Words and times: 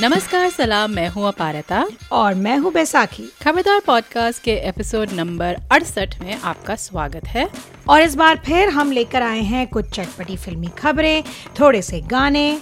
नमस्कार 0.00 0.50
सलाम 0.50 0.90
मैं 0.90 1.08
हूँ 1.08 1.28
अपारता। 1.28 1.86
और 2.12 2.34
मैं 2.34 2.58
हूँ 2.58 2.72
बैसाखी। 2.72 3.32
खबरदार 3.44 3.80
पॉडकास्ट 3.86 4.42
के 4.42 4.52
एपिसोड 4.52 5.10
नंबर 5.10 5.56
अड़सठ 5.72 6.20
में 6.20 6.40
आपका 6.40 6.76
स्वागत 6.76 7.26
है। 7.26 7.48
और 7.88 8.02
इस 8.02 8.14
बार 8.14 8.42
फिर 8.46 8.68
हम 8.68 8.92
लेकर 8.92 9.22
आए 9.22 9.40
हैं 9.40 9.66
कुछ 9.66 9.90
चटपटी 9.90 10.36
फिल्मी 10.36 10.66
खबरें 10.66 11.24
थोड़े 11.60 11.82
से 11.82 12.00
गाने। 12.00 12.58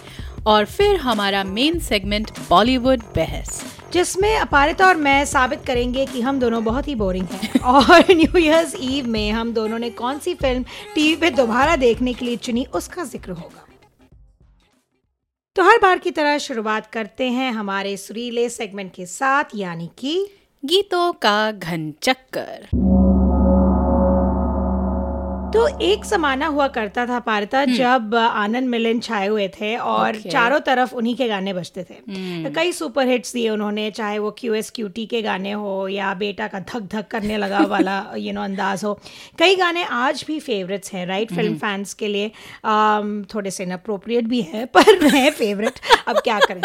और 0.46 0.64
फिर 0.64 0.96
हमारा 0.96 1.44
मेन 1.44 1.78
सेगमेंट 1.78 2.30
बॉलीवुड 2.50 3.00
बहस। 3.00 3.64
जिसमें 3.92 4.36
अपारिता 4.36 4.86
और 4.86 4.96
मैं 4.96 5.24
साबित 5.24 5.60
करेंगे 5.66 6.06
कि 6.06 6.20
हम 6.20 6.40
दोनों 6.40 6.64
बहुत 6.64 6.88
ही 6.88 6.94
बोरिंग 6.94 7.26
हैं। 7.26 7.60
और 7.64 8.04
न्यू 8.10 8.38
ईयर्स 8.38 8.74
ईव 8.80 9.06
में 9.06 9.32
हम 9.32 9.52
दोनों 9.52 9.78
ने 9.78 9.90
कौन 9.90 10.18
सी 10.18 10.34
फ़िल्म 10.34 10.62
टीवी 10.94 11.16
पे 11.16 11.30
दोबारा 11.30 11.76
देखने 11.76 12.12
के 12.12 12.24
लिए 12.24 12.36
चुनी 12.36 12.64
उसका 12.64 13.04
ज़िक्र 13.04 13.30
होगा। 13.30 13.65
तो 15.56 15.62
हर 15.62 15.78
बार 15.78 15.98
की 15.98 16.10
तरह 16.10 16.38
शुरुआत 16.38 16.86
करते 16.86 17.24
हैं 17.24 17.52
हमारे 17.52 17.96
सुरीले 17.96 18.48
सेगमेंट 18.48 18.92
के 18.94 19.06
साथ, 19.06 19.44
यानी 19.54 19.90
कि 19.98 20.28
गीतों 20.64 21.12
का 21.12 21.52
घन 21.52 21.94
चक्कर। 22.02 22.68
तो 25.56 25.66
एक 25.80 26.04
समाना 26.04 26.46
हुआ 26.46 26.66
करता 26.68 27.04
था 27.06 27.18
पारता 27.18 27.60
हम्म। 27.60 27.74
जब 27.74 28.14
आनंद 28.14 28.68
मिलन 28.68 28.98
छाए 29.00 29.26
हुए 29.26 29.46
थे 29.50 29.74
और 29.76 30.16
okay. 30.16 30.32
चारों 30.32 30.58
तरफ़ 30.60 30.94
उन्हीं 30.94 31.14
के 31.16 31.28
गाने 31.28 31.52
बजते 31.52 31.84
थे 31.84 31.94
hmm. 31.94 32.54
कई 32.56 32.72
सुपर 32.72 33.08
हिट्स 33.08 33.32
दिए 33.32 33.48
उन्होंने 33.48 33.90
चाहे 33.90 34.18
वो 34.18 34.30
क्यू 34.38 34.54
एस 34.54 34.70
क्यू 34.70 34.88
टी 34.88 35.06
के 35.06 35.22
गाने 35.22 35.52
हो 35.54 35.88
या 35.88 36.12
बेटा 36.14 36.48
का 36.48 36.60
धक 36.62 36.88
धक 36.92 37.08
करने 37.10 37.38
लगा 37.38 37.60
वाला 37.68 37.96
यू 38.16 38.32
नो 38.32 38.42
अंदाज 38.42 38.84
हो 38.84 38.92
कई 39.38 39.56
गाने 39.56 39.84
आज 40.00 40.24
भी 40.26 40.38
फेवरेट्स 40.40 40.92
हैं 40.92 41.06
राइट 41.06 41.32
फ़िल्म 41.32 41.56
फैंस 41.56 41.94
के 41.94 42.08
लिए 42.08 42.28
um, 42.28 43.34
थोड़े 43.34 43.50
से 43.50 43.64
इनअप्रोप्रिएट 43.64 44.26
भी 44.26 44.42
है 44.44 44.66
पर 44.76 45.06
है 45.06 45.30
फेवरेट 45.32 45.80
अब 46.08 46.20
क्या 46.20 46.38
करें 46.40 46.60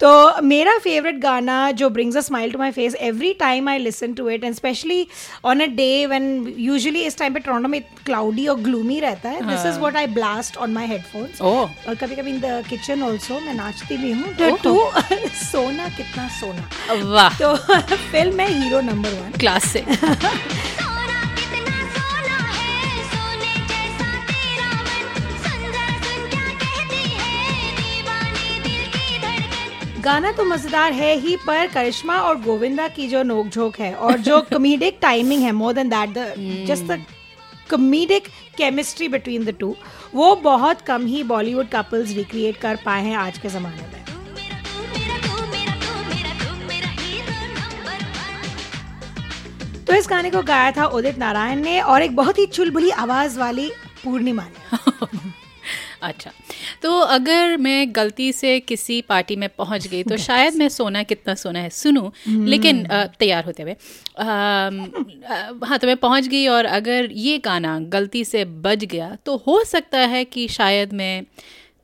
तो 0.00 0.40
मेरा 0.42 0.76
फेवरेट 0.78 1.18
गाना 1.20 1.70
जो 1.72 1.88
brings 1.90 2.16
a 2.16 2.20
smile 2.20 2.52
to 2.52 2.58
my 2.58 2.70
face 2.72 2.94
every 3.02 3.32
time 3.40 3.68
I 3.68 3.78
listen 3.78 4.14
to 4.14 4.28
it 4.30 4.44
and 4.44 4.54
specially 4.54 5.06
on 5.44 5.60
a 5.60 5.66
day 5.74 6.06
when 6.06 6.54
usually 6.58 7.02
इस 7.02 7.18
टाइम 7.18 7.34
पे 7.34 7.40
टोरंटो 7.40 7.68
में 7.68 7.80
क्लाउडी 8.04 8.31
और 8.46 8.60
ग्लूमी 8.60 9.00
रहता 9.00 9.28
है. 9.28 9.40
This 9.48 9.66
is 9.66 9.78
what 9.78 9.96
I 9.96 10.06
blast 10.06 10.56
on 10.56 10.72
my 10.72 10.86
headphones 10.86 11.40
और 11.42 11.94
कभी 11.94 12.16
कभी 12.16 12.30
in 12.30 12.40
the 12.40 12.62
kitchen 12.68 13.02
also 13.02 13.40
मैं 13.40 13.54
नाचती 13.54 13.96
भी 13.96 14.12
हूँ. 14.12 14.34
टू 14.62 14.74
सोना 15.42 15.88
कितना 15.88 16.28
सोना. 16.40 16.68
वाह. 17.12 17.38
तो 17.38 17.54
फ़िल्म 18.12 18.40
है 18.40 18.48
हीरो 18.62 18.80
नंबर 18.80 19.10
वन 19.10 19.38
क्लासिक 19.40 19.88
गाना 30.04 30.30
तो 30.32 30.44
मज़ेदार 30.44 30.92
है 30.92 31.14
ही 31.20 31.36
पर 31.36 31.66
करिश्मा 31.66 32.16
और 32.20 32.40
गोविंदा 32.42 32.86
की 32.88 33.08
जो 33.08 33.22
नोकझोंक 33.22 33.76
है 33.80 33.94
और 33.94 34.18
जो 34.18 34.40
कॉमेडिक 34.52 34.98
टाइमिंग 35.02 35.42
है 35.42 35.52
more 35.52 35.72
than 35.72 35.88
that 35.88 36.10
the 36.10 36.64
just 36.68 36.84
the 36.84 36.98
comedic 37.70 38.28
chemistry 38.56 39.08
between 39.08 39.44
the 39.44 39.56
two 39.60 39.76
वो 40.14 40.34
बहुत 40.36 40.80
कम 40.80 41.06
ही 41.06 41.22
बॉलीवुड 41.22 41.68
कपल्स 41.68 42.10
रिक्रिएट 42.10 42.56
कर 42.56 42.78
पाए 42.84 43.02
हैं 43.02 43.16
आज 43.16 43.38
के 43.38 43.48
ज़माने 43.48 43.76
में। 43.76 43.90
तो 49.84 49.94
इस 49.94 50.06
गाने 50.10 50.30
को 50.30 50.42
गाया 50.42 50.70
था 50.72 50.86
उदित 50.86 51.18
नारायण 51.18 51.60
ने 51.60 51.80
और 51.80 52.02
एक 52.02 52.16
बहुत 52.16 52.38
ही 52.38 52.46
चुलबुली 52.46 52.90
आवाज़ 52.90 53.38
वाली 53.38 53.70
पूर्णिमा 54.04 54.44
ने। 54.44 54.78
अच्छा 56.02 56.30
तो 56.82 56.98
अगर 56.98 57.56
मैं 57.56 57.86
गलती 57.96 58.32
से 58.32 58.58
किसी 58.60 59.00
पार्टी 59.02 59.36
में 59.36 59.48
पहुँच 59.48 59.86
गई 59.86 60.02
तो 60.02 60.16
शायद 60.16 60.54
मैं 60.54 60.68
सोना 60.68 61.02
कितना 61.02 61.34
सोना 61.34 61.58
है 61.58 61.70
सुनूं। 61.70 62.08
हम्म। 62.26 62.46
लेकिन 62.46 62.86
तैयार 63.18 63.44
होते 63.44 63.62
हुए 63.62 63.76
हाँ 64.18 65.78
तो 65.78 65.86
मैं 65.86 65.96
पहुँच 65.96 66.26
गई 66.26 66.46
और 66.46 66.64
अगर 66.64 67.08
ये 67.12 67.38
गाना 67.38 67.78
गलती 67.78 68.24
से 68.24 68.44
बज 68.44 68.84
गया 68.84 69.16
तो 69.26 69.36
हो 69.46 69.64
सकता 69.64 69.98
है 69.98 70.24
कि 70.24 70.48
शायद 70.48 70.92
मैं 70.92 71.24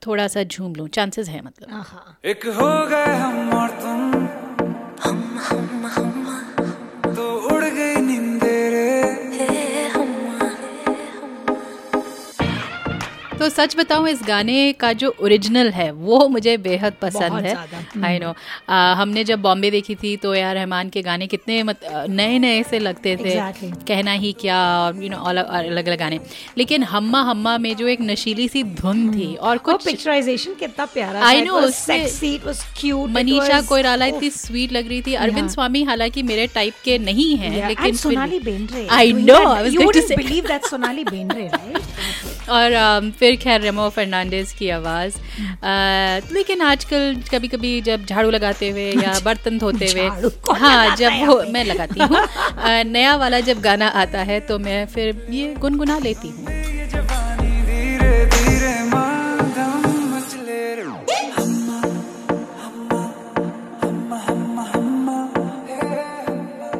थोड़ा 0.05 0.27
सा 0.27 0.43
झूम 0.43 0.75
लूँ। 0.75 0.87
चांसेस 0.87 1.29
है 1.29 1.41
मतलब। 1.41 2.17
एक 2.25 2.45
हो 2.47 2.87
गए 2.87 3.15
हम 3.15 3.49
और 3.49 3.69
तुम 3.69 4.08
तो 13.49 13.53
सच 13.55 13.75
बताऊँ 13.77 14.09
इस 14.09 14.19
गाने 14.27 14.71
का 14.79 14.91
जो 14.93 15.09
ओरिजिनल 15.21 15.69
है 15.73 15.89
वो 15.91 16.27
मुझे 16.29 16.55
बेहद 16.59 16.93
पसंद 17.01 17.45
है। 17.45 17.53
I 18.05 18.19
know 18.19 18.29
hmm. 18.29 18.95
हमने 18.99 19.23
जब 19.23 19.41
बॉम्बे 19.41 19.71
देखी 19.71 19.95
थी 19.95 20.15
तो 20.17 20.33
यार 20.35 20.55
रहमान 20.55 20.89
के 20.89 21.01
गाने 21.01 21.27
कितने 21.27 21.61
मत 21.63 21.79
नए 22.09 22.37
नए 22.39 22.61
से 22.63 22.79
लगते 22.79 23.15
थे। 23.15 23.31
Exactly. 23.31 23.71
कहना 23.87 24.11
ही 24.13 24.31
क्या 24.41 24.57
और 24.79 25.03
यू 25.03 25.09
नो 25.09 25.17
अलग 25.17 25.87
अलग 25.87 25.97
गाने। 25.99 26.19
लेकिन 26.57 26.83
हम्मा 26.83 27.21
हम्मा 27.29 27.57
में 27.57 27.75
जो 27.75 27.87
एक 27.87 28.01
नशीली 28.01 28.47
सी 28.47 28.63
धुन 28.81 29.09
थी 29.13 29.33
और 29.35 29.57
कुछ 29.65 29.85
पिक्चराइजेशन 29.85 30.53
कितना 30.59 30.85
प्यारा 30.93 31.25
आई 31.27 31.41
नो 31.41 31.57
मनीषा 33.09 33.61
कोयराला 33.69 34.05
इतनी 34.05 34.29
स्वीट 34.29 34.71
लग 34.71 34.87
रही 34.87 35.01
थी। 35.01 35.13
अरविंद 35.25 35.49
स्वामी 35.49 35.83
हालाँकि 35.83 36.23
मेरे 36.23 36.47
टाइप 36.55 36.73
के 36.85 36.97
नहीं 36.99 37.35
है 37.37 37.67
लेकिन 37.67 37.95
Sonali 37.97 38.39
Bendre 38.41 38.87
I 38.91 39.13
know 39.13 39.45
I 39.47 39.75
was 39.77 40.11
believe 40.13 40.47
that 40.47 40.65
Sonali 40.65 41.03
Bendre 41.05 41.47
right 41.47 42.28
और 42.49 42.71
फिर 43.01 43.11
फिर 43.19 43.35
खैर 43.35 43.61
रेमो 43.61 43.89
फर्नांडिस 43.89 44.53
की 44.53 44.69
आवाज़। 44.69 45.17
लेकिन 46.33 46.61
आजकल 46.61 47.15
कभी 47.31 47.47
कभी 47.47 47.79
जब 47.81 48.05
झाड़ू 48.05 48.29
लगाते 48.29 48.69
हुए 48.69 48.91
या 48.91 49.19
बर्तन 49.25 49.57
धोते 49.57 49.91
हुए 49.91 50.07
हाँ 50.59 50.95
जब 50.95 51.11
वो 51.27 51.41
मैं 51.51 51.63
लगाती 51.65 51.99
हूँ। 51.99 52.25
नया 52.91 53.15
वाला 53.15 53.39
जब 53.39 53.61
गाना 53.61 53.87
आता 54.03 54.21
है 54.31 54.39
तो 54.39 54.59
मैं 54.59 54.85
फिर 54.85 55.27
ये 55.29 55.53
गुनगुना 55.59 55.99
लेती 55.99 56.29
हूँ। 56.29 56.47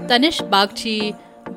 तनिष 0.10 0.42
बागची 0.52 1.00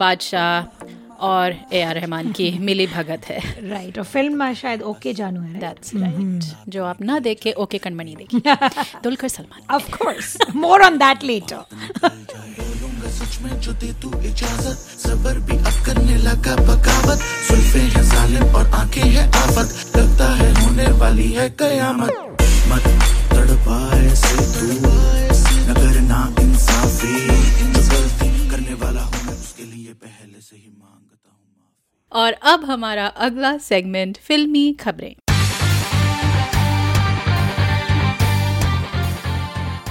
बादशाह। 0.01 0.82
और 1.23 1.55
ए 1.73 1.83
आर 1.83 1.95
रहमान 1.95 2.31
की 2.33 2.51
मिली 2.61 2.87
भगत 2.95 3.25
है 3.29 3.41
राइट 3.69 3.99
और 3.99 4.05
फ़िल्म 4.07 4.53
शायद 4.63 4.83
ओके 4.93 5.13
जानू 5.15 5.41
है 5.43 5.61
दैट्स 5.61 5.95
राइट 5.97 6.45
जो 6.73 6.85
आप 6.85 7.03
ना 7.03 7.19
देखे 7.29 7.53
ओके 7.65 7.79
कणमणि 7.87 8.15
देखी 8.17 8.43
Dulquer 9.05 9.29
Salmaan 9.29 9.75
of 9.77 9.91
course 9.97 10.37
more 10.57 10.83
on 10.85 10.99
that 10.99 11.25
later 11.25 12.11
सच 13.13 13.39
में 13.43 13.61
जो 13.61 13.73
दे 13.81 13.93
तू 14.03 14.11
इजाज़त 14.27 14.79
सबर 15.01 15.39
भी 15.49 15.57
अब 15.59 15.85
करने 15.87 16.17
लगा 16.19 16.55
बगावत 16.69 17.19
सुल्फे 17.49 17.81
है 17.95 18.03
जालिम 18.11 18.55
और 18.57 18.71
आँखें 18.81 19.03
है 19.03 19.27
आफत 19.43 19.97
लगता 19.97 20.29
है 20.37 20.51
होने 20.61 20.87
वाली 21.01 21.29
है 21.33 21.49
कयामत 21.63 22.47
मत 22.73 22.89
तड़पाए 23.35 24.15
से 24.23 24.37
तू 24.55 24.71
न 25.69 25.75
करना 25.81 26.23
इंसाफी 26.43 27.15
जो 27.75 27.83
गलती 27.93 28.49
करने 28.51 28.75
वाला 28.85 29.03
हूँ 29.03 29.25
मैं 29.27 29.35
उसके 29.35 29.65
लिए 29.65 29.93
पहले 30.07 30.41
से 30.41 30.57
ही 30.57 30.71
और 32.13 32.33
अब 32.33 32.65
हमारा 32.65 33.07
अगला 33.07 33.59
सेगमेंट 33.59 34.17
फिल्मी 34.17 34.73
खबरें। 34.73 35.15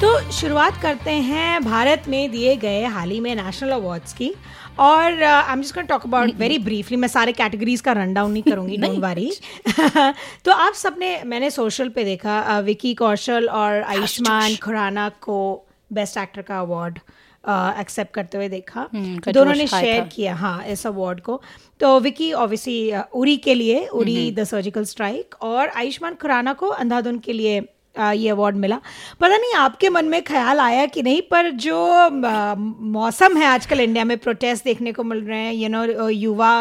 तो 0.02 0.32
शुरुआत 0.32 0.82
करते 0.82 1.12
हैं 1.12 1.64
भारत 1.64 2.04
में 2.08 2.32
दिए 2.32 2.56
गए 2.56 2.84
हाल 2.84 3.10
ही 3.10 3.20
में 3.20 3.36
नेशनल 3.36 3.72
अवार्ड्स 3.72 4.14
की 4.14 4.34
और 4.80 5.24
I 5.24 5.54
am 5.54 5.62
just 5.62 5.80
talk 5.80 6.06
about 6.06 6.30
very 6.36 6.58
briefly 6.58 6.98
मैं 6.98 7.08
सारे 7.08 7.32
कैटेगरीज 7.32 7.82
का 7.82 7.92
रन 7.92 8.14
डाउन 8.14 8.32
नहीं 8.32 8.44
करूँगी 8.44 8.78
डोंट 8.86 9.00
वरी 9.00 9.32
तो 10.46 10.52
आप 10.52 10.74
सबने 10.74 11.24
मैंने 11.24 11.50
सोशल 11.52 11.90
पे 11.90 12.04
देखा 12.04 12.60
विकी 12.60 12.94
कौशल 12.94 13.48
और 13.48 13.82
आयुष्मान 13.82 14.56
खुराना 14.56 15.10
को 15.10 15.68
बेस्ट 15.94 16.18
एक्टर 16.18 16.42
का 16.42 16.60
अवार्ड 16.60 17.00
एक्सेप्ट 17.44 18.14
करते 18.14 18.38
हुए 18.38 18.48
देखा। 18.50 18.88
हम्म, 18.94 19.32
दोनों 19.32 19.54
ने 19.54 19.68
शेयर 19.68 20.04
किया 20.14 20.36
हाँ 20.36 20.64
इस 20.66 20.86
अवार्ड 20.88 21.20
को। 21.22 21.42
तो 21.80 22.00
विकी 22.00 22.32
ऑब्वियसली 22.34 22.94
उरी 23.16 23.38
के 23.38 23.54
लिए 23.56 23.86
उरी 23.88 24.32
द 24.32 24.44
सर्जिकल 24.44 24.84
स्ट्राइक 24.86 25.36
और 25.42 25.70
आयुष्मान 25.70 26.16
खुराना 26.22 26.54
को 26.54 26.68
अंधाधुन 26.68 27.20
के 27.20 27.34
लिए 27.34 27.62
आ, 27.98 28.12
ये 28.12 28.30
अवार्ड 28.30 28.56
मिला। 28.56 28.80
पता 29.22 29.38
नहीं 29.38 29.54
आपके 29.58 29.90
मन 29.90 30.06
में 30.06 30.22
ख्याल 30.24 30.60
आया 30.60 30.86
कि 30.86 31.02
नहीं 31.04 31.22
पर 31.32 31.50
जो 31.60 31.78
आ, 31.86 32.56
मौसम 32.56 33.38
है 33.38 33.46
आजकल 33.46 33.80
इंडिया 33.80 34.06
में 34.06 34.18
प्रोटेस्ट 34.18 34.66
देखने 34.66 34.92
को 34.94 35.04
मिल 35.04 35.24
रहे 35.24 35.40
हैं 35.40 35.54
यू 35.54 35.70
नो 35.70 36.08
युवा 36.10 36.54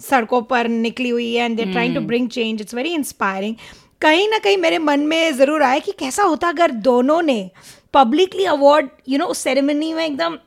सड़कों 0.00 0.40
पर 0.42 0.68
निकली 0.68 1.08
हुई 1.08 1.34
है 1.34 1.44
and 1.44 1.56
they 1.56 1.64
trying 1.72 1.94
to 1.94 2.00
bring 2.02 2.28
change 2.28 2.60
it's 2.60 2.74
very 2.74 2.94
inspiring 2.94 3.54
कहीं 4.00 4.28
ना 4.28 4.38
कहीं 4.38 4.56
मेरे 4.56 4.78
मन 4.78 5.00
में 5.06 5.32
ज़रूर 5.36 5.62
आया 5.62 5.78
कि 5.78 5.92
कैसा 5.98 6.22
होता 6.22 6.48
अगर 6.48 6.70
दोनों 6.82 7.20
ने 7.22 7.50
पब्लिकली 7.94 8.44
अवार्ड 8.48 8.88
यू 9.08 9.18
नो 9.18 9.26
उस 9.26 9.38
सेरेमनी 9.38 9.92
में 9.92 10.04
एकदम 10.06 10.38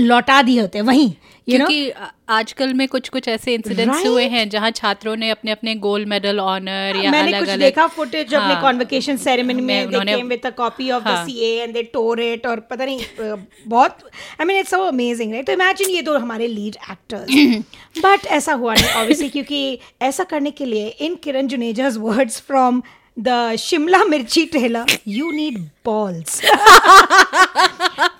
लौटा 0.00 0.40
दिए 0.42 0.60
होते 0.60 0.80
वहीं 0.82 1.10
you 1.48 1.58
know 1.58 1.66
क्योंकि 1.68 2.10
आजकल 2.28 2.72
में 2.74 2.86
कुछ 2.88 3.08
कुछ 3.08 3.26
ऐसे 3.28 3.54
इंसिडेंट्स 3.54 3.94
Right. 3.94 4.06
हुए 4.06 4.24
हैं 4.24 4.48
जहाँ 4.50 4.70
छात्रों 4.70 5.14
ने 5.16 5.28
अपने 5.30 5.50
अपने 5.50 5.74
गोल्ड 5.76 6.08
मेडल 6.08 6.40
ऑनर 6.40 6.96
या 6.96 7.10
मैंने 7.10 7.28
अलग 7.28 7.40
कुछ 7.40 7.48
अलग 7.48 7.60
देखा 7.60 7.86
फुटेज 7.88 8.34
हाँ, 8.34 8.42
अपने 8.42 8.54
हाँ, 8.54 8.62
कॉन्वोकेशन 8.62 9.16
सेरेमनी 9.16 9.62
में 9.62 9.90
they 9.90 10.00
came 10.04 10.28
with 10.28 10.46
a 10.46 10.50
copy 10.52 10.90
of 10.90 11.02
the 11.02 11.06
हाँ। 11.06 11.24
CA 11.26 11.62
and 11.62 11.74
they 11.74 11.82
tore 11.92 12.20
it 12.22 12.46
और 12.46 12.60
पता 12.70 12.84
नहीं 12.84 13.34
बहुत 13.68 13.98
I 14.40 14.46
mean 14.46 14.58
it's 14.58 14.70
so 14.70 14.82
amazing 14.84 15.32
right 15.32 15.46
तो 15.46 15.52
इमेजिन 15.52 15.90
ये 15.90 16.02
दो 16.02 16.16
हमारे 16.18 16.46
लीड 16.48 16.76
एक्टर्स 16.90 18.02
बट 18.04 18.26
ऐसा 18.32 18.52
हुआ 18.54 18.74
नहीं 18.74 18.92
ऑब्वियसली 18.92 19.28
क्योंकि 19.28 19.78
ऐसा 20.02 20.24
करने 20.24 20.50
के 20.50 20.66
लिए 20.66 20.88
in 21.00 21.14
Kiran 21.24 21.48
Juneja's 21.48 21.98
words 22.00 22.40
from 22.40 22.82
the 23.18 23.56
Shimla 23.58 24.04
Mirchi 24.04 24.44
trailer 24.44 24.84
you 25.08 25.30
need 25.30 25.58
balls 25.84 26.40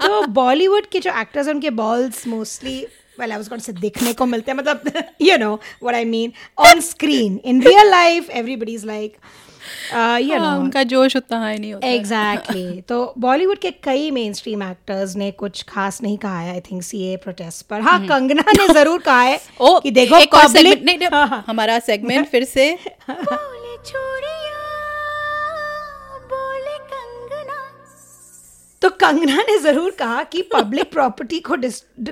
तो 0.06 0.26
बॉलीवुड 0.26 0.87
के 0.87 1.00
जो 1.00 1.11
एक्टर्स 1.20 1.46
हैं 1.46 1.55
उनके 1.55 1.70
balls 1.70 2.26
mostly 2.26 2.87
well 3.20 3.31
I 3.32 3.37
was 3.37 3.49
going 3.49 3.62
से 3.62 3.73
देखने 3.73 4.12
को 4.12 4.26
मिलते 4.26 4.50
हैं 4.50 4.58
मतलब 4.58 5.02
you 5.23 5.37
know 5.38 5.55
what 5.82 5.94
I 5.94 6.05
mean 6.05 6.32
on 6.58 6.81
screen 6.81 7.41
in 7.44 7.62
real 7.62 7.91
life 7.91 8.31
everybody 8.31 8.75
is 8.75 8.87
like 8.87 9.17
you 10.23 10.38
know 10.38 10.61
उनका 10.61 10.82
जोश 10.82 11.17
उतना 11.17 11.38
हाई 11.40 11.58
नहीं 11.58 11.73
होता। 11.75 11.87
Exactly 11.87 12.62
exactly. 12.62 12.88
तो 12.88 13.14
बॉलीवुड 13.19 13.58
के 13.58 13.70
कई 13.70 14.11
मेन 14.11 14.32
स्ट्रीम 14.32 14.62
एक्टर्स 14.62 15.17
ने 15.17 15.31
कुछ 15.31 15.62
खास 15.62 16.02
नहीं 16.02 16.19
कहा 16.19 16.38
है 16.40 16.52
आई 16.52 16.61
थिंक 16.61 16.82
सीए 16.82 17.17
प्रोटेस्ट 17.17 17.67
पर। 17.67 17.81
हाँ 17.81 18.06
कंगना 18.06 18.44
ने 18.52 18.75
ज़रूर 18.75 19.00
कहा 19.00 19.20
है 19.20 19.40
ओ 19.61 19.79
कि 19.81 19.90
देखो 19.90 20.17
एक 20.17 20.35
और 20.35 20.44
segment- 20.44 20.82
नहीं, 20.82 20.99
नहीं, 20.99 21.08
हाँ, 21.12 21.26
हाँ। 21.29 21.44
हमारा 21.47 21.79
सेगमेंट 21.79 22.29
फिर 22.29 22.44
से। 22.44 22.73
बोले 23.11 23.76
तो 28.85 28.89
कंगना 29.01 29.43
ने 29.49 29.57
ज़रूर 29.59 29.91
कहा 29.91 30.23
कि 30.23 30.41
पब्लिक 30.43 30.91
प्रॉपर्टी 30.93 31.39
को 31.41 31.57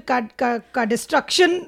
का, 0.09 0.21
का, 0.21 0.57
का 0.75 0.85
डिस्ट्रक्शन 0.85 1.59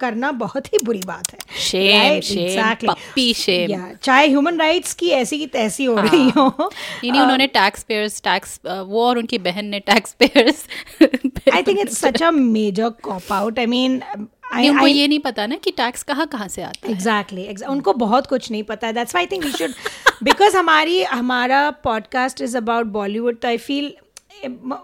करना 0.00 0.30
बहुत 0.32 0.66
ही 0.66 0.78
बुरी 0.84 1.00
बात 1.06 1.32
है। 1.32 1.38
Right? 1.38 2.30
Exactly. 2.36 2.88
puppy 2.88 3.26
shame. 3.34 3.70
Yeah, 3.70 4.02
चाहे 4.02 4.26
ह्यूमन 4.28 4.58
राइट्स 4.58 4.94
की 4.94 5.08
ऐसी 5.20 5.38
की 5.38 5.46
तैसी 5.46 5.84
हो 5.84 5.94
रही 5.96 6.28
हो। 6.30 6.46
नहीं 6.58 7.12
नहीं 7.12 7.20
उन्होंने 7.20 7.46
टैक्स 7.46 7.82
पेयर्स 7.82 8.20
टैक्स 8.22 8.58
वो 8.66 9.06
और 9.06 9.18
उनकी 9.18 9.38
बहन 9.38 9.66
ने 9.66 9.80
tax 9.80 10.16
payers 10.18 10.66
I 11.54 11.62
think 11.62 11.78
it's 11.78 11.98
such 11.98 12.22
a 12.22 12.30
major 12.30 12.90
cop 13.02 13.32
out 13.32 13.58
I 13.58 13.66
mean 13.66 14.02
उनको 14.12 14.86
I, 14.86 14.92
ये 14.92 15.06
नहीं 15.08 15.18
पता 15.20 15.46
ना 15.46 15.56
कि 15.56 15.70
टैक्स 15.70 16.02
कहाँ 16.02 16.26
कहाँ 16.26 16.48
से 16.48 16.62
आता 16.62 16.86
है। 16.86 16.92
एग्जैक्टली 16.92 17.48
उनको 17.68 17.92
बहुत 17.92 18.26
कुछ 18.26 18.50
नहीं 18.50 18.62
पता। 18.62 18.86
है 18.86 18.92
that's 18.92 19.14
why 19.14 19.26
think 19.26 19.44
we 19.44 19.52
should 19.52 19.70
because 20.22 20.56
हमारी 20.56 21.02
हमारा 21.02 21.68
पॉडकास्ट 21.84 22.40
इज़ 22.40 22.56
अबाउट 22.56 22.86
बॉलीवुड 22.86 23.40
तो 23.40 23.48
आई 23.48 23.56
फील 23.58 23.92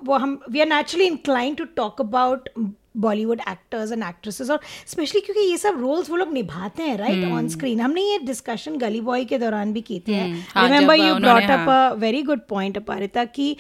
वो 0.05 0.15
हम 0.15 0.39
we 0.51 0.61
are 0.61 0.67
naturally 0.67 1.07
incline 1.07 1.55
to 1.55 1.65
talk 1.77 2.01
about 2.01 2.49
Bollywood 2.97 3.41
actors 3.49 3.93
and 3.93 4.03
actresses 4.03 4.51
और 4.51 4.61
स्पेशली 4.87 5.21
क्योंकि 5.21 5.41
ये 5.51 5.57
सब 5.57 5.81
रोल्स 5.81 6.11
वो 6.11 6.17
लोग 6.17 6.33
निभाते 6.33 6.83
हैं 6.83 6.97
राइट 6.99 7.25
ऑन 7.33 7.49
स्क्रीन 7.49 7.81
हमने 7.81 8.03
ये 8.03 8.19
डिस्कशन 8.19 8.77
गली 8.79 9.01
बॉय 9.01 9.25
के 9.25 9.39
दौरान 9.39 9.73
भी 9.73 9.81
की 9.81 10.01
थी। 10.09 10.21
Remember 10.57 10.95
you 10.95 11.15
brought 11.15 11.51
up 11.51 11.69
a 11.69 11.93
very 11.99 12.23
good 12.23 12.41
point 12.49 12.77
Aparita 12.77 13.25
कि 13.25 13.57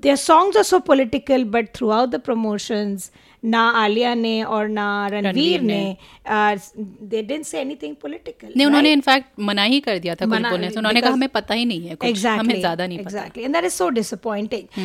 their 0.00 0.16
songs 0.16 0.56
are 0.56 0.66
so 0.66 0.78
political 0.88 1.44
but 1.54 1.70
throughout 1.76 2.10
the 2.10 2.18
promotions 2.26 3.10
ना 3.42 3.60
आलिया 3.78 4.14
ने 4.14 4.42
और 4.44 4.68
ना 4.68 4.86
रणवीर 5.08 5.60
ने। 5.60 5.74
ने। 5.74 5.96
They 6.28 7.22
didn't 7.22 7.44
say 7.44 7.60
anything 7.60 7.94
political 7.96 8.52
नहीं 8.56 8.66
उन्होंने 8.66 8.92
इनफैक्ट 8.92 9.40
मना 9.40 9.62
ही 9.64 9.80
कर 9.80 9.98
दिया 9.98 10.14
था 10.14 10.26
कुछ 10.26 10.40
बोलने 10.40 10.70
से 10.70 10.78
उन्होंने 10.78 11.00
कहा 11.00 11.12
हमें 11.12 11.28
पता 11.28 11.54
ही 11.54 11.64
नहीं 11.64 11.88
है 11.88 11.94
कुछ 11.94 12.08
exactly, 12.08 12.40
हमें 12.40 12.58
ज़्यादा 12.58 12.86
नहीं 12.86 12.98
पता। 12.98 13.08
Exactly 13.08 13.44
and 13.44 13.54
that 13.54 13.64
is 13.64 13.72
so 13.72 13.88
disappointing 13.90 14.78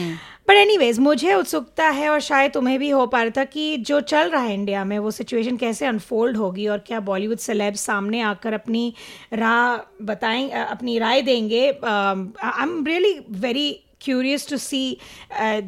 but 0.50 0.56
anyways 0.56 1.00
मुझे 1.00 1.34
उत्सुकता 1.34 1.88
है 1.90 2.10
और 2.10 2.20
शायद 2.22 2.52
तुम्हें 2.52 2.78
भी 2.80 2.90
हो 2.90 3.06
पा 3.08 3.22
रहा 3.24 3.32
था 3.38 3.44
कि 3.46 3.78
जो 3.80 4.00
चल 4.04 4.30
रहा 4.30 4.42
है 4.44 4.54
इंडिया 4.54 4.84
में 4.86 4.98
वो 5.00 5.12
सिचुएशन 5.12 5.58
कैसे 5.58 5.86
अनफोल्ड 5.86 6.38
होगी 6.38 6.68
और 6.68 6.84
क्या 6.88 7.00
बॉलीवुड 7.02 7.38
सेलेब 7.40 7.74
सामने 7.76 8.22
आकर 8.24 8.54
अपनी 8.54 8.94
राह 9.34 9.78
बताएँ 10.06 10.50
अपनी 10.52 10.98
राय 11.00 11.22
देंगे। 11.22 11.66
I 11.66 12.64
am 12.64 12.84
really 12.88 13.20
very 13.40 13.70
curious 14.04 14.48
to 14.50 14.58
see 14.58 14.82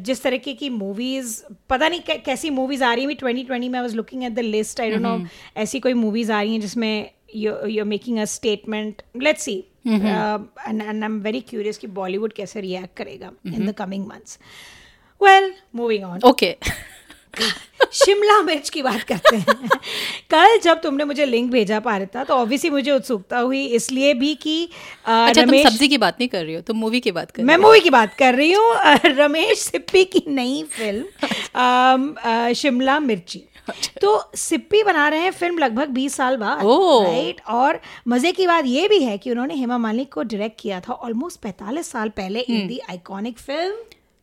जिस 0.08 0.22
तरीके 0.22 0.52
की 0.54 0.68
मूवीज़ 0.70 1.40
पता 1.70 1.88
नहीं 1.88 2.00
कै- 2.08 2.20
कैसी 2.24 2.50
मूवीज़ 2.50 2.84
आ 2.84 2.92
रही 2.94 3.04
हैं 3.04 3.16
ट्वेंटी 3.16 3.44
ट्वेंटी 3.44 3.68
में 3.68 3.78
I 3.78 3.82
was 3.82 3.96
looking 3.96 4.24
at 4.24 4.32
the 4.32 4.40
list 4.48 4.80
I 4.80 4.90
don't 4.90 5.02
know 5.02 5.16
ऐसी 5.62 5.80
कोई 5.80 5.94
मूवीज़ 5.94 6.32
आ 6.32 6.40
रही 6.42 6.52
हैं 6.52 6.60
जिसमें 6.60 7.10
you 7.36 7.52
are 7.52 7.84
making 7.84 8.18
a 8.18 8.24
statement 8.34 9.02
let's 9.22 9.42
see 9.42 9.56
and 10.68 10.82
I 10.82 11.04
am 11.04 11.20
very 11.22 11.40
curious 11.50 11.78
कि 11.78 11.86
बॉलीवुड 12.00 12.32
कैसे 12.32 12.60
रिएक्ट 12.60 12.96
करेगा 12.96 13.30
in 13.46 13.66
the 13.66 13.74
coming 13.78 14.06
months 14.06 14.38
well 15.20 15.52
moving 15.76 16.04
on 16.04 16.20
okay 16.30 16.56
Shimla 17.92 18.40
Mirch 18.42 18.68
की 18.70 18.82
बात 18.82 19.02
करते 19.02 19.36
हैं। 19.36 19.68
कल 20.30 20.58
जब 20.60 20.80
तुमने 20.82 21.04
मुझे 21.04 21.26
लिंक 21.26 21.50
भेजा 21.50 21.80
पा 21.80 21.96
रहा 21.96 22.06
था 22.14 22.24
तो 22.24 22.34
ऑब्वियसली 22.34 22.70
मुझे 22.70 22.90
उत्सुकता 22.92 23.38
हुई 23.38 23.64
इसलिए 23.76 24.14
भी 24.14 24.34
कि 24.36 24.62
अच्छा 25.06 25.32
तुम 25.34 25.42
रमेश 25.44 25.66
सब्ज़ी 25.66 25.88
की 25.88 25.98
बात 25.98 26.16
नहीं 26.20 26.28
कर 26.28 26.44
रही 26.44 26.54
हो 26.54 26.60
तुम 26.62 26.76
मूवी 26.76 27.00
की 27.00 27.12
बात 27.12 27.30
कर 27.30 27.42
मैं 27.42 27.56
मूवी 27.58 27.80
की 27.80 27.90
बात 27.90 28.14
कर 28.14 28.34
रही 28.34 28.52
हूँ 28.52 28.74
रमेश 29.06 29.58
सिप्पी 29.60 30.04
की 30.06 30.24
नई 30.28 30.62
फ़िल्म 30.70 32.52
शिमला 32.54 32.98
मिर्ची। 33.00 33.42
तो 34.00 34.10
सिप्पी 34.36 34.82
बना 34.82 35.06
रहे 35.08 35.20
हैं 35.20 35.30
फ़िल्म 35.32 35.58
लगभग 35.58 35.88
20 35.94 36.14
साल 36.16 36.36
बाद 36.36 36.60
राइट 36.64 37.40
और 37.50 37.80
मज़े 38.08 38.32
की 38.32 38.46
बात 38.46 38.64
ये 38.66 38.86
भी 38.88 39.02
है 39.02 39.16
कि 39.18 39.30
उन्होंने 39.30 39.54
हेमा 39.54 39.78
मालिक 39.78 40.12
को 40.12 40.22
डायरेक्ट 40.24 40.60
किया 40.60 40.80
था 40.80 40.92
ऑलमोस्ट 40.94 41.40
45 41.46 41.86
साल 41.86 42.08
पहले 42.16 42.40
इन 42.40 42.66
दी 42.68 42.78
आइकॉनिक 42.90 43.38
फ़िल्म 43.38 43.74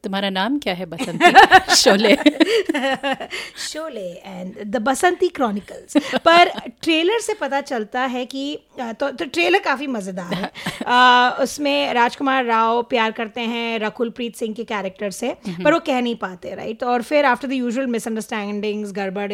तुम्हारा 0.03 0.29
नाम 0.29 0.57
क्या 0.59 0.73
है 0.73 0.85
Basanti? 0.85 1.75
Sholay. 1.75 2.15
Sholay 3.57 4.07
and 4.25 4.53
the 4.65 4.77
Basanti 4.77 5.27
chronicles 5.29 5.97
पर 6.25 6.49
ट्रेलर 6.81 7.19
से 7.19 7.33
पता 7.33 7.61
चलता 7.61 8.01
है 8.05 8.25
कि 8.25 8.43
तो, 8.79 9.09
तो 9.11 9.25
ट्रेलर 9.25 9.59
काफ़ी 9.59 9.87
मज़ेदार 9.87 10.33
है। 10.33 10.51
अ, 10.85 11.37
उसमें 11.43 11.93
राजकुमार 11.93 12.45
राव 12.45 12.81
प्यार 12.83 13.11
करते 13.11 13.41
हैं 13.41 13.79
रकुल 13.79 14.09
प्रीत 14.09 14.35
सिंह 14.35 14.53
के 14.53 14.63
कैरेक्टर 14.63 15.11
से 15.11 15.33
पर 15.63 15.73
वो 15.73 15.79
कह 15.79 16.01
नहीं 16.01 16.15
पाते 16.15 16.55
राइट 16.55 16.83
और 16.83 17.01
फिर 17.01 17.25
आफ्टर 17.25 17.47
द 17.47 17.51
यूजुअल 17.51 17.87
मिसअंडरस्टैंडिंग्स 17.87 18.91
गड़बड़ 18.91 19.31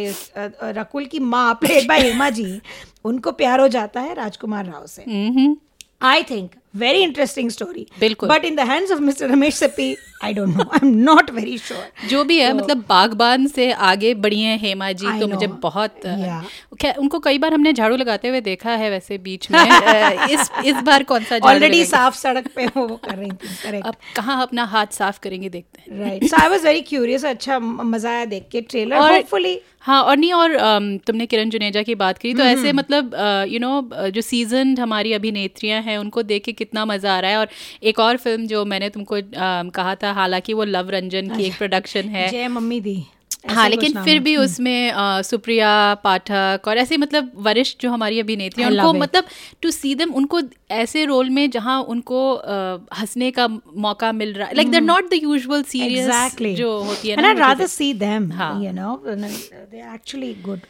रकुल 0.78 1.06
की 1.06 1.20
माँ 1.20 1.54
प्लेड 1.54 1.88
बाय 1.88 2.02
हेमा 2.02 2.30
जी 2.30 2.62
उनको 3.06 3.32
प्यार 3.32 3.60
हो 3.60 3.68
जाता 3.68 4.02
है 4.02 4.14
राजकुमार 4.14 4.66
राव 4.66 4.86
से। 4.88 5.04
I 6.02 6.24
think 6.24 6.52
very 6.74 7.00
interesting 7.04 7.50
story 7.50 7.86
बिल्कुल। 8.00 8.30
But 8.30 8.46
in 8.46 8.56
the 8.56 8.70
hands 8.70 8.92
of 8.92 9.00
mister 9.02 9.30
Ramesh 9.30 9.56
Sippy 9.56 9.96
I 10.24 10.34
don't 10.34 10.56
know 10.58 10.64
I 10.64 10.88
am 10.88 10.96
not 10.96 11.30
very 11.32 11.58
sure 11.58 12.08
जो 12.10 12.24
भी 12.24 12.38
है 12.40 12.50
so, 12.52 12.58
मतलब 12.58 12.84
बागबान 12.90 13.48
से 13.48 13.72
आगे 13.90 14.14
बढ़ी 14.16 14.40
हैं 14.42 14.58
हेमा 14.60 14.92
जी 14.92 15.06
I 15.06 15.20
तो 15.20 15.26
know, 15.26 15.34
मुझे 15.34 15.48
बहुत 15.48 16.02
Yeah. 16.80 16.98
उनको 17.00 17.20
कई 17.20 17.38
बार 17.38 17.54
हमने 17.54 17.72
झाड़ू 17.74 17.96
लगाते 17.96 18.28
हुए 18.28 18.42
देखा 18.42 18.72
है 18.72 18.90
वैसे 18.90 19.18
बीच 19.18 19.50
में 19.52 19.60
इस 20.32 20.50
इस 20.66 20.76
बार 20.84 21.04
कौन 21.04 21.24
सा 21.24 21.38
ऑलरेडी 21.44 21.84
साफ़ 21.86 22.16
सड़क 22.18 22.48
पे 22.56 22.66
वो 22.68 22.88
कर 23.06 23.16
रही 23.16 23.30
थी 23.32 23.56
करेक्ट 23.64 23.88
अब 23.88 23.96
कहाँ 24.16 24.42
अपना 24.42 24.64
हाथ 24.66 24.94
साफ़ 24.94 25.20
करेंगे 25.20 25.50
देखते 25.50 25.82
हैं। 25.82 26.00
Right 26.00 26.24
so 26.26 26.38
I 26.38 26.50
was 26.50 26.66
very 26.66 26.82
curious 26.92 27.26
अच्छा 27.26 27.60
मज़ा 27.60 28.10
आया 28.10 28.26
देख 28.26 28.48
के 28.52 28.62
ट्रेलर 28.62 28.98
होपफुली 28.98 29.60
हाँ 29.82 30.02
और 30.04 30.18
नहीं 30.18 30.32
और 30.34 30.58
तुमने 31.08 31.26
किरण 31.26 31.50
जुनेजा 31.50 31.82
की 31.84 31.96
बात 31.96 32.18
करी 32.18 32.34
तो 32.34 32.44
ऐसे 32.44 32.72
मतलब 32.74 33.16
यू 33.50 33.60
नो 33.60 34.10
जो 34.10 34.22
सीज़न 34.22 34.76
हमारी 34.80 35.14
अभिनेत्रियाँ 35.14 35.82
हैं 35.82 35.98
उनको 35.98 36.24
देख 36.24 36.44
के 36.46 36.52
कितना 36.60 36.86
मज़ा 36.86 37.16
आ 37.18 37.20
रहा 37.20 37.32
है। 37.32 37.38
और 37.38 37.48
एक 37.84 38.00
और 38.00 38.18
फ़िल्म 38.18 38.48
जो 38.48 38.66
मैंने 38.66 38.90
तुमको 38.90 39.22
कहा 39.76 39.96
था 40.04 40.12
हालाँकि 40.14 40.54
वो 40.54 40.64
लव 40.66 40.90
रंजन 40.90 41.36
की 41.38 41.44
एक 41.44 41.58
प्रोडक्शन 41.58 42.10
है। 42.10 42.28
जय 42.30 42.48
मम्मी 42.48 42.82
दी। 42.82 43.02
हाँ 43.50 43.68
लेकिन 43.70 43.94
फिर 44.04 44.20
भी 44.20 44.36
उसमें 44.38 44.92
सुप्रिया 45.24 45.68
पाठक 46.04 46.68
और 46.68 46.78
ऐसे 46.78 46.98
मतलब 46.98 47.32
वरिष्ठ 47.36 47.82
जो 47.82 47.92
हमारी 47.92 48.20
अभिनेत्री 48.20 48.64
हैं 48.64 48.72
उनको 48.72 48.94
मतलब 48.94 49.26
टू 49.62 49.72
सी 49.72 49.94
देम 49.96 50.14
उनको 50.14 50.42
ऐसे 50.72 51.06
रोल 51.06 51.30
में 51.30 51.50
जहाँ 51.50 51.80
उनको 51.94 52.20
हंसने 53.00 53.30
का 53.32 53.48
मौका 53.86 54.12
मिल 54.12 54.34
रहा 54.34 54.48
है 54.48 54.56
like 54.56 54.72
they 54.72 54.80
not 54.80 55.10
the 55.10 55.20
usual 55.24 55.64
serious 55.64 56.36
जो 56.58 56.78
होती 56.84 57.10
है 57.10 57.16
And 57.16 57.26
ना 57.26 57.32
I'd 57.32 57.40
वो 57.40 57.46
rather 57.46 57.68
चीज़ें। 57.68 57.78
see 57.78 57.94
them, 58.02 58.32
हाँ. 58.40 58.52
you 58.64 58.74
know. 58.80 58.94
and 59.14 59.24
then 59.24 59.36
They're 59.72 59.90
actually 59.96 60.34
good 60.44 60.68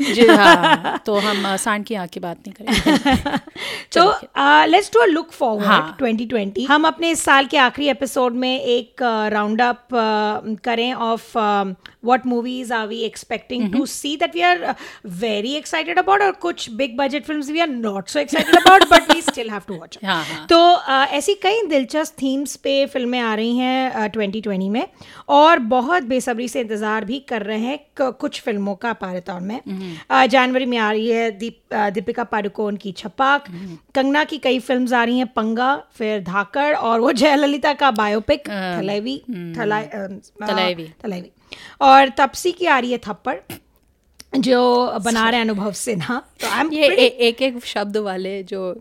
जी 0.00 0.26
हाँ, 0.26 1.02
तो 1.06 1.18
हम 1.18 1.56
सांड 1.56 1.84
की 1.84 1.94
आँख 1.94 2.10
की 2.10 2.20
बात 2.20 2.38
नहीं 2.48 2.52
करेंगे। 2.52 3.38
तो 3.98 4.14
let's 4.66 4.90
do 4.94 5.00
a 5.00 5.06
look 5.06 5.30
forward 5.32 6.28
2020 6.28 6.68
हम 6.68 6.86
अपने 6.86 7.10
इस 7.10 7.20
साल 7.20 7.46
के 7.46 7.56
आखिरी 7.56 7.88
एपिसोड 7.88 8.32
में 8.32 8.60
एक 8.60 9.02
राउंड 9.02 9.62
uh, 9.62 9.68
अप 9.68 9.84
uh, 9.84 10.60
करें 10.64 10.94
of 10.94 11.38
what 11.38 12.26
movies 12.26 12.72
are 12.74 12.86
we 12.86 12.98
expecting 12.98 13.72
to 13.72 13.86
see 13.86 14.16
that 14.16 14.34
we 14.34 14.40
are 14.40 14.74
very 15.06 15.54
excited 15.54 15.98
about 15.98 16.22
और 16.22 16.32
कुछ 16.32 16.70
big 16.70 16.96
budget 16.96 17.24
films 17.24 17.50
we 17.50 17.60
are 17.60 17.68
not 17.68 18.08
so 18.08 18.18
excited 18.18 18.56
about 18.56 18.84
but 18.84 19.14
we 19.14 19.22
still 19.22 19.50
have 19.50 19.60
to 19.68 19.74
watch 19.74 19.98
तो 20.48 20.74
uh, 20.74 21.08
ऐसी 21.08 21.34
कई 21.34 21.66
दिलचस्प 21.66 22.14
themes 22.22 22.56
पे 22.56 22.86
फ़िल्में 22.86 23.20
आ 23.20 23.34
रही 23.34 23.56
हैं 23.56 24.08
ट्वेंटी 24.08 24.42
uh, 24.42 24.70
में 24.70 24.88
और 25.28 25.58
बहुत 25.58 26.02
बेसब्री 26.02 26.48
से 26.48 26.60
इंतज़ार 26.60 27.04
भी 27.04 27.18
कर 27.18 27.42
रहे 27.42 27.58
हैं 27.58 27.78
कुछ 28.00 28.40
फ़िल्मों 28.40 28.74
का 28.74 28.92
पारित 28.92 29.22
में। 29.30 29.60
mm-hmm. 29.60 29.81
जनवरी 30.26 30.66
में 30.66 30.78
आ 30.78 30.92
रही 30.92 31.08
है 31.10 31.30
दीप 31.30 31.58
दीपिका 31.74 32.24
पादुकोण 32.24 32.76
की 32.76 32.92
छपाक। 32.92 33.44
कंगना 33.94 34.24
की 34.24 34.38
कई 34.38 34.58
फिल्म्स 34.58 34.92
आ 34.92 35.04
रही 35.04 35.18
हैं 35.18 35.26
पंगा 35.26 35.82
फिर 35.94 36.22
धाकड़ 36.22 36.76
और 36.76 37.00
वो 37.00 37.12
जयललिता 37.12 37.72
का 37.72 37.90
बायोपिक 37.90 38.48
थलेवी 38.78 39.24
थला- 39.58 39.94
अ, 39.94 40.06
तलैवी। 40.46 40.84
तलैवी 41.02 41.30
और 41.80 42.08
तपसी 42.08 42.52
की 42.52 42.66
आ 42.66 42.78
रही 42.78 42.92
है 42.92 42.98
थप्पड़ 42.98 43.36
जो 44.38 44.92
बना 45.04 45.30
रहे 45.30 45.40
अनुभव 45.40 45.72
सिन्हा। 45.72 46.22
तो 46.40 46.48
आई 46.48 46.60
एम 46.60 46.72
ये 46.72 46.86
ए, 46.88 47.06
एक 47.06 47.42
एक 47.42 47.64
शब्द 47.64 47.96
वाले 47.96 48.42
जो 48.42 48.80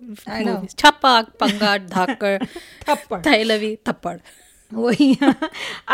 छपाक 0.69 1.25
पंगा 1.29 1.77
धाकड़ 1.77 2.43
थप्पड़। 2.89 3.21
थैलवी 3.21 3.75
थप्पड़। 3.75 4.17
वही। 4.73 5.15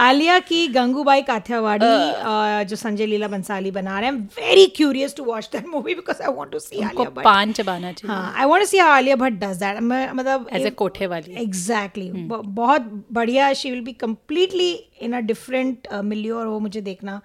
आलिया 0.04 0.38
की 0.50 0.68
गंगूबाई 0.74 1.22
काठियावाड़ी 1.30 1.86
अ, 1.86 2.64
जो 2.70 2.76
संजय 2.76 3.06
लीला 3.06 3.28
बंसाली 3.28 3.72
बना 3.72 4.00
रहे 4.00 4.10
हैं 4.10 4.18
very 4.38 4.66
curious 4.76 5.16
to 5.18 5.24
watch 5.24 5.50
that 5.54 5.68
movie 5.68 5.96
because 5.96 6.22
I 6.22 6.34
want 6.36 6.52
to 6.52 6.60
see 6.60 6.82
Alia 6.82 7.10
Bhatt. 7.10 7.24
पान 7.26 7.52
चबाना 7.60 7.92
चाहिए। 7.92 8.14
हाँ 8.16 8.34
I 8.38 8.46
want 8.50 8.62
to 8.62 8.68
see 8.70 8.78
Alia 8.80 9.16
Bhatt 9.24 9.40
does 9.44 9.58
that 9.64 9.82
मतलब 9.82 10.48
एज 10.54 10.66
ए 10.66 10.70
कोठे 10.84 11.08
वाली 11.08 11.36
एग्जैक्टली 11.44 12.10
बहुत 12.32 12.90
बढ़िया 13.14 13.52
she 13.62 13.72
will 13.72 13.82
be 13.84 13.94
completely 14.06 14.72
in 15.02 15.14
a 15.14 15.20
different 15.34 15.88
milieu 15.94 16.40
और 16.40 16.48
वो 16.48 16.60
मुझे 16.60 16.82
देखना 16.82 17.22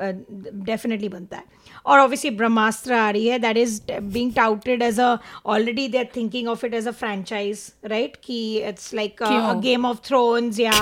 डेफिनेटली 0.00 1.08
बनता 1.08 1.36
है। 1.36 1.44
और 1.86 1.98
ऑब्वियसली 1.98 2.30
ब्रह्मास्त्र 2.30 2.92
आ 2.92 3.10
रही 3.10 3.26
है 3.28 3.38
that 3.38 3.56
is 3.56 3.80
being 3.92 4.32
touted 4.34 4.82
as 4.82 5.00
a 5.00 5.16
already 5.46 5.88
they 5.88 5.98
are 5.98 6.08
thinking 6.16 6.48
of 6.48 6.66
it 6.66 6.74
as 6.74 6.88
a 6.88 6.90
franchise 6.90 7.72
right 7.84 8.16
कि 8.24 8.40
it's 8.58 8.92
like? 8.94 9.16
Game 9.62 9.86
of 9.86 9.98
Thrones 10.08 10.60
या 10.60 10.72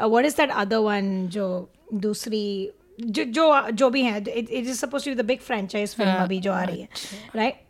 what 0.00 0.24
is 0.24 0.36
that 0.36 0.50
other 0.50 0.76
one 0.76 1.28
जो 1.28 1.48
दूसरी 1.94 2.70
जो 3.00 3.24
जो 3.24 3.70
जो 3.70 3.90
भी 3.90 4.02
है 4.02 4.18
it 4.20 4.50
is 4.50 4.72
suppose 4.72 5.04
to 5.04 5.10
be 5.10 5.22
the 5.22 5.24
big 5.24 5.40
franchise 5.40 5.94
film 5.94 6.22
अभी 6.22 6.40
जो 6.40 6.52
आ 6.52 6.62
रही 6.62 6.80
है 6.80 6.88
राइट 7.36 7.66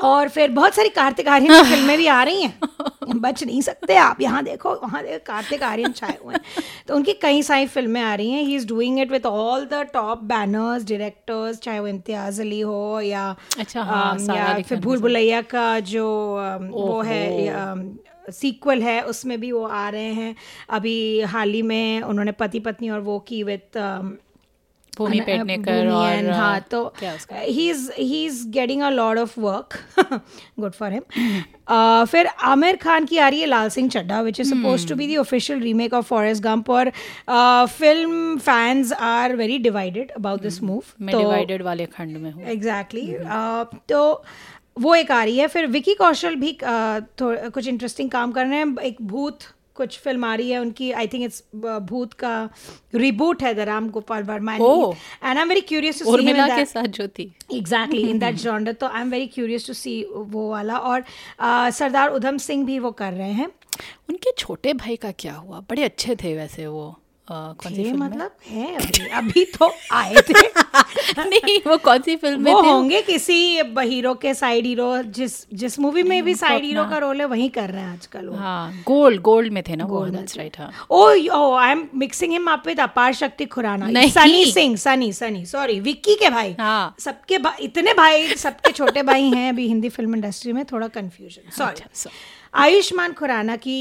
और 0.00 0.28
फिर 0.28 0.50
बहुत 0.50 0.74
सारी 0.74 0.88
कार्तिक 0.88 1.28
आर्यन 1.28 1.62
की 1.62 1.70
फ़िल्में 1.70 1.96
भी 1.98 2.06
आ 2.06 2.22
रही 2.22 2.42
हैं। 2.42 2.58
बच 3.04 3.42
नहीं 3.44 3.60
सकते 3.62 3.96
आप। 3.96 4.20
यहाँ 4.20 4.42
देखो 4.44 4.74
वहाँ 4.74 5.02
देखो 5.02 5.24
कार्तिक 5.26 5.62
आर्यन 5.62 5.92
छाए 5.92 6.16
हुए 6.24 6.34
हैं। 6.34 6.62
तो 6.88 6.94
उनकी 6.94 7.12
कई 7.22 7.42
सारी 7.42 7.66
फ़िल्में 7.66 8.00
आ 8.00 8.14
रही 8.14 8.30
हैं। 8.30 8.42
He 8.42 8.54
is 8.56 8.66
doing 8.68 9.00
it 9.00 9.10
with 9.12 9.26
all 9.26 9.64
the 9.64 9.82
top 9.92 10.22
banners 10.24 10.84
directors 10.88 11.58
चाहे 11.58 11.80
वो 11.80 11.86
इम्तियाज़ 11.86 12.40
अली 12.42 12.60
हो 12.60 13.00
या 13.00 13.28
अच्छा, 13.58 13.82
हाँ, 13.82 14.16
या 14.28 14.58
फिर 14.62 14.80
भूल 14.80 15.00
भुलैया 15.00 15.42
का 15.42 15.78
जो 15.80 16.06
अम, 16.36 16.66
वो 16.68 17.00
है 17.02 18.00
सीक्वल 18.30 18.82
है 18.82 19.00
उसमें 19.02 19.40
भी 19.40 19.50
वो 19.52 19.64
आ 19.66 19.88
रहे 19.88 20.12
हैं। 20.14 20.34
अभी 20.70 21.20
हाल 21.30 21.52
ही 21.52 21.62
में 21.62 22.02
उन्होंने 22.02 22.32
पति 22.32 22.60
पत्नी 22.60 22.90
और 22.90 23.00
वो 23.00 23.18
की 23.18 23.42
विथ 23.42 23.76
भूमि 24.98 25.20
पेडनेकर 25.20 25.88
और 25.88 26.30
हाँ 26.30 26.60
तो 26.70 26.82
he 27.32 27.68
is 27.70 27.90
he 27.98 28.24
is 28.24 28.46
getting 28.50 28.82
a 28.82 28.90
lot 28.90 29.18
of 29.18 29.38
work 29.40 29.78
good 30.60 30.72
for 30.72 30.92
him 30.92 32.04
फिर 32.06 32.26
आमिर 32.26 32.76
खान 32.76 33.04
की 33.04 33.18
आ 33.18 33.28
रही 33.28 33.40
है 33.40 33.46
Lal 33.46 33.68
Singh 33.68 33.88
Chaddha 33.88 34.20
which 34.20 34.40
is 34.40 34.54
supposed 34.54 34.86
to 34.88 34.94
be 34.94 35.14
the 35.14 35.18
official 35.18 35.60
remake 35.60 35.94
of 35.94 36.06
Forrest 36.06 36.42
Gump 36.42 36.70
और 36.70 36.90
film 37.30 38.36
fans 38.38 38.92
are 38.92 39.36
very 39.36 39.58
divided 39.58 40.10
about 40.10 40.42
this 40.42 40.62
move 40.62 40.82
मैं 41.00 41.16
divided 41.16 41.62
वाले 41.62 41.86
खंड 41.86 42.16
में 42.16 42.30
हूँ। 42.30 42.44
एग्जैक्टली 42.48 43.06
तो 43.88 44.02
वो 44.80 44.94
एक 44.94 45.10
आ 45.10 45.22
रही 45.24 45.38
है 45.38 45.46
फिर 45.46 45.66
विकी 45.66 45.94
कौशल 45.94 46.34
भी 46.36 46.56
कुछ 46.62 47.66
इंटरेस्टिंग 47.66 48.10
काम 48.10 48.32
कर 48.32 48.46
रहे 48.46 48.58
हैं 48.58 48.76
एक 48.82 49.02
भूत 49.02 49.38
कुछ 49.74 49.98
फ़िल्म 49.98 50.24
आ 50.24 50.34
रही 50.34 50.50
है 50.50 50.58
उनकी 50.58 50.90
आई 50.92 51.06
थिंक 51.08 51.24
इट्स 51.24 51.42
भूत 51.88 52.12
का 52.12 52.32
रिबूट 52.94 53.42
है 53.42 53.54
the 53.54 53.60
Ram 53.68 53.88
Gopal 53.90 54.22
Varma. 54.22 54.54
And 54.54 54.94
I 55.24 55.42
am 55.42 55.48
very 55.48 55.60
curious 55.60 55.98
to 55.98 56.04
see 56.04 56.10
Urmila 56.10 56.46
के 56.56 56.64
साथ 56.64 56.86
जो 56.98 57.08
थी। 57.08 57.32
एग्जैक्टली 57.54 58.02
इन 58.10 58.18
दैट 58.18 58.34
जॉनर 58.36 58.72
तो 58.72 58.86
I 58.86 59.00
am 59.00 59.10
very 59.10 59.26
curious 59.26 59.66
to 59.66 59.72
see 59.72 60.02
वो 60.12 60.48
वाला। 60.50 60.78
और 60.78 61.00
uh, 61.00 61.70
सरदार 61.70 62.10
उधम 62.10 62.36
सिंह 62.38 62.64
भी 62.66 62.78
वो 62.78 62.90
कर 62.92 63.12
रहे 63.12 63.32
हैं। 63.32 63.48
उनके 64.08 64.32
छोटे 64.38 64.72
भाई 64.74 64.96
का 64.96 65.10
क्या 65.18 65.34
हुआ? 65.34 65.60
बड़े 65.60 65.84
अच्छे 65.84 66.16
थे 66.16 66.36
वैसे 66.36 66.66
वो। 66.66 66.98
कौन 67.32 67.74
सी 67.74 67.82
फ़िल्म 67.84 68.02
मतलब 68.04 68.30
है 68.50 68.74
अभी 68.76 69.06
अभी 69.18 69.44
तो 69.58 69.70
आए 69.92 70.14
थे। 70.28 70.42
नहीं 71.28 71.58
वो 71.66 71.76
कौन 71.84 72.00
सी 72.02 72.16
फ़िल्म 72.16 72.42
में 72.42 72.52
थे? 72.54 72.68
होंगे 72.68 73.00
किसी 73.02 73.34
हीरो 73.78 74.14
के 74.14 74.34
साइड 74.34 74.66
हीरो 74.66 74.86
जिस 75.18 75.34
जिस 75.54 75.78
मूवी 75.80 76.02
में 76.02 76.22
भी 76.24 76.34
साइड 76.34 76.64
हीरो 76.64 76.84
का 76.90 76.98
रोल 76.98 77.20
है 77.20 77.26
वही 77.26 77.48
कर 77.48 77.70
रहे 77.70 77.82
हैं 77.82 77.92
आजकल 77.92 78.26
वो। 78.28 78.36
हाँ 78.36 78.72
गोल्ड 78.86 79.20
गोल्ड 79.22 79.52
में 79.52 79.62
थे 79.68 79.76
ना 79.76 79.84
गोल्ड 79.84 80.14
दैट्स 80.16 80.36
राइट 80.36 80.58
हाँ। 80.58 80.70
Oh 80.90 81.02
O 81.38 81.54
I 81.56 81.70
am 81.70 81.86
mixing 81.94 82.32
him 82.32 82.50
up 82.52 82.66
with 82.66 82.80
Apar 82.80 83.12
Shakti 83.14 83.44
Khurana. 83.44 83.90
Sunny 84.08 84.44
Singh 84.52 84.76
Sunny 84.76 85.12
Sunny 85.12 85.44
sorry 85.46 85.80
Vicky 85.80 86.14
के 86.14 86.30
भाई। 86.30 86.54
हाँ। 86.60 86.94
सबके 86.98 87.38
इतने 87.60 87.92
भाई 87.94 88.28
सबके 88.36 88.72
छोटे 88.72 89.02
भाई 89.02 89.30
हैं 89.30 89.48
अभी 89.48 89.66
हिंदी 89.68 89.88
फ़िल्म 89.88 90.14
इंडस्ट्री 90.14 90.52
में 90.52 90.64
थोड़ा 90.64 90.88
कंफ्यूजन 90.88 91.50
सॉरी 91.58 91.70
अच्छा, 91.70 91.86
so- 92.02 92.10
आयुष्मान 92.54 93.12
खुराना 93.12 93.56
की 93.56 93.76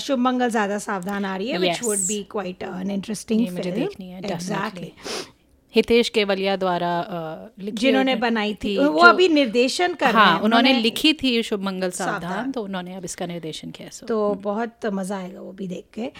शुभ 0.00 0.18
मंगल 0.18 0.50
ज़्यादा 0.50 0.78
सावधान 0.78 1.24
आ 1.24 1.36
रही 1.36 1.48
है 1.48 1.58
which 1.58 1.82
would 1.82 1.98
be 2.08 2.22
quite 2.30 2.62
an 2.62 2.90
interesting 2.90 3.48
मुझे 3.50 3.70
देखनी 3.70 4.10
है 4.10 4.18
एग्जैक्टली 4.24 4.92
हितेश 5.74 6.08
केवलिया 6.08 6.56
द्वारा 6.56 6.92
जिन्होंने 7.60 8.14
बनाई 8.16 8.54
थी 8.54 8.76
वो 8.78 9.00
अभी 9.02 9.28
निर्देशन 9.28 9.94
कर 9.94 10.12
रहे 10.12 10.24
हाँ। 10.24 10.34
हैं 10.34 10.40
उन्होंने 10.40 10.72
लिखी 10.72 11.12
थी 11.12 11.42
शुभ 11.42 11.62
मंगल 11.64 11.90
सावधान। 11.90 12.50
तो 12.52 12.62
उन्होंने 12.62 12.94
अब 12.94 13.04
इसका 13.04 13.26
निर्देशन 13.26 13.70
किया 13.70 13.88
सो 13.88 14.06
तो 14.06 14.18
बहुत 14.42 14.86
मज़ा 14.92 15.16
आएगा 15.16 15.40
वो 15.40 15.52
भी 15.52 15.68
देख 15.68 15.84
के 15.94 16.10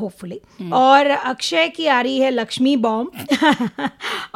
होपफुली 0.00 0.40
और 0.72 1.10
अक्षय 1.10 1.68
की 1.68 1.86
आ 1.86 2.00
रही 2.00 2.18
है 2.20 2.30
लक्ष्मी 2.30 2.76
बॉम्ब 2.76 3.88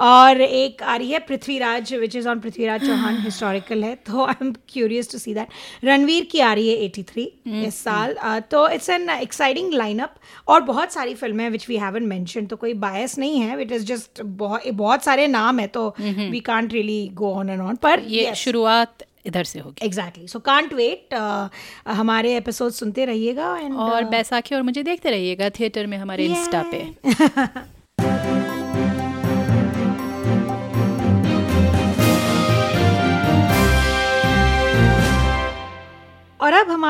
और 0.04 0.40
एक 0.40 0.83
आ 0.83 0.97
रही 0.97 1.11
है 1.11 1.18
Prithviraj 1.18 1.94
which 1.94 2.16
is 2.16 2.28
on 2.28 2.40
Prithviraj 2.40 2.87
Chauhan 2.87 3.21
historical 3.25 3.85
है 3.85 3.94
तो 4.06 4.25
I 4.25 4.35
am 4.42 4.52
curious 4.68 5.12
to 5.12 5.18
see 5.18 5.35
that 5.35 5.85
Ranveer 5.85 6.28
की 6.33 6.40
आ 6.40 6.52
रही 6.52 6.68
है 6.68 6.90
83 6.90 7.26
इस 7.66 7.83
साल 7.85 8.16
तो 8.50 8.68
इट्स 8.68 8.90
एन 8.90 9.09
एक्साइटिंग 9.11 9.73
लाइनअप 9.75 10.14
और 10.49 10.61
बहुत 10.62 10.92
सारी 10.92 11.14
फ़िल्में 11.14 11.49
विच 11.50 11.68
वी 11.68 11.76
हैवन 11.76 12.02
मेंशन 12.06 12.47
तो 12.47 12.56
कोई 12.56 12.75
बायस 12.80 13.18
नहीं 13.18 13.40
है 13.40 13.61
इट 13.62 13.73
इज़ 13.73 13.85
जस्ट 13.87 14.23
बहुत 14.23 14.54
बहुत 14.55 14.75
बहुत 14.75 15.05
सारे 15.05 15.27
नाम 15.27 15.59
है 15.59 15.67
तो 15.67 15.95
we 16.01 16.41
can't 16.41 16.73
really 16.73 17.09
go 17.15 17.35
on 17.35 17.51
and 17.51 17.61
on 17.61 17.77
पर 17.77 18.01
ये 18.01 18.25
yes. 18.27 18.35
शुरुआत 18.35 19.03
इधर 19.27 19.45
से 19.45 19.59
होगी। 19.61 19.87
एग्जैक्टली 19.87 20.29
सो 20.29 20.39
कांट 20.39 20.73
वेट 20.75 21.15
हमारे 21.89 22.37
एपिसोड 22.37 22.73
सुनते 22.73 23.05
रहिएगा 23.05 23.57
एंड 23.59 23.75
और 23.75 24.05
बैसाखी 24.05 24.55
और 24.55 24.63
मुझे 24.63 24.83
देखते 24.83 25.11
रहिएगा 25.11 25.51
थिएटर 25.51 25.87
में 25.87 25.99
हमारे 25.99 26.27
इंस्टा 26.27 26.63
पे। 26.73 26.85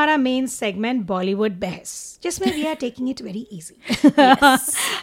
हमारा 0.04 0.16
मेन 0.16 0.46
सेगमेंट 0.46 1.00
बॉलीवुड 1.06 1.52
बहस 1.60 1.92
जिसमें 2.22 2.52
we 2.54 2.64
are 2.66 2.74
taking 2.74 3.08
it 3.10 3.20
very 3.22 3.46
easy 3.52 4.10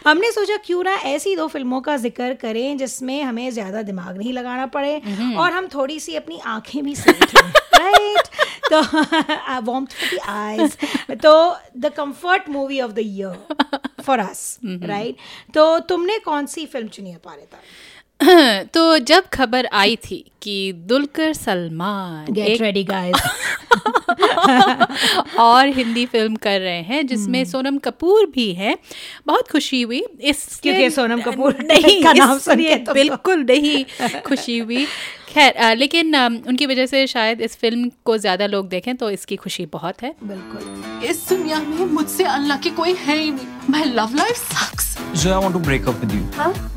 हमने 0.06 0.30
सोचा 0.32 0.56
क्यों 0.56 0.82
ना 0.84 0.94
ऐसी 1.06 1.34
दो 1.36 1.46
फ़िल्मों 1.48 1.80
का 1.80 1.96
ज़िक्र 1.96 2.34
करें 2.34 2.76
जिसमें 2.78 3.22
हमें 3.22 3.50
ज़्यादा 3.50 3.82
दिमाग 3.82 4.18
नहीं 4.18 4.32
लगाना 4.32 4.66
पड़े 4.76 4.96
और 5.36 5.52
हम 5.52 5.66
थोड़ी 5.74 5.98
सी 6.00 6.14
अपनी 6.14 6.38
आँखें 6.46 6.82
भी 6.84 6.94
सेक 6.94 7.34
राइट 7.74 8.28
तो 8.70 8.80
वार्मथ 8.80 9.94
फॉर 9.94 10.14
द 10.14 10.20
आईज 10.28 10.76
तो 11.22 11.34
the 11.78 11.92
comfort 11.96 12.48
movie 12.48 12.80
of 12.80 12.92
the 12.92 12.98
year 12.98 14.02
for 14.02 14.18
us 14.18 14.58
right 14.64 15.16
तो 15.54 15.78
तुमने 15.88 16.18
कौन 16.18 16.46
सी 16.46 16.66
फ़िल्म 16.66 16.88
चुनी 16.88 17.10
है 17.10 17.18
पारिता? 17.24 17.58
तो 18.74 18.98
जब 18.98 19.26
खबर 19.26 19.66
आई 19.66 19.96
थी 19.96 20.32
कि 20.42 20.72
Dulquer 20.76 21.32
Salmaan 21.32 22.32
get 22.32 22.60
ready 22.62 22.84
guys 22.84 23.22
और 25.38 25.66
हिंदी 25.66 26.06
फ़िल्म 26.06 26.36
कर 26.36 26.60
रहे 26.60 26.82
हैं 26.82 27.06
जिसमें 27.06 27.44
सोनम 27.44 27.78
कपूर 27.78 28.26
भी 28.26 28.52
है। 28.52 28.78
बहुत 29.26 29.50
खुशी 29.50 29.82
हुई। 29.82 30.04
इस 30.20 30.60
क्योंकि 30.62 30.90
सोनम 30.90 31.20
कपूर 31.20 31.56
नहीं 31.60 32.04
का 32.04 32.12
नाम 32.12 32.38
सुनिए 32.38 32.76
तो- 32.76 32.94
बिल्कुल 32.94 33.38
नहीं 33.38 33.84
खुशी 34.20 34.58
हुई। 34.58 34.86
खैर 35.32 35.76
लेकिन 35.76 36.16
उनकी 36.16 36.66
वजह 36.66 36.86
से 36.86 37.06
शायद 37.06 37.40
इस 37.40 37.56
फ़िल्म 37.56 37.90
को 38.04 38.16
ज़्यादा 38.18 38.46
लोग 38.46 38.68
देखें 38.68 38.94
तो 38.96 39.10
इसकी 39.10 39.36
खुशी 39.44 39.66
बहुत 39.72 40.02
है 40.02 40.14
बिल्कुल 40.24 41.04
इस 41.10 41.28
दुनिया 41.28 41.58
में 41.62 41.84
मुझसे 41.92 42.24
अनलकी 42.24 42.70
कोई 42.80 42.94
है 43.04 43.16
ही 43.18 43.30
नहीं 43.30 43.46
my 43.70 43.84
love 43.94 44.14
life 44.16 44.36
sucks 44.52 44.90
I 45.22 45.38
want 45.38 45.54
to 45.54 45.60
break 45.60 45.88
up 45.90 46.02
with 46.02 46.12
you. 46.14 46.22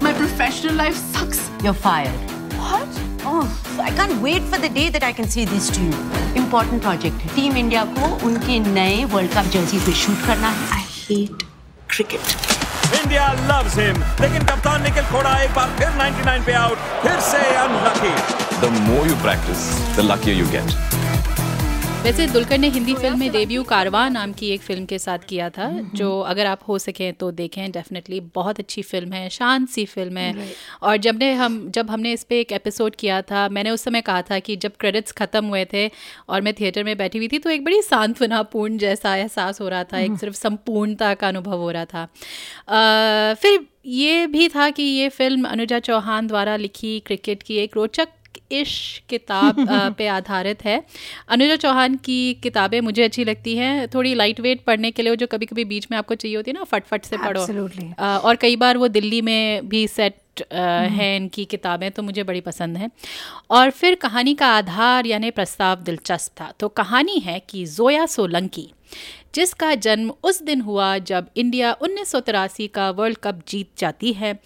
My 0.04 0.14
professional 0.14 0.76
life 0.78 0.96
sucks 1.18 1.40
You're 1.66 1.78
fired. 1.84 2.34
What? 2.56 2.98
Oh, 3.28 3.44
I 3.82 3.92
can't 3.92 4.18
wait 4.22 4.44
for 4.52 4.58
the 4.64 4.70
day 4.70 4.90
that 4.96 5.04
I 5.04 5.12
can 5.20 5.30
say 5.36 5.46
this 5.46 5.70
to 5.78 5.86
you. 5.86 6.02
Important 6.42 6.84
project 6.84 7.24
है. 7.24 7.36
Team 7.36 7.58
India 7.58 7.86
को 7.98 8.10
उनके 8.28 8.60
नए 8.68 9.04
world 9.14 9.32
cup 9.34 9.52
jersey 9.54 9.80
पे 9.86 9.94
shoot 10.02 10.26
करना 10.28 10.50
है. 10.50 10.68
I 10.78 10.84
hate 10.98 11.48
cricket. 11.96 12.36
India 12.96 13.32
loves 13.48 13.78
him 13.80 13.96
लेकिन 14.22 14.46
कप्तान 14.48 14.84
निखिल 14.84 15.04
खोड़ा 15.12 15.38
एक 15.44 15.52
बार 15.56 15.70
फिर 15.80 15.88
99 16.00 16.46
पे 16.46 16.54
आउट 16.54 16.78
फिर 17.04 17.20
से 17.30 17.38
unlucky 17.56 18.45
The 18.56 18.68
more 18.72 19.06
you 19.06 19.16
practice, 19.16 19.64
the 19.96 20.04
luckier 20.04 20.34
you 20.34 20.46
get. 20.52 20.76
वैसे 22.04 22.28
दुलकर 22.28 22.58
ने 22.58 22.68
हिंदी 22.70 22.94
फ़िल्म 22.94 23.20
में 23.20 23.32
डेब्यू 23.32 23.64
कारवां 23.64 24.10
नाम 24.12 24.34
की 24.34 24.50
एक 24.50 24.62
फ़िल्म 24.62 24.86
के 24.86 25.00
साथ 25.00 25.20
किया 25.30 25.50
था 25.50 25.70
जो 25.96 26.20
अगर 26.22 26.46
आप 26.46 26.60
हो 26.68 26.78
सकें 26.80 27.14
तो 27.14 27.32
देखें 27.32 27.72
डेफिनेटली 27.72 28.20
बहुत 28.36 28.60
अच्छी 28.60 28.82
फ़िल्म 28.82 29.14
है 29.14 29.30
शांत 29.30 29.70
सी 29.70 29.86
फ़िल्म 29.86 30.18
है। 30.18 30.48
और 30.82 30.98
जब 30.98 31.18
ने 31.20 31.34
हम 31.34 31.72
जब 31.72 31.90
हमने 31.90 32.12
इस 32.14 32.24
पर 32.24 32.36
एक 32.36 32.52
एपिसोड 32.52 32.96
किया 32.96 33.22
था 33.22 33.48
मैंने 33.50 33.70
उस 33.70 33.82
समय 33.82 34.02
कहा 34.02 34.22
था 34.22 34.40
कि 34.40 34.56
जब 34.56 34.72
क्रेडिट्स 34.80 35.12
ख़त्म 35.12 35.46
हुए 35.46 35.66
थे 35.74 35.88
और 36.30 36.42
मैं 36.42 36.54
थिएटर 36.54 36.84
में 36.84 36.98
बैठी 36.98 37.18
हुई 37.18 37.28
थी 37.28 37.40
तो 37.40 37.50
एक 37.50 37.64
बड़ी 37.66 37.82
सांत्वनापूर्ण 37.82 38.78
जैसा 38.78 39.16
एहसास 39.16 39.62
हो 39.62 39.70
रहा 39.70 39.84
था 39.84 40.00
एक 40.00 40.18
सिर्फ़ 40.20 40.36
संपूर्णता 40.36 41.14
का 41.14 41.28
अनुभव 41.28 41.58
हो 41.58 41.72
रहा 41.72 41.86
था। 41.86 42.04
अ, 42.04 43.34
फिर 43.34 43.60
ये 43.86 44.28
भी 44.28 44.50
था 44.50 44.70
कि 44.70 44.84
ये 44.84 45.10
फ़िल्म 45.10 45.48
अनुजा 45.48 45.80
चौहान 45.80 46.28
द्वारा 46.28 46.56
लिखी 46.56 47.00
क्रिकेट 47.00 47.44
की 47.44 47.58
एक 47.58 47.76
रोचक 47.76 48.08
इश 48.52 49.02
किताब 49.10 49.56
पे 49.98 50.08
आधारित 50.08 50.66
है। 50.66 50.84
अनुजा 51.30 51.56
चौहान 51.56 51.96
की 51.96 52.34
किताबें 52.34 52.82
मुझे 52.82 53.04
अच्छी 53.04 53.24
लगती 53.24 53.56
हैं। 53.58 53.88
थोड़ी 53.88 54.14
लाइट 54.14 54.40
वेट 54.40 54.64
पढ़ने 54.64 54.92
के 54.92 55.04
लिए 55.04 55.16
जो 55.16 55.28
कभी 55.28 55.46
कभी 55.46 55.66
बीच 55.66 55.88
में 55.92 55.98
आपको 55.98 56.16
चाहिए 56.16 56.38
होती 56.38 56.52
है 56.52 56.58
ना 56.58 56.64
फटफट 56.64 57.06
से 57.06 57.18
पढ़ो। 57.18 57.46
Absolutely. 57.46 58.00
और 58.00 58.36
कई 58.36 58.56
बार 58.56 58.78
वो 58.78 58.88
दिल्ली 58.88 59.22
में 59.22 59.70
भी 59.70 59.88
सेट 59.88 60.16
हैं 60.54 61.16
इनकी 61.18 61.46
किताबें 61.46 61.92
तो 61.92 62.04
मुझे 62.04 62.24
बड़ी 62.24 62.42
पसंद 62.42 62.78
हैं। 62.78 62.92
और 63.52 63.70
फिर 63.70 63.96
कहानी 63.96 64.36
का 64.36 64.48
आधार 64.48 65.06
यानी 65.06 65.32
प्रस्ताव 65.32 65.76
दिलचस्प 65.76 66.32
था। 66.42 66.54
तो 66.60 66.68
कहानी 66.68 67.20
है 67.20 67.42
कि 67.50 67.66
जोया 67.66 68.06
सोलंकी 68.06 68.72
जिसका 69.36 69.76
जन्म 69.76 70.14
उस 70.24 70.42
दिन 70.44 70.62
हुआ 70.62 70.98
जब 70.98 71.28
इंडिया 71.38 71.72
उन्नीस 71.74 72.12
सौ 72.12 72.20
तिरासी 72.20 72.68
का 72.68 72.90
वर्ल्ड 72.90 73.18
कप 73.18 73.42
जीत 73.48 73.70
जाती 73.78 74.14
है। 74.14 74.40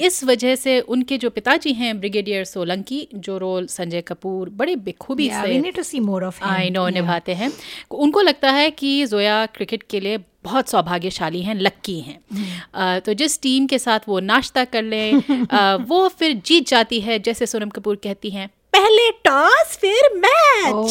इस 0.00 0.24
वजह 0.24 0.54
से 0.54 0.80
उनके 0.80 1.18
जो 1.18 1.30
पिताजी 1.30 1.72
हैं 1.72 2.00
ब्रिगेडियर 2.00 2.44
सोलंकी 2.44 3.08
जो 3.14 3.38
रोल 3.38 3.66
संजय 3.66 4.00
कपूर 4.00 4.48
बड़े 4.48 4.76
बेखूबी 4.76 5.28
Yeah, 5.28 5.42
से. 5.42 6.40
I 6.42 6.70
know. 6.70 6.88
निभाते 6.88 7.34
हैं। 7.34 7.52
उनको 7.90 8.20
लगता 8.20 8.50
है 8.50 8.70
कि 8.70 9.06
जोया 9.06 9.46
क्रिकेट 9.46 9.82
के 9.82 10.00
लिए 10.00 10.18
बहुत 10.44 10.68
सौभाग्यशाली 10.68 11.42
हैं 11.42 11.54
लक्की 11.54 12.00
हैं। 12.00 13.00
तो 13.00 13.12
जिस 13.14 13.40
टीम 13.42 13.66
के 13.66 13.78
साथ 13.78 14.00
वो 14.08 14.20
नाश्ता 14.20 14.64
कर 14.64 14.82
लें 14.82 15.12
वो 15.88 16.08
फिर 16.08 16.32
जीत 16.46 16.68
जाती 16.68 17.00
है 17.00 17.18
जैसे 17.18 17.46
सोनम 17.46 17.68
कपूर 17.68 17.96
कहती 18.04 18.30
हैं 18.30 18.48
पहले 18.72 19.10
टॉस 19.24 19.76
फिर 19.76 20.10
मैच 20.18 20.32
Oh। 20.64 20.88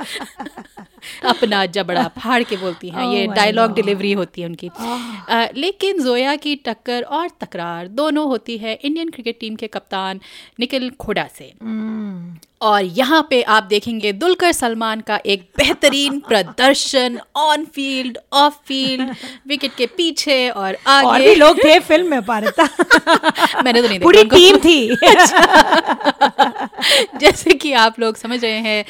अपना 1.24 1.64
जबड़ा 1.66 2.06
फाड़ 2.18 2.42
के 2.42 2.56
बोलती 2.56 2.88
हैं 2.88 3.04
Oh 3.06 3.12
ये 3.14 3.26
डायलॉग 3.26 3.74
डिलीवरी 3.74 4.12
होती 4.12 4.40
है 4.40 4.46
उनकी। 4.48 4.68
अ, 5.28 5.48
लेकिन 5.54 6.02
जोया 6.02 6.34
की 6.36 6.54
टक्कर 6.56 7.02
और 7.02 7.28
तकरार 7.40 7.88
दोनों 8.00 8.26
होती 8.26 8.56
है 8.58 8.74
इंडियन 8.74 9.10
क्रिकेट 9.10 9.38
टीम 9.40 9.56
के 9.56 9.66
कप्तान 9.66 10.20
निखिल 10.60 10.90
खोड़ा 11.00 11.26
से। 11.38 11.52
और 12.60 12.84
यहाँ 12.84 13.26
पे 13.30 13.42
आप 13.42 13.64
देखेंगे 13.64 14.12
दुलकर 14.12 14.52
सलमान 14.52 15.00
का 15.00 15.20
एक 15.26 15.42
बेहतरीन 15.58 16.20
प्रदर्शन 16.28 17.20
on 17.36 17.64
field 17.64 18.18
off 18.32 18.54
field 18.66 19.14
wicket 19.48 19.76
के 19.76 19.86
पीछे 19.86 20.50
और 20.50 20.76
आगे। 20.86 21.08
और 21.08 21.20
भी 21.20 21.34
लोग 21.34 21.58
थे 21.64 21.78
फ़िल्म 21.78 22.10
में 22.10 22.22
पारता 22.22 22.64
मैंने 23.64 23.82
तो 23.82 23.88
नहीं 23.88 24.00
पूरी 24.00 24.24
टीम 24.24 24.58
थी। 24.58 24.96
जैसे 27.20 27.54
कि 27.54 27.72
आप 27.72 28.00
लोग 28.00 28.16
समझ 28.16 28.44
रहे 28.44 28.58
हैं 28.58 28.84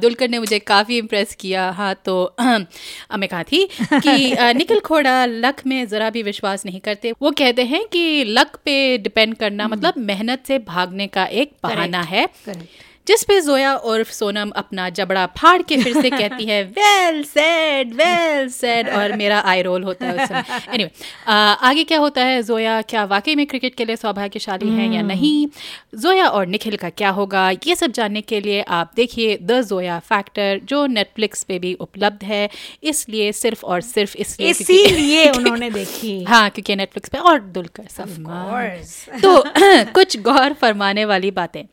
दुलकर 0.00 0.28
ने 0.28 0.38
मुझे 0.38 0.58
काफ़ी 0.58 0.98
इम्प्रेस 0.98 1.34
किया। 1.40 1.70
हाँ 1.70 1.94
तो 2.04 2.34
मैं 2.40 3.28
कहा 3.28 3.42
थी 3.42 3.68
कि 3.82 4.36
निखिल 4.54 4.80
खोड़ा 4.80 5.26
लक 5.26 5.56
में 5.66 5.86
ज़रा 5.86 6.10
भी 6.10 6.22
विश्वास 6.22 6.66
नहीं 6.66 6.80
करते। 6.80 7.12
वो 7.22 7.30
कहते 7.30 7.64
हैं 7.64 7.84
कि 7.92 8.24
लक 8.28 8.56
पे 8.64 8.98
डिपेंड 8.98 9.36
करना 9.36 9.68
मतलब 9.68 9.94
मेहनत 9.98 10.42
से 10.46 10.58
भागने 10.68 11.06
का 11.06 11.24
एक 11.24 11.52
बहाना 11.62 12.02
है। 12.02 12.26
Correct. 12.26 12.66
जिस 13.06 13.22
पे 13.22 13.40
जोया 13.40 13.74
और 13.74 14.04
सोनम 14.04 14.50
अपना 14.50 14.88
जबड़ा 14.88 15.26
फाड़ 15.26 15.62
के 15.62 15.82
फिर 15.82 16.02
से 16.02 16.10
कहती 16.10 16.44
है 16.44 16.64
वेल 16.64 17.24
सेड 17.24 17.94
वेल 17.94 18.48
सेड 18.48 18.88
और 18.88 19.12
मेरा 19.12 19.40
आई 19.40 19.62
रोल 19.62 19.82
होता 19.82 20.06
है 20.06 20.22
उस 20.22 20.28
समय। 20.28 20.44
एनीवे 20.74 20.90
आगे 21.68 21.84
क्या 21.84 21.98
होता 21.98 22.24
है? 22.24 22.42
जोया 22.42 22.82
क्या 22.82 23.04
वाकई 23.04 23.34
में 23.34 23.46
क्रिकेट 23.46 23.74
के 23.74 23.84
लिए 23.84 23.96
सौभाग्यशाली 23.96 24.68
हैं 24.68 24.92
या 24.92 25.02
नहीं? 25.02 25.46
जोया 25.94 26.26
और 26.26 26.46
निखिल 26.46 26.76
का 26.76 26.90
क्या 26.90 27.10
होगा? 27.10 27.50
ये 27.50 27.74
सब 27.74 27.90
जानने 27.90 28.20
के 28.20 28.40
लिए 28.40 28.62
आप 28.62 28.92
देखिए 28.96 29.38
द 29.42 29.60
जोया 29.62 29.98
फैक्टर 29.98 30.60
जो 30.64 30.86
नेटफ्लिक्स 30.86 31.42
पे 31.42 31.58
भी 31.58 31.74
उपलब्ध 31.74 32.24
है। 32.24 32.50
इसलिए 32.82 33.32
सिर्फ़ 33.32 33.66
और 33.66 33.80
सिर्फ़ 33.80 34.16
इसलिए 34.16 34.50
इसीलिए 34.50 35.30
उन्होंने 35.30 35.70
देखी। 35.70 36.24
हाँ 36.28 36.50
क्योंकि 36.50 36.76
नेटफ्लिक्स 36.76 37.08
पे 37.08 37.18
और 37.18 37.40
दुलकर 37.40 37.82
course. 37.82 39.22
तो 39.22 39.44
कुछ 39.92 40.20
गौर 40.20 40.52
फरमाने 40.52 41.04
वाली 41.04 41.30
बातें। 41.30 41.64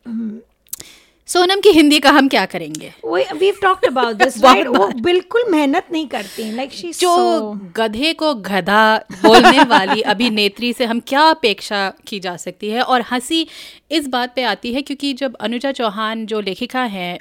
सोनम 1.27 1.59
की 1.59 1.69
हिंदी 1.69 1.99
का 1.99 2.11
हम 2.11 2.27
क्या 2.27 2.45
करेंगे? 2.45 2.91
We 3.39 3.51
talked 3.51 3.85
about 3.85 4.15
this 4.15 4.37
right 4.43 4.67
वो 4.67 4.87
बिल्कुल 5.01 5.43
मेहनत 5.51 5.87
नहीं 5.91 6.07
करती 6.07 6.51
लाइक 6.51 6.71
शी 6.73 6.91
जो 6.91 7.51
गधे 7.77 8.13
को 8.13 8.33
गधा 8.35 8.83
बोलने 9.23 9.63
वाली 9.63 10.01
अभिनेत्री 10.13 10.71
से 10.73 10.85
हम 10.85 10.99
क्या 11.07 11.21
अपेक्षा 11.21 11.89
की 12.07 12.19
जा 12.19 12.35
सकती 12.37 12.69
है? 12.69 12.81
और 12.81 13.03
हँसी 13.11 13.47
इस 13.91 14.07
बात 14.07 14.33
पे 14.35 14.43
आती 14.43 14.73
है 14.73 14.81
क्योंकि 14.81 15.13
जब 15.13 15.35
अनुजा 15.39 15.71
चौहान 15.71 16.25
जो 16.25 16.39
लेखिका 16.41 16.83
हैं 16.83 17.17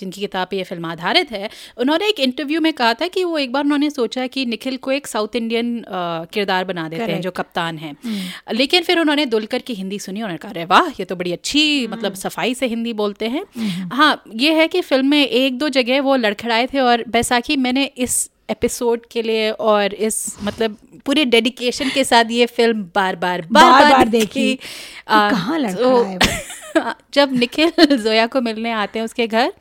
जिनकी 0.00 0.20
किताब 0.20 0.48
पे 0.50 0.56
ये 0.56 0.64
फ़िल्म 0.64 0.86
आधारित 0.86 1.30
है 1.30 1.50
उन्होंने 1.78 2.08
एक 2.08 2.20
इंटरव्यू 2.20 2.60
में 2.60 2.72
कहा 2.72 2.92
था 2.94 3.06
कि 3.08 3.24
वो 3.24 3.38
एक 3.38 3.52
बार 3.52 3.64
उन्होंने 3.64 3.90
सोचा 3.90 4.26
कि 4.26 4.44
निखिल 4.46 4.76
को 4.76 4.92
एक 4.92 5.06
साउथ 5.06 5.36
इंडियन 5.36 5.84
किरदार 6.32 6.64
बना 6.64 6.88
देते 6.88 7.12
हैं 7.12 7.20
जो 7.20 7.30
कप्तान 7.30 7.78
हैं। 7.78 7.96
लेकिन 8.52 8.82
फिर 8.82 8.98
उन्होंने 8.98 9.26
दुलकर 9.26 9.58
की 9.58 9.74
हिंदी 9.74 9.98
सुनी 9.98 10.22
उन्होंने 10.22 10.38
कहा 10.38 10.50
अरे 10.50 10.64
वाह 10.64 10.88
ये 11.00 11.04
तो 11.04 11.16
बड़ी 11.16 11.32
अच्छी 11.32 11.86
मतलब 11.86 12.14
सफ़ाई 12.14 12.54
से 12.54 12.66
हिंदी 12.66 12.92
बोलते 12.92 13.28
हैं। 13.28 13.37
हाँ। 13.92 14.22
ये 14.34 14.52
है 14.54 14.68
कि 14.68 14.80
फ़िल्म 14.80 15.06
में 15.06 15.26
एक 15.26 15.58
दो 15.58 15.68
जगह 15.68 16.00
वो 16.00 16.16
लड़खड़ाए 16.16 16.66
थे 16.66 16.80
और 16.80 17.04
बैसाखी 17.08 17.56
मैंने 17.56 17.84
इस 17.98 18.30
एपिसोड 18.50 19.06
के 19.06 19.22
लिए 19.22 19.50
और 19.50 19.94
इस 19.94 20.36
मतलब 20.44 20.76
पूरे 21.06 21.24
डेडिकेशन 21.24 21.90
के 21.90 22.04
साथ 22.04 22.24
ये 22.30 22.46
फ़िल्म 22.46 22.82
बार 22.94 23.16
बार 23.16 23.42
बार 23.42 23.64
बार 23.64 23.82
बार, 23.82 23.92
बार 23.92 24.08
देखी। 24.08 24.58
आ, 25.08 25.30
कहाँ 25.30 25.62
तो- 25.74 26.28
जब 27.14 27.32
निखिल 27.32 27.72
जोया 27.96 28.26
को 28.26 28.40
मिलने 28.40 28.72
आते 28.72 28.98
हैं 28.98 29.04
उसके 29.04 29.26
घर 29.26 29.52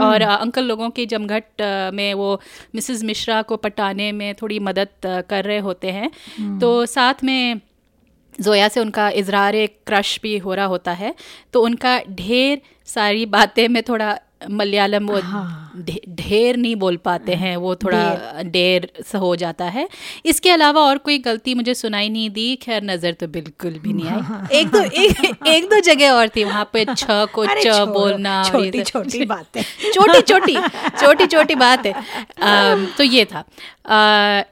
और 0.00 0.22
अ, 0.22 0.34
अंकल 0.36 0.64
लोगों 0.64 0.90
की 0.90 1.06
जमघट 1.06 1.62
में 1.94 2.14
वो 2.14 2.40
मिसेस 2.74 3.02
मिश्रा 3.04 3.42
को 3.42 3.56
पटाने 3.56 4.12
में 4.12 4.34
थोड़ी 4.34 4.58
मदद 4.58 4.88
कर 5.30 5.44
रहे 5.44 5.58
होते 5.58 5.90
हैं। 5.90 6.10
तो 6.58 6.86
साथ 6.86 7.24
में 7.24 7.60
जोया 8.40 8.68
से 8.68 8.80
उनका 8.80 9.08
इजहार 9.20 9.54
क्रश 9.86 10.18
भी 10.22 10.36
हो 10.38 10.54
रहा 10.54 10.64
होता 10.66 10.92
है 10.92 11.14
तो 11.52 11.62
उनका 11.62 11.98
ढेर 12.10 12.60
सारी 12.86 13.26
बातें 13.36 13.66
में 13.68 13.82
थोड़ा 13.88 14.16
मलयालम 14.50 15.06
वो 15.08 15.18
ढे- 15.86 16.08
ढेर 16.26 16.56
नहीं 16.56 16.76
बोल 16.76 16.96
पाते 17.04 17.34
हैं 17.34 17.56
वो 17.56 17.74
थोड़ा 17.76 18.42
ढेर। 18.44 18.88
सा 19.06 19.18
हो 19.18 19.34
जाता 19.36 19.64
है। 19.66 19.88
इसके 20.26 20.50
अलावा 20.50 20.80
और 20.82 20.98
कोई 21.00 21.18
गलती 21.20 21.54
मुझे 21.54 21.74
सुनाई 21.76 22.08
नहीं 22.08 22.30
दी 22.30 22.54
खैर 22.62 22.82
नज़र 22.84 23.12
तो 23.12 23.28
बिल्कुल 23.28 23.78
भी 23.82 23.92
नहीं 23.92 24.08
आई। 24.08 24.58
एक 24.60 24.68
दो 24.68 24.82
एक, 24.82 25.46
एक 25.46 25.68
दो 25.70 25.80
जगह 25.82 26.12
और 26.12 26.28
थी 26.36 26.44
वहाँ 26.44 26.68
पे 26.72 26.84
छ 26.86 27.04
को 27.34 27.46
च 27.46 27.78
बोलना 27.90 28.42
छोटी। 28.44 28.82
छोटी 28.84 29.24
बातें। 29.26 29.62
छोटी 29.92 30.20
छोटी 30.22 30.56
छोटी 30.98 31.26
छोटी 31.26 31.54
बात। 31.56 31.86
है 31.86 31.94
तो 32.96 33.04
ये 33.04 33.24
था। 33.24 33.44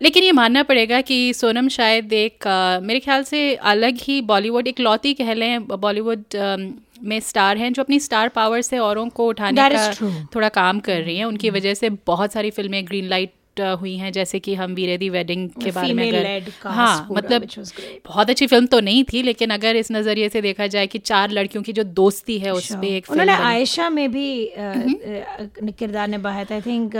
लेकिन 0.02 0.24
ये 0.24 0.32
मानना 0.32 0.62
पड़ेगा 0.62 1.00
कि 1.00 1.32
सोनम 1.34 1.68
शायद 1.68 2.12
एक 2.12 2.46
मेरे 2.82 3.00
ख्याल 3.00 3.22
से 3.24 3.54
अलग 3.66 3.98
ही 4.00 4.20
बॉलीवुड 4.24 4.68
एक 4.68 4.80
लौती 4.80 5.14
कह 5.14 5.32
लें 5.34 5.66
बॉलीवुड 5.66 6.24
में 7.04 7.20
स्टार 7.20 7.56
हैं 7.56 7.72
जो 7.72 7.82
अपनी 7.82 8.00
स्टार 8.00 8.28
पावर 8.28 8.60
से 8.60 8.78
औरों 8.78 9.08
को 9.08 9.26
उठाने 9.28 9.60
That 9.60 9.72
का 9.72 9.90
थोड़ा 10.34 10.48
काम 10.48 10.80
कर 10.80 11.00
रही 11.00 11.16
हैं। 11.16 11.24
उनकी 11.24 11.50
वजह 11.50 11.74
से 11.74 11.90
बहुत 11.90 12.32
सारी 12.32 12.50
फ़िल्में 12.50 12.86
ग्रीन 12.86 13.04
लाइट 13.04 13.32
हुई 13.60 13.96
हैं 13.96 14.12
जैसे 14.12 14.38
कि 14.38 14.54
हम 14.54 14.74
वीरे 14.74 14.98
दी 14.98 15.08
वेडिंग 15.08 15.48
के 15.48 15.70
बारे 15.70 15.92
में 15.92 16.08
अगर 16.08 16.22
हाँ 16.74 17.08
मतलब. 17.16 17.42
बहुत 18.06 18.30
अच्छी 18.30 18.46
फ़िल्म 18.46 18.66
तो 18.66 18.80
नहीं 18.80 19.04
थी 19.04 19.22
लेकिन 19.22 19.50
अगर 19.50 19.76
इस 19.76 19.92
नज़रिए 19.92 20.28
से 20.28 20.40
देखा 20.40 20.66
जाए 20.66 20.86
कि 20.86 20.98
चार 20.98 21.30
लड़कियों 21.30 21.62
की 21.64 21.72
जो 21.72 21.82
दोस्ती 21.82 22.38
है 22.38 22.52
उस 22.52 22.68
पे 22.82 22.96
एक 22.96 23.06
फ़िल्म 23.06 23.20
उन्होंने 23.22 23.42
आयशा 23.44 23.90
में 23.90 24.12
भी 24.12 24.46
अ, 24.46 24.60
अ, 24.60 25.70
किरदार 25.78 26.08
निभाया 26.08 26.44
था। 26.44 26.54
आई 26.54 26.60
थिंक 26.60 26.92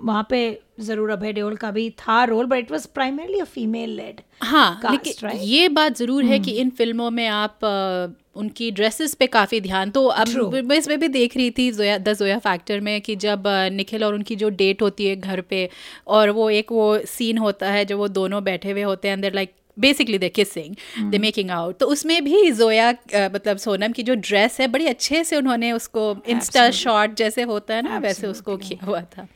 वहाँ 0.00 0.26
पे 0.30 0.60
ज़रूर 0.78 1.10
अभय 1.10 1.32
देओल 1.32 1.56
का 1.56 1.70
भी 1.70 1.88
था 1.90 2.22
role 2.24 2.46
but 2.46 2.58
it 2.58 2.70
was 2.70 2.86
primarily 2.86 3.38
a 3.40 3.44
female 3.44 3.90
led 3.90 4.20
हाँ 4.42 4.80
लेकिन 4.90 5.12
right? 5.12 5.42
ये 5.42 5.68
बात 5.68 5.96
ज़रूर 5.96 6.24
है 6.24 6.38
कि 6.38 6.50
इन 6.50 6.70
फ़िल्मों 6.70 7.10
में 7.10 7.26
आप 7.28 7.64
अ, 7.64 8.14
उनकी 8.36 8.70
ड्रेसेस 8.70 9.14
पे 9.14 9.26
काफ़ी 9.26 9.60
ध्यान 9.60 9.90
तो 9.90 10.04
अब 10.06 10.28
मैं 10.64 10.76
इसमें 10.78 10.98
भी 11.00 11.08
देख 11.08 11.36
रही 11.36 11.50
थी 11.50 11.70
जोया 11.72 11.96
द 11.98 12.12
जोया 12.14 12.38
फैक्टर 12.38 12.80
में 12.80 13.00
कि 13.00 13.16
जब 13.16 13.42
निखिल 13.72 14.04
और 14.04 14.14
उनकी 14.14 14.36
जो 14.36 14.48
डेट 14.60 14.82
होती 14.82 15.06
है 15.06 15.16
घर 15.16 15.40
पे 15.40 15.68
और 16.06 16.30
वो 16.30 16.48
एक 16.50 16.72
वो 16.72 16.98
सीन 17.08 17.38
होता 17.38 17.70
है 17.70 17.84
जो 17.84 17.98
वो 17.98 18.08
दोनों 18.08 18.42
बैठे 18.44 18.70
हुए 18.70 18.82
होते 18.82 19.08
हैं 19.08 19.14
अंदर 19.14 19.34
like 19.34 19.52
basically 19.76 20.18
the 20.18 20.28
kissing 20.34 21.10
the 21.10 21.20
making 21.20 21.50
out 21.50 21.78
तो 21.78 21.86
उसमें 21.86 22.24
भी 22.24 22.50
जोया 22.52 22.90
मतलब 23.14 23.56
सोनम 23.56 23.92
की 23.92 24.02
जो 24.02 24.14
ड्रेस 24.14 24.60
है 24.60 24.66
बड़ी 24.68 24.86
अच्छे 24.86 25.22
से 25.24 25.36
उन्होंने 25.36 25.72
उसको 25.72 26.14
इंस्टा 26.28 26.70
शॉट 26.70 27.14
जैसे 27.14 27.42
होता 27.42 27.74
है 27.74 27.82
ना 27.82 27.98
वैसे 27.98 28.26
उसको 28.26 28.56
किया 28.56 28.86
हुआ 28.86 29.00
था। 29.00 29.26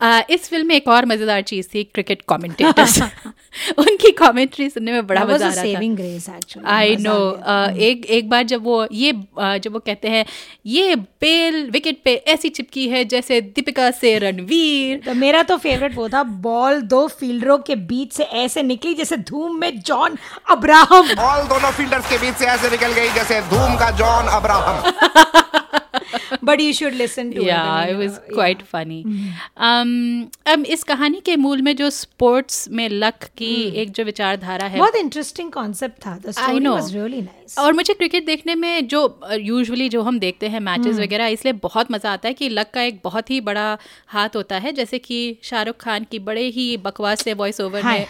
आ, 0.00 0.20
इस 0.30 0.48
फ़िल्म 0.48 0.66
में 0.66 0.74
एक 0.76 0.88
और 0.88 1.06
मज़ेदार 1.06 1.42
चीज़ 1.42 1.68
थी 1.74 1.84
क्रिकेट 1.84 2.22
कमेंटेटर्स 2.28 3.02
उनकी 3.78 4.10
कमेंट्री 4.10 4.70
सुनने 4.70 4.92
में 4.92 5.06
बड़ा 5.06 5.24
मज़ा 5.24 5.46
आ 5.46 5.52
रहा 5.52 5.64
था। 5.64 5.68
saving 5.68 5.96
grace 6.00 6.28
actually. 6.30 6.66
I 6.66 6.96
know 6.96 7.76
एक 7.76 8.06
एक 8.06 8.28
बार 8.28 8.42
जब 8.42 8.64
वो 8.64 8.86
ये 8.92 9.12
uh, 9.12 9.58
जब 9.58 9.72
वो 9.72 9.78
कहते 9.78 10.08
हैं 10.08 10.24
ये 10.66 10.96
बेल 10.96 11.70
विकेट 11.70 12.00
पे 12.04 12.14
ऐसी 12.14 12.48
चिपकी 12.48 12.88
है 12.88 13.04
जैसे 13.04 13.40
दीपिका 13.40 13.90
से 13.90 14.18
रणवीर. 14.18 15.02
तो 15.06 15.14
मेरा 15.14 15.42
तो 15.42 15.56
फेवरेट 15.56 15.96
वो 15.96 16.08
था 16.08 16.22
बॉल 16.22 16.80
दो 16.80 17.06
फील्डरों 17.08 17.58
के 17.58 17.74
बीच 17.74 18.12
से 18.12 18.24
ऐसे 18.24 18.62
निकली 18.62 18.94
जैसे 18.94 19.16
धूम 19.16 19.60
में 19.60 19.80
जॉन 19.80 20.18
अब्राहम 20.50 21.14
बॉल 21.14 21.42
दोनों 21.44 21.70
फील्डर्स 21.70 22.10
के 22.10 22.18
बीच 22.18 22.34
से 22.34 22.46
ऐसे 22.46 22.70
निकल 22.70 22.92
गई 22.92 23.08
जैसे 23.08 23.40
धूम 23.40 23.74
का 23.74 23.90
John 23.90 24.26
Abraham 24.26 25.42
but 26.44 26.60
you 26.60 26.72
should 26.72 26.92
listen 26.92 27.30
to 27.32 27.42
yeah 27.42 27.84
it 27.84 27.96
was 27.96 28.18
quite 28.30 28.62
funny 28.62 29.02
um 29.02 29.92
अब 30.46 30.64
इस 30.68 30.82
कहानी 30.84 31.20
के 31.20 31.36
मूल 31.36 31.62
में 31.62 31.74
जो 31.76 31.90
स्पोर्ट्स 31.90 32.68
में 32.70 32.88
लक 32.88 33.24
की 33.36 33.54
एक 33.82 33.92
जो 33.92 34.04
विचारधारा 34.04 34.66
है 34.66 34.78
बहुत 34.78 34.96
इंटरेस्टिंग 34.96 35.52
कॉन्सेप्ट 35.52 36.06
था. 36.06 36.16
The 36.26 36.30
story 36.30 36.66
was 36.66 36.94
really 36.94 37.20
nice 37.22 37.58
और 37.58 37.72
मुझे 37.72 37.94
क्रिकेट 37.94 38.26
देखने 38.26 38.54
में 38.54 38.86
जो 38.88 39.02
यूजुअली 39.32 39.88
जो 39.88 40.02
हम 40.02 40.18
देखते 40.18 40.48
हैं 40.48 40.60
मैचेस 40.60 40.98
वगैरह 40.98 41.26
इसलिए 41.26 41.52
बहुत 41.62 41.92
मज़ा 41.92 42.12
आता 42.12 42.28
है 42.28 42.34
कि 42.34 42.48
लक 42.48 42.70
का 42.74 42.82
एक 42.82 43.00
बहुत 43.04 43.30
ही 43.30 43.40
बड़ा 43.40 43.78
हाथ 44.08 44.36
होता 44.36 44.58
है 44.58 44.72
जैसे 44.72 44.98
कि 44.98 45.38
शाहरुख 45.42 45.76
खान 45.76 46.06
की 46.10 46.18
बड़े 46.18 46.48
ही 46.48 46.76
बकवास 46.76 47.24
से 47.24 47.34
वॉइस 47.34 47.60
ओवर 47.60 47.84
ने 47.84 48.06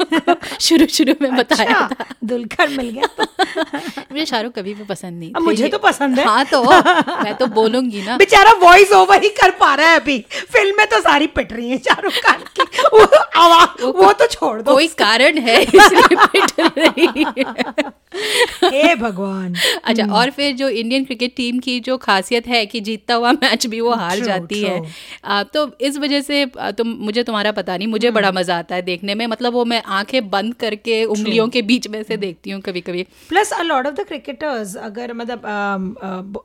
शुरू 0.60 0.86
शुरू 0.86 1.14
में 1.22 1.34
बताया 1.36 1.72
था। 1.72 1.84
अच्छा 1.84 2.14
दुलकर 2.24 2.68
मिल 2.68 2.88
गया 2.90 3.06
तो। 3.18 3.24
मुझे 4.12 4.24
शाहरुख 4.26 4.52
कभी 4.52 4.74
भी 4.74 4.84
पसंद 4.84 5.18
नहीं 5.18 5.42
मुझे 5.44 5.68
तो 5.68 5.78
पसंद 5.78 6.18
है। 6.18 6.24
हाँ 6.26 6.44
तो 6.44 6.62
मैं 6.62 7.34
तो 7.34 7.46
बोलूँगी 7.58 8.02
ना। 8.02 8.16
बेचारा 8.16 8.52
वॉइस 8.62 8.92
ओवर 8.92 9.22
ही 9.22 9.28
कर 9.40 9.50
पा 9.60 9.74
रहा 9.74 9.88
है 9.88 10.00
अभी। 10.00 10.18
फ़िल्म 10.52 10.76
में 10.76 10.86
तो 10.86 11.00
सारी 11.00 11.26
पिट 11.36 11.52
रही 11.52 11.70
है 11.70 11.78
शाहरुख 11.78 12.14
खान 12.26 12.42
की। 12.58 12.62
वो 12.94 13.04
आवाज़ 13.42 13.84
वो 13.84 14.12
तो 14.12 14.26
छोड़ 14.26 14.60
दो 14.62 14.72
कोई 14.72 14.88
कारण 15.02 15.38
है 15.38 15.62
इसलिए 15.62 16.16
पिट 16.26 16.78
रही 16.78 17.24
है। 17.38 17.44
हे 18.64 18.94
भगवान। 18.94 19.54
अच्छा 19.84 20.04
और 20.14 20.30
फिर 20.30 20.54
जो 20.56 20.68
इंडियन 20.68 21.04
क्रिकेट 21.04 21.32
टीम 21.36 21.58
की 21.58 21.78
जो 21.80 21.96
खासियत 21.98 22.46
है 22.46 22.64
कि 22.66 22.80
जीतता 22.80 23.14
हुआ 23.14 23.32
मैच 23.32 23.66
भी 23.66 23.80
वो 23.80 23.94
हार 24.02 24.16
True, 24.16 24.26
जाती 24.26 24.62
है। 24.62 24.78
true. 24.80 24.90
आ, 25.24 25.42
तो 25.42 25.70
इस 25.80 25.98
वजह 25.98 26.20
से 26.20 26.44
तुम 26.78 26.88
मुझे 27.00 27.22
तुम्हारा 27.22 27.52
पता 27.52 27.76
नहीं 27.76 27.88
मुझे 27.88 28.10
बड़ा 28.10 28.30
मज़ा 28.32 28.58
आता 28.58 28.74
है 28.74 28.82
देखने 28.82 29.14
में। 29.14 29.26
मतलब 29.26 29.52
वो 29.52 29.64
मैं 29.64 29.82
आँखें 29.98 30.30
बंद 30.30 30.54
करके 30.54 31.02
उंगलियों 31.06 31.48
के 31.48 31.62
बीच 31.62 31.88
में 31.88 32.02
से 32.02 32.16
देखती 32.16 32.50
हूँ 32.50 32.60
कभी 32.60 32.80
कभी 32.80 33.02
plus 33.28 33.52
a 33.52 33.62
lot 33.62 33.86
of 33.86 33.94
the 33.94 34.04
cricketers 34.08 34.76
अगर 34.76 35.12
मतलब 35.14 35.42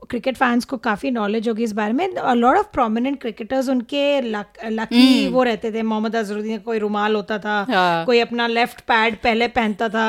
क्रिकेट 0.10 0.38
फैंस 0.38 0.66
को 0.66 0.78
काफ़ी 0.80 1.12
नॉलेज 1.12 1.48
होगी 1.50 1.64
इस 1.64 1.72
बारे 1.74 1.94
में 1.94 2.08
a 2.08 2.34
lot 2.34 2.58
of 2.58 2.68
prominent 2.74 3.20
cricketers 3.22 3.70
उनके 3.70 4.04
लकी 4.22 5.28
वो 5.28 5.44
रहते 5.44 5.72
थे। 5.72 5.82
मोहम्मद 5.84 6.16
अजरुद्दीन 6.16 6.58
कोई 6.60 6.80
रुमाल 6.80 7.16
होता 7.16 7.38
था 7.40 7.66
हाँ। 7.70 8.06
कोई 8.06 8.20
अपना 8.20 8.48
लेफ़्ट 8.48 8.82
पैड 8.88 9.16
पहले 9.24 9.48
पहनता 9.50 9.90
था 9.90 10.06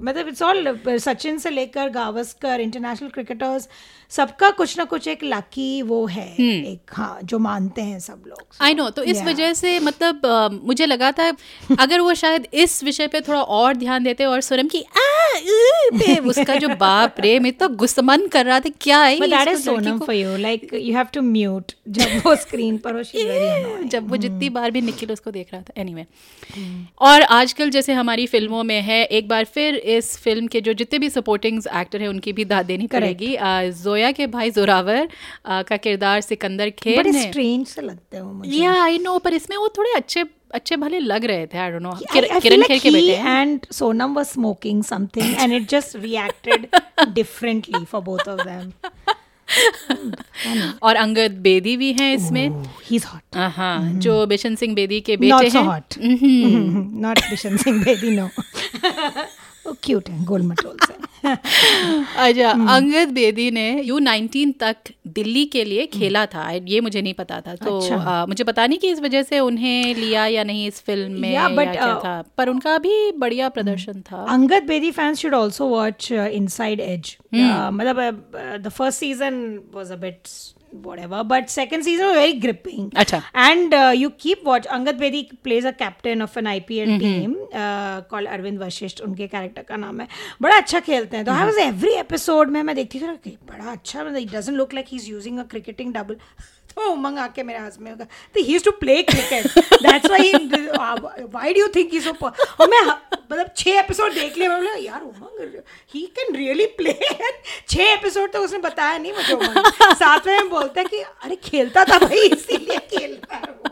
मतलब 0.00 0.28
इट्स 0.28 0.42
ऑल 0.42 0.66
सचिन 1.04 1.38
से 1.38 1.50
लेकर 1.50 1.88
गावस्कर 1.90 2.60
इंटरनेशनल 2.60 3.08
क्रिकेटर्स 3.10 3.68
सबका 4.12 4.50
कुछ 4.50 4.76
ना 4.78 4.84
कुछ 4.84 5.06
एक 5.08 5.22
लकी 5.24 5.82
वो 5.82 6.04
है 6.06 6.26
hmm. 6.36 6.66
एक 6.72 6.90
हाँ 6.94 7.18
जो 7.24 7.38
मानते 7.38 7.82
हैं 7.82 7.98
सब 8.00 8.24
लोग 8.28 8.42
आई 8.60 8.74
नो 8.74 8.88
तो 8.90 9.02
इस 9.02 9.16
Yeah. 9.16 9.28
वजह 9.28 9.52
से 9.52 9.78
मतलब 9.80 10.26
आ, 10.26 10.48
मुझे 10.48 10.86
लगा 10.86 11.10
था 11.12 11.28
अगर 11.80 12.00
वो 12.00 12.14
शायद 12.14 12.46
इस 12.54 12.82
विषय 12.84 13.06
पे 13.06 13.20
थोड़ा 13.20 13.42
और 13.58 13.76
ध्यान 13.76 14.04
देते 14.04 14.24
और 14.24 14.40
सुरम 14.40 14.68
की 14.68 14.82
आ 14.82 15.08
उ, 15.32 15.98
पे 15.98 16.16
उसका 16.28 16.56
जो 16.56 16.68
बाप 16.68 17.20
रे 17.20 17.38
मैं 17.38 17.52
तो 17.52 17.68
गुस्मन 17.68 18.26
कर 18.26 18.46
रहा 18.46 18.60
था 18.60 18.70
क्या 18.80 19.00
है 19.02 19.18
But 19.18 19.32
that 19.32 19.48
इस 19.48 19.60
is 19.60 19.68
लड़की 19.68 19.86
Sonam 19.86 19.98
को- 19.98 20.08
for 20.08 20.16
you. 20.16 20.34
Like 20.44 20.74
you 20.86 20.96
have 20.98 21.12
to 21.16 21.22
mute 21.28 21.74
जब 21.88 22.22
वो 22.26 22.34
स्क्रीन 22.36 22.76
पर 22.78 22.94
हो. 22.94 23.02
जब 23.92 24.10
वो 24.10 24.16
जितनी 24.16 24.48
बार 24.48 24.70
भी 24.70 24.80
निखिल 24.80 25.12
उसको 25.12 25.30
देख 25.30 25.52
रहा 25.52 25.62
था 25.62 25.80
एनीवे 25.80 26.06
और 27.00 27.22
आजकल 27.22 27.70
जैसे 27.70 27.92
हमारी 27.92 28.26
फ़िल्मों 28.26 28.62
में 28.62 28.80
है 28.82 29.02
एक 29.04 29.28
बार 29.28 29.44
फिर 29.54 29.76
इस 29.96 30.16
फ़िल्म 30.18 30.46
के 30.46 30.60
जो 30.60 30.72
जितने 30.72 30.98
भी 30.98 31.10
सपोर्टिंग 31.10 31.62
एक्टर 31.76 32.02
है 32.02 32.08
उनकी 32.08 32.32
भी 32.32 32.44
दाद 32.44 32.66
देनी 32.66 32.86
पड़ेगी 32.86 33.34
आ, 33.34 33.62
होया 34.02 34.12
कि 34.12 34.26
भाई 34.36 34.50
जोरावर 34.50 35.08
आ, 35.46 35.62
का 35.62 35.76
किरदार 35.76 36.20
सिकंदर 36.20 36.70
खेर 36.82 37.12
स्ट्रेंज 37.12 37.66
से 37.66 37.82
लगते 37.82 38.16
हैं 38.16 38.24
मुझे। 38.24 38.56
या 38.58 38.72
आई 38.82 38.98
नो 38.98 39.18
पर 39.26 39.34
इसमें 39.34 39.56
वो 39.56 39.68
थोड़े 39.78 39.92
अच्छे 39.96 40.24
अच्छे 40.54 40.76
भले 40.76 40.98
लग 41.00 41.24
रहे 41.24 41.46
थे 41.52 41.58
I 41.58 41.70
don't 41.70 41.82
know 41.82 41.92
Kiran 42.12 42.62
Kher 42.62 42.78
के 42.78 42.90
बेटे 42.90 43.14
and 43.16 43.66
Sonam 43.72 44.14
was 44.14 44.26
smoking 44.26 44.82
something 44.84 45.34
and 45.40 45.52
it 45.52 45.68
just 45.68 45.96
reacted 45.96 46.66
differently 47.14 47.84
for 47.84 48.00
both 48.10 48.28
of 48.28 48.40
them 48.48 48.72
और 50.82 50.96
अंगद 50.96 51.32
बेदी 51.42 51.76
भी 51.76 51.92
हैं 51.92 52.14
इसमें। 52.14 52.48
ही 52.84 52.96
इज़ 52.96 53.06
हॉट 53.06 53.36
हाँ 53.56 53.78
जो 54.06 54.14
बिशन 54.26 54.54
सिंह 54.54 54.74
बेदी 54.74 55.00
के 55.08 55.16
बेटे 55.16 55.34
हैं। 55.34 55.40
Not 55.42 55.52
so 55.52 55.62
hot 55.62 55.94
not 57.02 57.18
Bishan 57.30 57.56
Singh 57.56 57.82
Bedi 57.84 58.10
no 58.16 58.28
वो 59.66 59.76
क्यूट 59.82 60.08
है 60.08 60.24
गोल 60.24 60.42
मटोल 60.42 60.76
से। 60.86 61.12
अच्छा 62.16 62.50
अंगद 62.50 63.08
बेदी 63.08 63.50
ने 63.50 63.82
यू 63.82 63.98
नाइनटीन 63.98 64.52
तक 64.52 64.76
दिल्ली 65.06 65.44
के 65.44 65.64
लिए 65.64 65.86
खेला 65.86 66.26
था 66.26 66.50
ये 66.50 66.80
मुझे 66.80 67.02
नहीं 67.02 67.14
पता 67.14 67.40
था। 67.40 67.54
तो 67.54 67.80
अच्छा। 67.80 67.96
आ, 67.96 68.26
मुझे 68.26 68.44
पता 68.44 68.66
नहीं 68.66 68.78
कि 68.78 68.90
इस 68.90 69.00
वजह 69.00 69.22
से 69.22 69.40
उन्हें 69.40 69.94
लिया 69.94 70.26
या 70.26 70.44
नहीं 70.44 70.66
इस 70.66 70.82
फ़िल्म 70.82 71.20
में 71.20 71.34
Yeah, 71.34 71.50
but, 71.50 71.66
या 71.66 71.72
क्या 71.72 71.98
uh, 71.98 72.04
था 72.04 72.24
पर 72.38 72.48
उनका 72.48 72.78
भी 72.78 73.12
बढ़िया 73.12 73.48
प्रदर्शन 73.48 74.00
था। 74.00 74.26
Angad 74.28 74.62
Bedi 74.62 74.92
also 74.92 75.62
watch 75.62 76.10
uh, 76.10 76.40
Inside 76.40 76.80
Edge. 76.80 77.18
Uh, 77.34 77.70
मतलब 77.72 78.32
the 78.64 78.70
first 78.70 78.98
season 79.02 79.60
was 79.72 79.90
a 79.90 79.96
bit 79.96 80.52
whatever, 80.72 81.22
but 81.24 81.50
second 81.50 81.84
season 81.84 82.06
was 82.06 82.14
very 82.14 82.34
gripping. 82.34 82.90
Achha. 82.90 83.22
And 83.34 83.74
uh, 83.74 83.92
you 83.94 84.10
keep 84.10 84.44
watch. 84.44 84.66
Angad 84.66 84.98
Bedi 84.98 85.30
plays 85.42 85.64
a 85.64 85.72
captain 85.72 86.22
of 86.22 86.36
an 86.36 86.46
IPL 86.46 86.86
mm-hmm. 86.86 86.98
team 86.98 87.36
uh, 87.52 88.02
called 88.02 88.26
Arvind 88.26 88.58
Vashisht. 88.58 89.00
उनके 89.02 89.26
character 89.28 89.62
का 89.62 89.76
नाम 89.76 90.00
है 90.00 90.08
बड़ा 90.42 90.56
अच्छा 90.56 90.80
खेलते 90.80 91.16
हैं 91.16 91.26
तो 91.26 91.32
I 91.32 91.44
was 91.44 91.58
every 91.58 91.94
episode 91.98 92.50
में 92.50 92.62
मैं 92.62 92.74
देखती 92.76 93.00
थी 93.00 93.36
बड़ा 93.50 93.70
अच्छा 93.72 94.04
मतलब 94.04 94.16
it 94.16 94.32
doesn't 94.32 94.56
look 94.56 94.74
like 94.74 94.86
he 94.88 94.96
is 94.96 95.10
using 95.10 95.38
a 95.38 95.44
cricketing 95.50 95.92
double 95.94 96.16
तो 96.76 96.90
उमंग 96.92 97.18
आके 97.18 97.42
मेरे 97.42 97.58
हाथ 97.58 97.78
में 97.80 97.90
होगा। 97.90 98.04
तो 98.04 98.40
he 98.40 98.52
used 98.52 98.64
to 98.64 98.70
play 98.80 99.02
cricket 99.02 99.46
that's 99.82 100.10
why 100.10 100.32
why 100.32 101.52
do 101.54 101.60
you 101.60 101.68
think 101.74 101.92
he 101.92 102.00
so 102.00 102.12
और 102.22 102.68
मैं 102.68 102.82
मतलब 102.86 103.50
छह 103.56 103.78
एपिसोड 103.78 104.14
देख 104.14 104.38
मैं 104.38 104.48
बोला 104.50 104.74
यार 104.80 105.02
Umang 105.02 105.60
he 105.94 106.00
can 106.18 106.34
really 106.36 106.66
play 106.78 106.92
छह 107.68 107.82
एपिसोड 107.82 108.32
तो 108.32 108.42
उसने 108.44 108.58
बताया 108.60 108.98
नहीं 108.98 109.12
मुझे 109.12 109.34
उमंग। 109.34 109.94
सातवें 109.94 110.38
में 110.38 110.48
बोलता 110.50 110.80
है 110.80 110.86
कि 110.86 110.96
अरे 110.96 111.36
खेलता 111.44 111.84
था 111.84 111.98
भाई 111.98 112.28
इसीलिए 112.28 112.78
खेल 112.90 113.12
रहा 113.12 113.36
है 113.36 113.52
वो. 113.52 113.68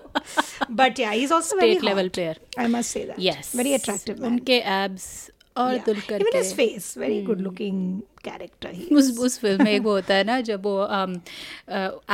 But 0.71 1.01
yeah 1.01 1.11
he 1.11 1.23
is 1.23 1.33
also 1.35 1.57
very 1.57 1.75
State 1.75 1.89
level 1.89 2.09
player. 2.17 2.37
I 2.59 2.67
must 2.67 2.91
say 2.91 3.01
that 3.01 3.17
yes 3.21 3.53
very 3.57 3.75
attractive 3.75 4.25
उनके 4.27 4.59
एब्स 4.75 5.07
और 5.57 5.75
yeah. 5.75 5.87
Dulquer 5.87 6.21
even 6.21 6.37
his 6.37 6.57
face 6.57 6.95
very 6.99 7.23
good 7.23 7.41
looking 7.41 8.01
character 8.25 8.71
he 8.71 8.97
उस 8.97 9.19
उस 9.19 9.39
फ़िल्म 9.39 9.65
में 9.65 9.73
एक 9.73 9.83
वो 9.83 9.91
होता 9.91 10.15
है 10.15 10.25
ना 10.25 10.41
जब 10.51 10.63
वो 10.63 10.89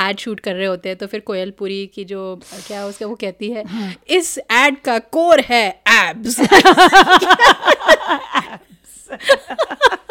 एड 0.01 0.18
शूट 0.18 0.40
कर 0.40 0.55
रहे 0.55 0.66
होते 0.66 0.88
हैं 0.88 0.99
तो 0.99 1.07
फिर 1.07 1.22
कोयलपुरी 1.22 1.90
की 1.94 2.05
जो 2.05 2.40
क्या 2.66 2.87
उसका 2.87 3.07
वो 3.07 3.14
कहती 3.14 3.51
है 3.51 3.68
हाँ। 3.68 3.94
इस 4.11 4.38
एड 4.38 4.81
का 4.81 5.01
कोर 5.11 5.42
है 5.42 5.83
एब्स 5.88 6.40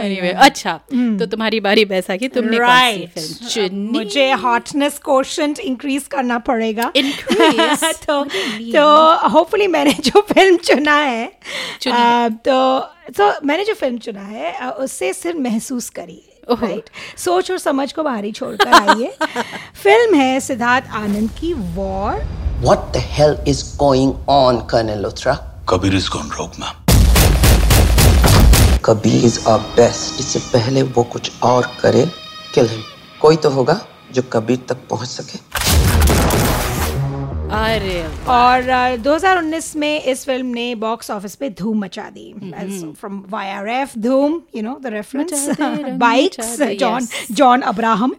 anyway, 0.00 0.32
अच्छा 0.44 0.72
तो 1.18 1.26
तुम्हारी 1.26 1.60
बारी 1.60 1.84
बैसाखी 1.84 2.28
तुमने 2.28 2.58
कौन 2.58 2.92
सी 2.92 3.06
फ़िल्म 3.14 3.48
चुनी 3.48 3.98
मुझे 3.98 4.30
हॉटनेस 4.32 4.98
कोशेंट 4.98 5.58
इंक्रीज 5.58 6.06
करना 6.06 6.38
पड़ेगा। 6.38 6.92
Increase? 6.92 7.84
तो 8.06 8.24
तो 8.24 9.28
होपफुली 9.28 9.66
मैंने 9.66 9.92
जो 9.92 10.20
फ़िल्म 10.32 10.56
चुना 10.56 10.94
है 10.94 11.32
चुनी। 11.80 11.96
आ, 11.96 12.28
तो 12.28 12.78
तो 13.18 13.32
मैंने 13.46 13.64
जो 13.64 13.74
फ़िल्म 13.74 13.98
चुना 13.98 14.20
है 14.20 14.70
उससे 14.70 15.12
सिर्फ़ 15.12 15.38
महसूस 15.38 15.88
करिए 15.90 16.32
ओहो। 16.50 16.66
राइट 16.66 16.90
सोच 17.18 17.50
और 17.50 17.58
समझ 17.58 17.92
को 17.92 18.02
बाहर 18.02 18.24
ही 18.24 18.32
छोड़कर 18.32 18.72
आइए। 18.72 19.12
फ़िल्म 19.82 20.14
है 20.14 20.40
सिद्धार्थ 20.40 20.90
आनंद 20.94 21.30
की 21.40 21.52
War 21.52 22.24
What 22.64 22.84
the 22.92 23.00
hell 23.00 23.34
is 23.46 23.58
going 23.80 24.12
on, 24.34 24.62
Colonel 24.66 25.04
Luthra? 25.04 25.36
Kabir 25.66 25.94
is 25.94 26.08
gone 26.08 26.30
rogue, 26.38 26.58
ma'am. 26.58 26.85
Kabir 28.86 29.24
is 29.26 29.36
our 29.48 29.62
best. 29.76 30.18
इससे 30.20 30.38
पहले 30.52 30.82
वो 30.96 31.02
कुछ 31.12 31.30
और 31.42 31.66
करे 31.80 32.04
किल 32.54 32.66
हिम। 32.68 32.82
कोई 33.20 33.36
तो 33.36 33.50
होगा 33.50 33.80
जो 34.14 34.22
कबीर 34.32 34.58
तक 34.68 34.86
पहुँच 34.90 35.08
सके। 35.08 35.38
अरे 37.56 38.02
और 38.28 38.70
आ, 38.70 38.96
2019 38.96 39.74
में 39.76 40.02
इस 40.02 40.24
फ़िल्म 40.26 40.46
ने 40.46 40.74
बॉक्स 40.74 41.10
ऑफ़िस 41.10 41.34
पे 41.34 41.50
धूम 41.60 41.84
मचा 41.84 42.08
दी। 42.10 42.32
From 43.00 43.22
YRF 43.30 43.98
Dhoom 43.98 44.40
you 44.56 44.62
know 44.62 44.78
the 44.82 44.92
reference 44.94 45.48
bikes 45.98 46.62
John 46.62 47.08
John 47.32 47.60
Abraham 47.72 48.14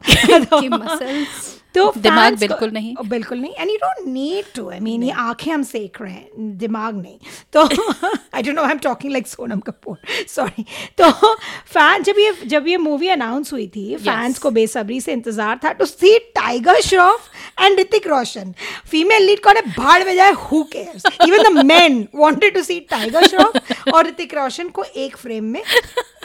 तो 1.78 1.92
दिमाग 1.98 2.38
बिल्कुल 2.40 2.72
नहीं। 2.72 2.96
बिल्कुल 3.06 3.40
नहीं 3.40 3.54
and 3.54 3.70
you 3.70 3.78
don't 3.78 4.08
need 4.08 4.46
to 4.56 4.70
I 4.70 4.80
mean 4.80 5.04
ये 5.04 5.12
आँखें 5.20 5.52
हम 5.52 5.64
सेक 5.64 6.02
रहे 6.02 6.12
हैं 6.12 6.58
दिमाग 6.58 6.96
नहीं। 6.98 7.18
तो 7.54 7.64
I 7.64 8.42
don't 8.42 8.56
know 8.56 8.64
I 8.64 8.72
am 8.72 8.78
talking 8.80 9.14
like 9.14 9.28
Sonam 9.28 9.60
Kapoor 9.68 9.98
sorry 10.28 10.66
तो 10.98 11.12
फ़ैन 11.12 12.04
जब 12.04 12.20
ये 12.20 12.34
जब 12.46 12.68
ये 12.68 12.78
मूवी 12.80 13.08
अनाउंस 13.10 13.54
हुई 13.54 13.68
थी 13.76 13.96
फैंस 13.98 14.40
को 14.40 14.52
बेसब्री 14.52 15.00
से 15.02 15.14
इंतज़ार 15.14 15.60
था 15.64 15.72
to 15.74 15.86
see 15.86 16.18
Tiger 16.36 16.82
Shroff 16.82 17.30
and 17.62 17.80
Hrithik 17.80 18.08
Roshan 18.08 18.54
female 18.88 19.24
lead 19.24 19.44
कौन 19.44 19.56
है? 19.56 19.62
भाड़ 19.70 20.04
में 20.04 20.16
जाए 20.16 20.32
who 20.32 20.64
cares 20.74 21.04
even 21.22 21.44
the 21.44 21.66
men 21.66 22.08
wanted 22.16 22.54
to 22.54 22.62
see 22.64 22.80
Tiger 22.90 23.28
Shroff 23.28 23.94
और 23.94 24.08
ऋतिक 24.08 24.34
रोशन 24.34 24.70
को 24.70 24.84
एक 24.84 25.18
फ्रेम 25.18 25.44
में 25.46 25.62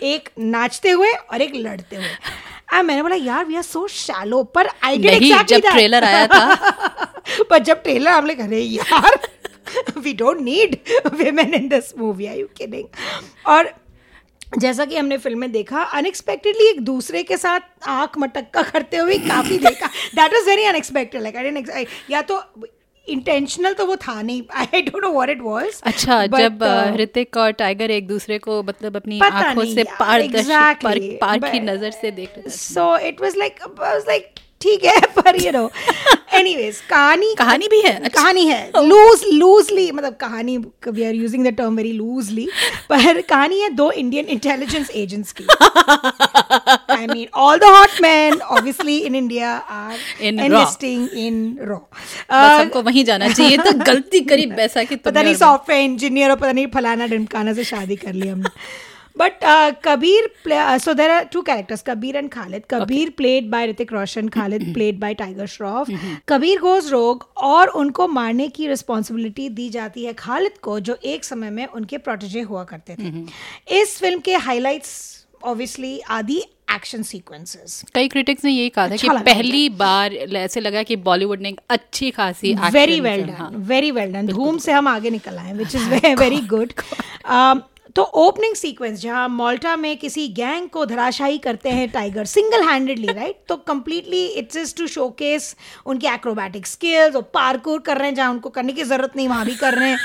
एक 0.02 0.28
नाचते 0.38 0.90
हुए 0.90 1.12
और 1.12 1.42
एक 1.42 1.54
लड़ते 1.56 1.96
हुए। 1.96 2.06
आ, 2.72 2.82
मैंने 2.82 3.02
बोला 3.02 3.16
यार 3.16 3.44
वी 3.44 3.56
आर 3.56 3.62
सो 3.62 3.86
शैलो 3.88 4.42
पर 4.54 4.68
आई 4.84 4.98
डिड 4.98 5.10
एग्जैक्टली 5.12 5.58
जब 5.58 5.70
ट्रेलर 5.70 6.04
आया 6.04 6.26
था। 6.26 6.44
पर 7.50 7.58
जब 7.58 7.82
ट्रेलर 7.82 8.10
हम 8.10 8.26
लोग 8.26 8.40
अरे 8.40 8.60
यार 8.60 9.18
we 9.98 10.12
don't 10.14 10.40
need 10.40 10.76
women 11.06 11.54
in 11.54 11.68
this 11.68 11.96
movie 11.98 12.26
are 12.26 12.36
you 12.36 12.46
kidding 12.56 12.84
और 13.46 13.72
जैसा 14.58 14.84
कि 14.84 14.96
हमने 14.96 15.16
फ़िल्म 15.18 15.38
में 15.38 15.52
देखा 15.52 15.82
अनएक्सपेक्टेडली 15.98 16.68
एक 16.68 16.80
दूसरे 16.84 17.22
के 17.22 17.36
साथ 17.36 17.60
आँख 17.88 18.18
मटक्का 18.18 18.62
करते 18.62 18.96
हुए 18.96 19.16
काफ़ी 19.18 19.58
देखा। 19.58 19.86
That 20.14 20.32
was 20.34 20.46
very 20.46 20.64
unexpected 20.64 21.22
like 21.22 21.36
I 21.36 21.42
didn't 21.42 21.86
yeah 22.10 22.20
तो 22.22 22.42
इंटेंशनल 23.08 23.72
तो 23.72 23.86
वो 23.86 23.96
था 23.96 24.20
नहीं. 24.22 24.42
I 24.56 24.82
don't 24.82 25.04
know 25.04 25.10
what 25.12 25.30
it 25.30 25.40
was 25.42 25.80
अच्छा 25.86 26.26
but, 26.26 26.38
जब 26.38 26.62
अ, 26.62 26.94
ऋतिक 26.96 27.36
और 27.36 27.50
टाइगर 27.50 27.90
एक 27.90 28.06
दूसरे 28.08 28.38
को 28.38 28.62
मतलब 28.62 28.96
अपनी 28.96 29.20
आँखों 29.20 29.64
से 29.64 29.84
पारदर्शी 29.84 30.42
exactly, 30.42 31.00
पार 31.20 31.38
की 31.38 31.58
but- 31.58 31.68
नज़र 31.70 31.90
से 31.90 32.10
देख 32.10 32.30
रहे 32.36 32.42
थे। 32.46 32.50
So 32.50 32.96
it 32.98 33.20
was 33.20 33.36
like 33.36 33.62
I 33.62 33.74
was 33.78 34.04
like 34.08 34.34
ठीक 34.62 34.84
है 34.84 35.00
पर 35.18 35.40
यू 35.42 35.52
नो 35.52 35.70
एनीवेज 36.34 36.76
कहानी 36.90 37.34
कहानी 37.38 37.68
भी 37.68 37.80
है 37.80 37.92
अच्छा। 37.96 38.08
कहानी 38.20 38.44
है. 38.46 38.60
लूज 38.76 39.24
लूजली 39.32 39.90
मतलब 39.92 40.14
कहानी 40.20 40.56
we 40.88 41.04
are 41.04 41.14
using 41.14 41.46
the 41.46 41.50
term 41.56 41.76
very 41.76 41.92
loosely 41.92 42.46
पर 42.90 43.20
कहानी 43.20 43.60
है 43.60 43.68
दो 43.74 43.90
इंडियन 43.92 44.26
इंटेलिजेंस 44.26 44.90
एजेंट्स 44.90 45.32
की. 45.40 45.46
I 46.94 47.06
mean 47.06 47.26
all 47.46 47.58
the 47.58 47.64
hot 47.76 48.00
men 48.02 48.40
obviously 48.40 48.98
in 48.98 49.14
India 49.14 49.52
are 49.52 49.98
investing 50.22 51.08
in 51.26 51.42
raw 51.62 51.78
हमको 52.30 52.82
वहीं 52.82 53.04
जाना 53.04 53.28
चाहिए 53.28 53.56
तो 53.56 53.72
गलती 53.84 54.20
करी 54.32 54.46
वैसा 54.62 54.84
कि 54.84 54.96
पता 54.96 55.22
नहीं 55.22 55.34
सॉफ्टवेयर 55.34 55.82
इंजीनियर 55.84 56.30
और 56.30 56.36
पता 56.36 56.52
नहीं 56.52 56.66
फलाना 56.74 57.06
ढिमकाना 57.06 57.52
से 57.52 57.64
शादी 57.64 57.96
कर 57.96 58.12
ली 58.12 58.28
हमने। 58.28 58.50
But 59.18 59.44
Kabir 59.84 60.30
so 60.78 60.92
there 60.94 61.10
are 61.10 61.24
two 61.32 61.42
characters 61.42 61.82
Kabir 61.86 62.16
and 62.16 62.30
Khalid 62.30 62.62
Kabir 62.70 63.10
played 63.10 63.50
by 63.50 63.66
Hrithik 63.66 63.92
Roshan 63.92 64.28
Khalid 64.28 64.72
played 64.74 64.98
by 65.00 65.14
Tiger 65.14 65.46
Shroff 65.46 65.90
Kabir 66.28 66.60
goes 66.60 66.90
rogue 66.90 67.28
और 67.36 67.68
उनको 67.82 68.08
मारने 68.08 68.48
की 68.48 68.66
रिस्पॉन्सिबिलिटी 68.68 69.48
दी 69.50 69.68
जाती 69.70 70.04
है 70.04 70.12
खालिद 70.12 70.58
को 70.62 70.78
जो 70.80 70.96
एक 71.04 71.24
समय 71.24 71.50
में 71.50 71.66
उनके 71.66 71.98
प्रोटेजे 71.98 72.40
हुआ 72.40 72.64
करते 72.64 72.94
थे। 72.94 73.80
इस 73.80 73.98
फ़िल्म 73.98 74.18
के 74.20 74.34
हाईलाइट्स 74.36 74.92
ऑब्वियसली 75.44 75.98
आदि 76.10 76.38
एक्शन 76.72 77.02
सीक्वेंसेस 77.02 77.84
कई 77.94 78.08
क्रिटिक्स 78.08 78.44
ने 78.44 78.50
यही 78.50 78.68
कहा 78.68 78.88
था 78.88 78.96
कि 78.96 79.06
अच्छा 79.08 79.22
पहली 79.24 79.68
बार 79.78 80.14
ऐसे 80.14 80.60
लगा 80.60 80.82
कि 80.82 80.96
बॉलीवुड 81.08 81.40
ने 81.40 81.48
एक 81.48 81.60
अच्छी 81.70 82.10
खासी 82.10 82.54
very 82.72 83.00
well. 83.00 83.22
Done 83.22 83.56
very 83.68 83.90
well 83.90 84.12
done 84.12 84.26
Dhoom 84.26 84.58
से 84.58 84.72
हम 84.72 84.88
आगे 84.88 85.10
निकल 85.10 85.38
आए 85.38 85.52
विच 85.52 85.74
इज़ 85.74 85.88
वेरी 86.14 86.40
गुड 86.46 86.72
तो 87.96 88.02
ओपनिंग 88.02 88.54
सीक्वेंस 88.54 89.00
जहाँ 89.00 89.28
माल्टा 89.28 89.76
में 89.76 89.96
किसी 89.96 90.26
गैंग 90.28 90.68
को 90.68 90.84
धराशाही 90.86 91.38
करते 91.38 91.68
हैं 91.68 91.88
टाइगर 91.90 92.24
सिंगल 92.24 92.62
हैंडेडली 92.68 93.12
राइट 93.12 93.40
तो 93.48 93.56
completely 93.56 94.24
it's 94.26 94.56
is 94.56 94.74
to 94.76 94.86
showcase 94.86 95.56
उनकी 95.86 96.06
एक्रोबैटिक 96.06 96.66
स्किल्स 96.66 97.16
और 97.16 97.22
पार्कोर 97.34 97.80
कर 97.80 97.98
रहे 97.98 98.08
हैं 98.08 98.14
जहाँ 98.14 98.30
उनको 98.30 98.48
करने 98.48 98.72
की 98.72 98.84
ज़रूरत 98.84 99.16
नहीं, 99.16 99.28
वहाँ 99.28 99.44
भी 99.46 99.54
कर 99.54 99.74
रहे 99.74 99.90
हैं। 99.90 99.98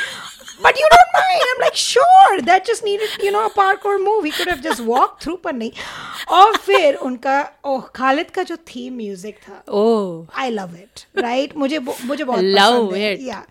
But 0.64 0.78
you 0.80 0.88
don't 0.92 1.10
mind 1.16 1.42
I 1.42 1.50
am 1.50 1.60
like 1.62 1.76
sure 1.78 2.40
that 2.42 2.68
just 2.68 2.84
needed 2.86 3.26
you 3.26 3.32
know 3.32 3.40
a 3.40 3.48
parkour 3.56 3.98
move 4.02 4.24
he 4.26 4.32
could 4.38 4.50
have 4.50 4.60
just 4.62 4.82
walk 4.86 5.18
through 5.22 5.36
पर 5.44 5.54
नहीं 5.54 5.72
और 6.38 6.56
फिर 6.66 6.96
उनका 7.08 7.36
ओह 7.66 7.82
खालिद 7.96 8.30
का 8.36 8.44
जो 8.44 8.56
थीम 8.70 8.94
म्यूज़िक 8.98 9.38
था 9.48 9.62
oh 9.82 10.40
I 10.42 10.50
love 10.50 10.76
it 10.76 11.06
right 11.18 11.56
मुझे 11.58 11.78
वो- 11.78 11.98
मुझे 12.06 12.24
बहुत 12.24 12.40
Love 12.40 12.78
पसंद 12.78 12.94
है। 12.94 13.16
it. 13.18 13.28
Yeah 13.28 13.44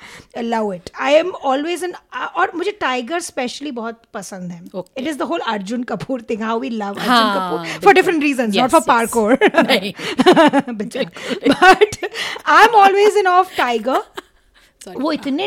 love 0.43 0.73
it 0.75 0.91
I 1.01 1.15
am 1.15 1.31
always 1.53 1.85
an 1.85 1.95
और 2.37 2.53
मुझे 2.55 2.71
टाइगर 2.81 3.21
स्पेशली 3.21 3.71
बहुत 3.73 4.01
पसंद 4.15 4.53
है। 4.53 4.61
Okay. 4.65 4.99
It 4.99 5.07
is 5.09 5.19
the 5.19 5.23
whole 5.23 5.41
Arjun 5.55 5.83
Kapoor 5.85 6.23
thing 6.31 6.43
how 6.43 6.59
we 6.61 6.71
love 6.71 6.89
Arjun 6.89 7.07
हाँ, 7.07 7.51
कपूर 7.51 7.59
फॉर 7.59 7.73
बिल्कुल. 7.73 7.93
Different 7.95 8.23
reasons 8.23 8.55
not 8.57 8.65
Yes, 8.65 8.73
for 8.73 8.81
yes. 8.81 8.89
Parkour 8.89 9.39
नहीं। 9.63 9.93
But 10.75 12.09
I 12.47 12.65
am 12.65 12.75
always 12.83 13.17
in 13.17 13.27
of 13.29 13.57
Tiger 13.57 14.03
Sorry. 14.87 15.01
वो 15.01 15.13
इतने 15.13 15.47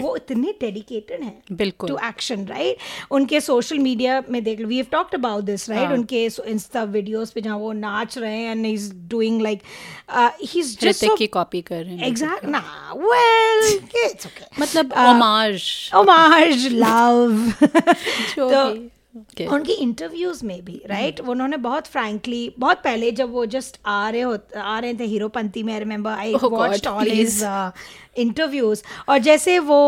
वो 0.00 0.14
इतने 0.16 0.52
डेडिकेटेड 0.60 1.22
हैं 1.22 1.56
बिल्कुल। 1.56 1.88
टू 1.88 1.96
एक्शन 2.06 2.44
राइट 2.46 2.78
उनके 3.10 3.40
सोशल 3.40 3.78
मीडिया 3.78 4.22
में 4.30 4.42
देख 4.44 4.60
लो 4.60 4.68
we 4.68 4.76
have 4.76 4.86
talked 4.92 5.14
about 5.14 5.44
this 5.44 5.68
right 5.70 5.84
हाँ। 5.84 5.92
उनके 5.94 6.24
इंस्टा 6.24 6.82
वीडियोस 6.96 7.30
पे 7.30 7.40
जहाँ 7.40 7.56
वो 7.58 7.72
नाच 7.72 8.16
रहे 8.18 8.36
हैं 8.36 8.50
and 8.50 8.66
he 8.66 8.72
is 8.72 8.92
doing 9.08 9.40
like 9.42 9.62
he 10.42 10.60
is 10.60 10.76
just 10.80 11.06
की 11.18 11.26
कॉपी 11.36 11.62
कर 11.62 11.82
रहे 11.84 11.94
हैं 11.94 12.06
एग्जैक्ट 12.06 12.44
ना 12.46 12.62
वेल 12.96 13.72
इट्स 14.04 14.26
ओके 14.26 14.60
मतलब 14.60 14.92
ओमाज 15.06 15.62
ओमाज 15.96 16.66
लव 16.72 17.52
तो 18.36 18.50
Okay. 19.14 19.46
उनकी 19.46 19.72
इंटरव्यूज़ 19.72 20.44
में 20.46 20.64
भी 20.64 20.80
राइट 20.86 21.14
right? 21.14 21.28
उन्होंने 21.30 21.56
बहुत 21.58 21.86
फ्रैंकली 21.86 22.54
बहुत 22.58 22.80
पहले 22.84 23.10
जब 23.12 23.32
वो 23.32 23.44
जस्ट 23.46 23.78
आ 23.86 24.08
रहे 24.10 24.20
हो 24.20 24.38
आ 24.56 24.78
रहे 24.78 24.94
थे 24.94 25.04
हीरोपंती 25.04 25.62
में 25.62 25.72
I 25.72 25.78
remember 25.78 26.10
I 26.10 26.34
watched 26.34 26.86
all 26.86 27.10
his 27.10 27.42
interviews 28.18 28.82
और 29.08 29.18
जैसे 29.18 29.58
वो 29.68 29.80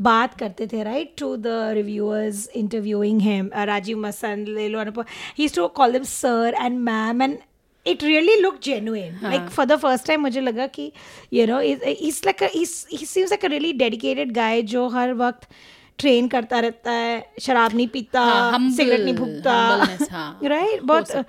बात 0.00 0.34
करते 0.38 0.66
थे 0.66 0.82
right 0.82 1.14
to 1.18 1.34
the 1.36 1.56
reviewers 1.74 2.48
interviewing 2.56 3.20
him 3.20 3.50
Rajeev 3.64 3.98
Masand 3.98 4.44
ले 4.48 4.68
लो 4.68 4.84
he 5.38 5.48
to 5.48 5.66
call 5.76 5.92
them 5.92 6.02
sir 6.04 6.54
and 6.60 6.78
ma'am 6.80 7.22
and 7.22 7.38
it 7.86 8.04
really 8.04 8.36
look 8.40 8.60
genuine 8.62 9.18
like 9.22 9.48
for 9.48 9.66
the 9.66 9.76
first 9.78 10.06
time 10.06 10.20
मुझे 10.20 10.40
लगा 10.40 10.66
कि 10.68 10.90
you 11.32 11.46
know 11.46 11.60
is 11.60 12.20
like 12.26 12.42
he 12.54 12.64
seems 12.64 13.30
like 13.30 13.44
a 13.44 13.48
really 13.48 13.72
dedicated 13.74 14.32
guy 14.32 14.62
जो 14.72 14.88
हर 14.88 15.14
वक्त 15.14 15.48
train 16.00 16.28
करता 16.28 16.58
रहता 16.60 16.90
है 16.92 17.24
शराब 17.40 17.74
नहीं 17.74 17.86
पीता 17.88 18.20
हाँ, 18.20 18.70
सिगरेट 18.70 19.00
नहीं 19.00 19.14
भूखता। 19.14 19.52
हाँ, 20.10 20.38
राइट 20.44 20.80
हो 20.80 20.86
बहुत 20.86 21.26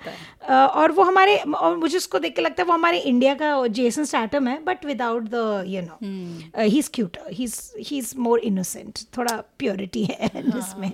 और 0.50 0.92
वो 0.92 1.02
हमारे 1.02 1.36
और 1.36 1.76
मुझे 1.76 1.96
उसको 1.96 2.18
देख 2.18 2.34
के 2.36 2.42
लगता 2.42 2.62
है 2.62 2.66
वो 2.66 2.72
हमारे 2.74 2.98
इंडिया 2.98 3.34
का 3.34 3.66
जेसन 3.78 4.04
स्टैटम 4.04 4.48
है 4.48 4.58
but 4.64 4.84
without 4.84 5.28
the 5.34 5.64
you 5.66 5.82
know 5.82 6.62
he 6.62 6.78
is 6.78 6.90
cute 6.94 7.16
he 7.32 7.98
is 7.98 8.12
more 8.18 8.38
innocent 8.40 8.98
थोड़ा 9.16 9.36
प्योरिटी 9.58 10.04
है 10.04 10.26
हाँ, 10.34 10.58
इसमें 10.58 10.90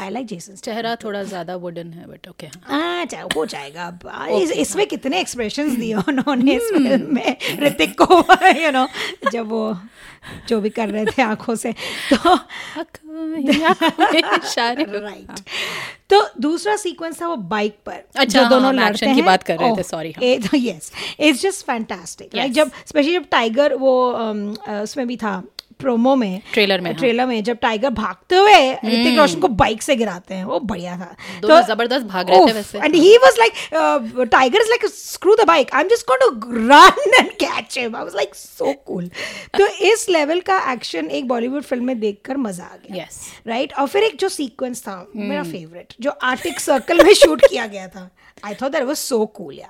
आई 0.00 0.10
लाइक 0.10 0.26
जेसन 0.26 0.54
चेहरा 0.56 0.94
थोड़ा 1.04 1.22
ज़्यादा 1.22 1.56
वुडन 1.56 1.92
है 1.92 2.06
बट 2.08 2.28
ओके 2.28 2.46
हाँ। 2.46 2.80
हाँ 2.80 3.04
चाहे 3.04 3.22
हो 3.36 3.46
जाएगा 3.46 3.86
अब। 3.86 4.08
इसमें 4.56 4.86
कितने 4.86 5.20
एक्सप्रेशंस 5.20 5.72
दिए 5.72 5.94
उन्होंने 5.94 6.54
इस 6.54 6.70
फ़िल्म 6.72 7.14
में 7.14 7.36
ऋतिक 7.60 8.00
को 8.02 8.18
यू 8.64 8.70
नो 8.70 8.86
जब 9.32 9.48
वो 9.48 9.76
जो 10.48 10.60
भी 10.60 10.70
कर 10.70 10.88
रहे 10.88 11.04
थे 11.06 11.22
आँखों 11.22 11.54
से। 11.54 11.72
तो 12.12 12.36
राइट 15.02 15.40
तो 16.10 16.20
दूसरा 16.40 16.76
सीक्वेंस 16.76 17.20
था 17.22 17.28
वो 17.28 17.36
बाइक 17.36 17.76
पर 17.86 17.92
अच्छा, 18.16 18.42
जो 18.42 18.48
दोनों 18.48 18.64
हाँ, 18.64 18.72
लड़ते 18.72 19.06
की 19.14 19.22
बात 19.22 19.42
कर 19.42 19.56
रहे 19.58 19.68
थे, 19.68 19.82
हाँ। 20.16 20.24
ए- 20.24 20.40
yes 20.54 20.92
it's 21.20 21.42
just 21.42 21.66
fantastic 21.66 22.34
like 22.34 22.52
जब 22.52 22.70
स्पेशली 22.86 23.12
जब 23.12 23.24
टाइगर 23.30 23.74
वो 23.74 23.92
उसमें 24.82 25.06
भी 25.06 25.16
था 25.16 25.42
प्रोमो 25.80 26.14
में 26.16 26.40
ट्रेलर 26.52 26.80
में, 26.80 26.94
ट्रेलर 26.96 27.20
हाँ। 27.20 27.28
में 27.28 27.42
जब 27.44 27.58
टाइगर 27.62 27.90
भागते 27.92 28.36
हुए 28.36 28.72
ऋतिक 28.74 29.18
रोशन 29.18 29.40
को 29.40 29.48
बाइक 29.56 29.82
से 29.82 29.96
गिराते 29.96 30.34
हैं 30.34 30.44
वो 30.44 30.60
बढ़िया 30.62 30.96
था 30.98 31.14
दोनों 31.42 31.60
ज़बरदस्त 31.66 32.06
भाग 32.06 32.30
रहे 32.30 32.46
थे 32.46 32.52
वैसे। 32.52 32.78
And 32.78 32.94
he 32.94 33.16
was 33.16 33.38
like 33.38 34.28
Tiger 34.32 34.60
is 34.60 34.68
like 34.68 34.86
screw 34.86 35.34
the 35.34 35.46
bike 35.46 35.74
I 35.74 35.82
am 35.82 35.88
just 35.88 36.06
going 36.10 36.22
to 36.22 36.66
run 36.68 37.12
and 37.18 37.30
catch 37.40 37.78
him 37.78 37.96
I 37.96 38.02
was 38.02 38.14
like 38.16 38.34
so 38.34 38.72
cool 38.86 39.10
तो 39.58 39.66
इस 39.92 40.08
लेवल 40.10 40.40
का 40.40 40.58
एक्शन 40.72 41.10
एक 41.10 41.28
बॉलीवुड 41.28 41.62
फ़िल्म 41.64 41.84
में 41.84 42.00
देखकर 42.00 42.36
मज़ा 42.38 42.64
आ 42.64 42.76
गया 42.76 42.94
Yes. 42.96 43.16
राइट 43.46 43.72
और 43.74 43.86
फिर 43.88 44.02
एक 44.02 44.16
जो 44.20 44.28
सीक्वेंस 44.28 44.80
था 44.82 44.94
मेरा. 45.16 45.42
फेवरेट 45.42 45.92
जो 46.00 46.10
आर्टिक 46.24 46.60
सर्कल 46.60 47.04
में 47.04 47.12
शूट 47.14 47.44
किया 47.46 47.66
गया 47.66 47.88
था 47.88 48.10
I 48.46 48.54
thought 48.54 48.72
that 48.72 48.82
was 48.82 48.96
so 48.96 49.24
cool 49.36 49.54
yeah 49.54 49.68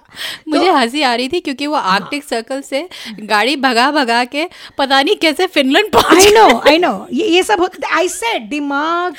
मुझे 0.48 0.70
हँसी 0.70 1.02
आ 1.02 1.14
रही 1.14 1.28
थी 1.28 1.40
क्योंकि 1.40 1.66
वो 1.66 1.76
आर्कटिक 1.76 2.24
सर्कल 2.24 2.60
से 2.60 2.88
गाड़ी 3.24 3.56
भगा 3.56 3.90
भगा 3.92 4.22
के 4.34 4.48
पता 4.78 5.02
नहीं 5.02 5.16
कैसे 5.16 5.46
फिनलैंड 5.56 5.90
पहुँच 5.92 6.18
आई 6.18 6.30
नो 6.32 6.46
आई 6.68 6.78
नो 6.78 6.94
ये 7.12 7.28
ये 7.28 7.42
सब 7.42 7.60
होता 7.60 7.94
आई 7.96 8.08
सेड 8.08 8.48
दिमाग 8.50 9.16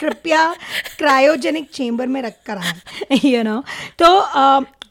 कृपया 0.00 0.42
क्रायोजेनिक 0.98 1.70
चेंबर 1.74 2.06
में 2.06 2.20
रख 2.22 2.34
कर 2.46 2.58
आए 2.58 3.20
यू 3.24 3.42
नो 3.42 3.62
तो 3.98 4.08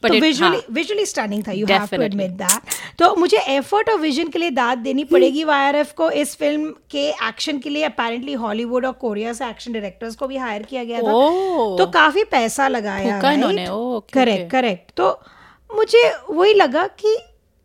तो 0.04 0.20
विजुअली. 0.20 0.60
विजुअली 0.72 1.06
स्टनिंग 1.06 1.44
था 1.48 1.52
you 1.52 1.66
have 1.68 1.86
to 1.92 2.02
admit 2.02 2.32
that 2.42 2.76
तो 3.00 3.16
मुझे 3.16 3.38
एफर्ट 3.38 3.90
और 3.90 4.00
विजन 4.00 4.28
के 4.28 4.40
लिए 4.40 4.50
दाद 4.52 4.78
देनी 4.80 5.04
पड़ेगी 5.04 5.44
वाईआरएफ 5.44 5.92
को। 5.94 6.10
इस 6.12 6.36
फ़िल्म 6.36 6.74
के 6.92 7.08
एक्शन 7.28 7.60
के 7.60 7.70
लिए 7.70 7.84
अपेरेंटली 7.84 8.34
हॉलीवुड 8.36 8.86
और 8.86 8.92
कोरिया 9.02 9.34
से 9.34 9.50
एक्शन 9.50 9.74
डायरेक्टर्स 9.74 10.16
को 10.16 10.28
भी 10.28 10.38
हायर 10.38 10.64
किया 10.64 10.84
गया 10.84 11.02
था। 11.02 11.14
Oh. 11.14 11.78
तो 11.78 11.86
काफ़ी 11.94 12.24
पैसा 12.32 12.68
लगाया 12.68 13.22
करेक्ट 13.22 14.52
करेक्ट 14.52 14.92
तो 14.98 15.10
मुझे 15.70 16.12
वही 16.30 16.54
लगा 16.54 16.86
कि 17.02 17.18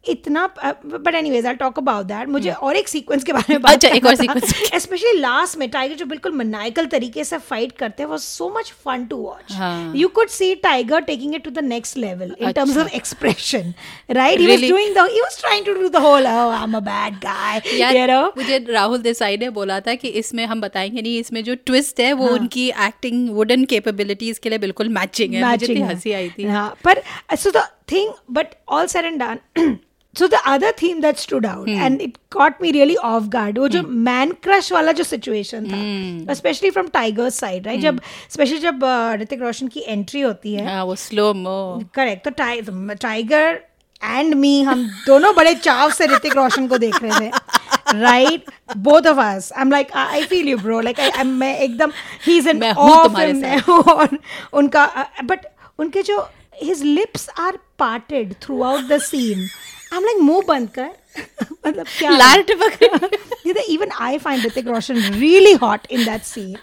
इतना 0.05 0.47
but 0.57 1.15
anyways 1.15 1.47
I 1.47 1.55
talk 1.55 1.79
about 1.79 2.07
that 2.07 2.29
मुझे 2.29 2.51
और 2.51 2.77
एक 2.77 2.89
सीक्वेंस 2.89 3.25
के 3.25 3.33
बारे 3.33 3.53
में 3.53 3.63
बात 3.63 3.73
अच्छा, 3.73 3.89
एक 3.89 4.07
और 4.07 4.15
sequence. 4.15 4.55
स्पेशली 4.81 5.19
लास्ट 5.19 5.59
में 5.59 5.69
टाइगर 5.71 5.95
जो 5.95 6.07
बिल्कुल 6.07 6.33
मनाइकल 6.33 6.87
तरीके 6.87 7.25
से 7.25 7.39
फाइट 7.39 7.73
करते 7.73 8.03
हैं 8.03 8.11
वो 8.11 8.19
so 8.19 8.49
much 8.59 8.73
fun 8.85 9.05
to 9.05 9.17
watch 9.17 9.53
हाँ. 9.53 9.93
You 9.97 10.09
could 10.09 10.29
see 10.29 10.55
Tiger 10.55 11.01
taking 11.01 11.35
it 11.35 11.45
to 11.45 11.51
the 11.51 11.59
next 11.59 11.97
level 11.97 12.35
in 12.41 12.53
terms 12.53 12.77
of 12.77 12.89
expression 12.89 13.75
right 14.11 14.41
he 14.41 14.47
was 14.47 14.69
doing 14.71 14.95
the 14.95 15.07
he 15.11 15.21
was 15.21 15.41
trying 15.41 15.67
to 15.67 15.75
do 15.75 15.89
the 15.89 15.97
whole 15.97 16.23
oh 16.23 16.51
I 16.51 16.63
am 16.63 16.77
a 16.77 16.81
bad 16.81 17.15
guy 17.15 17.61
you 18.01 18.07
know 18.07 18.23
मुझे 18.37 18.59
राहुल 18.69 19.03
देसाई 19.03 19.37
ने 19.37 19.51
बोला 19.51 19.81
था 19.81 19.95
कि 19.95 20.09
इसमें 20.09 20.45
हम 20.47 20.61
बताएँगे 20.61 21.03
नहीं 21.03 21.19
इसमें 21.19 21.43
जो 21.45 21.55
ट्विस्ट 21.67 22.01
है 22.01 22.07
हाँ। 22.07 22.21
वो 22.21 22.29
उनकी 22.29 22.69
एक्टिंग 22.69 23.31
वुडन 23.31 23.65
कैपेबिलिटीज 23.65 24.39
के 24.39 24.49
लिए 24.49 24.59
बिल्कुल 24.59 24.89
मैचिंग 24.89 25.35
है। 25.35 25.51
मुझे 25.51 25.75
हँसी 25.75 26.13
आई 26.13 26.31
थी। 26.31 26.45
हाँ 26.45 26.69
पर 26.85 27.03
so 27.35 27.51
the 27.51 27.67
thing 27.93 28.13
but 28.31 28.47
all 28.69 28.87
said 28.87 29.05
and 29.05 29.23
done 29.23 29.79
so 30.19 30.27
the 30.27 30.35
other 30.35 30.73
theme 30.83 31.01
that 31.01 31.17
stood 31.17 31.47
out. 31.47 31.69
And 31.69 32.01
it 32.01 32.17
caught 32.31 32.53
me 32.63 32.71
really 32.71 32.95
off 32.95 33.25
guard 33.25 33.59
वो 33.59 33.69
जो 33.69 33.83
मैन 33.83 34.33
क्रश 34.33 34.73
वाला 34.73 34.93
जो 34.93 35.05
सिचुएशन. 35.05 35.65
था 35.65 36.35
specially 36.35 36.71
from 36.71 36.89
Tiger's 36.89 37.35
side 37.35 37.67
right 37.67 37.81
जब 37.81 38.01
स्पेशली 38.31 38.59
जब 38.59 38.81
ऋतिक 39.21 39.43
रोशन 39.43 39.69
की 39.69 39.85
entry 39.89 40.21
होती 40.21 40.55
है 40.55 40.85
वो 40.85 40.95
स्लो 40.97 41.35
मो 41.35 41.85
करेक्ट 41.95 42.25
तो 42.25 42.31
टाइ- 42.31 43.01
टाइगर 43.01 43.61
एंड 44.05 44.35
मी 44.35 44.63
हम 44.63 44.91
दोनों 45.07 45.35
बड़े 45.35 45.55
चाव 45.55 45.91
से 45.91 46.07
ऋतिक 46.07 46.37
रोशन 46.37 46.67
को 46.69 46.79
देख 46.79 47.03
रहे 47.03 47.21
थे 47.21 47.31
right 48.01 48.45
both 48.77 49.07
of 49.07 49.19
us 49.19 49.53
I 49.53 49.63
am 49.63 49.71
like 49.71 49.93
I 49.93 50.25
feel 50.25 50.49
you 50.49 50.59
bro 50.59 50.81
like 50.81 51.01
I 51.01 51.25
मैं 51.25 51.59
एकदम 51.59 51.93
ही 52.27 52.39
इज़ 52.39 52.49
तुम्हारे 52.51 53.35
साथ। 53.35 53.71
और 53.71 54.19
उनका 54.53 55.07
बट 55.25 55.47
उनके 55.79 56.03
जो 56.03 56.29
his 56.63 56.83
lips 56.83 57.29
are 57.39 57.59
parted 57.79 58.35
throughout 58.63 58.81
the 58.81 58.99
scene 58.99 59.49
I 59.93 59.99
am 59.99 60.05
like 60.05 60.19
मुँह 60.31 60.43
बंद 60.49 60.69
कर 60.79 60.91
मतलब 61.67 61.87
क्या 61.99 62.11
लार 62.17 62.43
टपक 62.51 63.11
even 63.73 63.91
I 64.05 64.19
find 64.23 64.43
Hrithik 64.45 64.69
Roshan 64.73 64.99
really 65.23 65.53
hot 65.63 65.87
in 65.97 66.05
that 66.07 66.25
scene. 66.29 66.57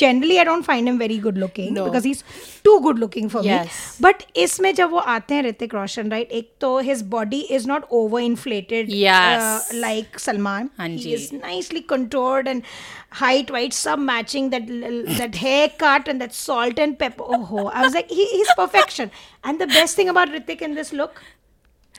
Generally, 0.00 0.38
I 0.40 0.44
don't 0.48 0.66
find 0.68 0.88
him 0.90 0.98
very 1.02 1.16
good 1.26 1.38
looking 1.42 1.72
No. 1.76 1.84
because 1.86 2.04
he's 2.08 2.22
too 2.68 2.74
good 2.86 2.98
looking 3.02 3.28
for 3.34 3.42
Yes. 3.46 3.78
me. 3.78 4.04
But 4.06 4.24
इसमें 4.44 4.74
जब 4.80 4.90
वो 4.90 4.98
आते 5.14 5.34
हैं 5.34 5.42
ऋतिक 5.46 5.74
रोशन 5.74 6.10
राइट 6.10 6.32
एक 6.40 6.50
तो 6.60 6.70
his 6.88 7.02
body 7.14 7.40
is 7.58 7.66
not 7.72 7.86
over 8.00 8.22
inflated 8.28 8.92
Yes. 9.00 9.70
like 9.86 10.18
Salman. 10.26 10.70
हाँ 10.80 10.88
He 10.88 10.98
ji. 11.04 11.14
is 11.18 11.28
nicely 11.38 11.82
contoured 11.94 12.50
and 12.54 12.68
height 13.22 13.52
weight 13.58 13.78
सब 13.80 14.04
matching 14.10 14.50
that 14.56 14.72
that 15.22 15.40
haircut 15.44 16.12
and 16.14 16.26
that 16.26 16.34
salt 16.40 16.82
and 16.86 16.98
pepper. 17.04 17.30
Oh, 17.38 17.66
I 17.68 17.86
was 17.86 17.94
like 18.00 18.10
he, 18.20 18.26
he's 18.34 18.52
perfection. 18.62 19.14
And 19.44 19.64
the 19.66 19.70
best 19.78 19.96
thing 20.02 20.08
about 20.16 20.36
Hrithik 20.36 20.62
in 20.70 20.74
this 20.82 20.92
look. 21.02 21.22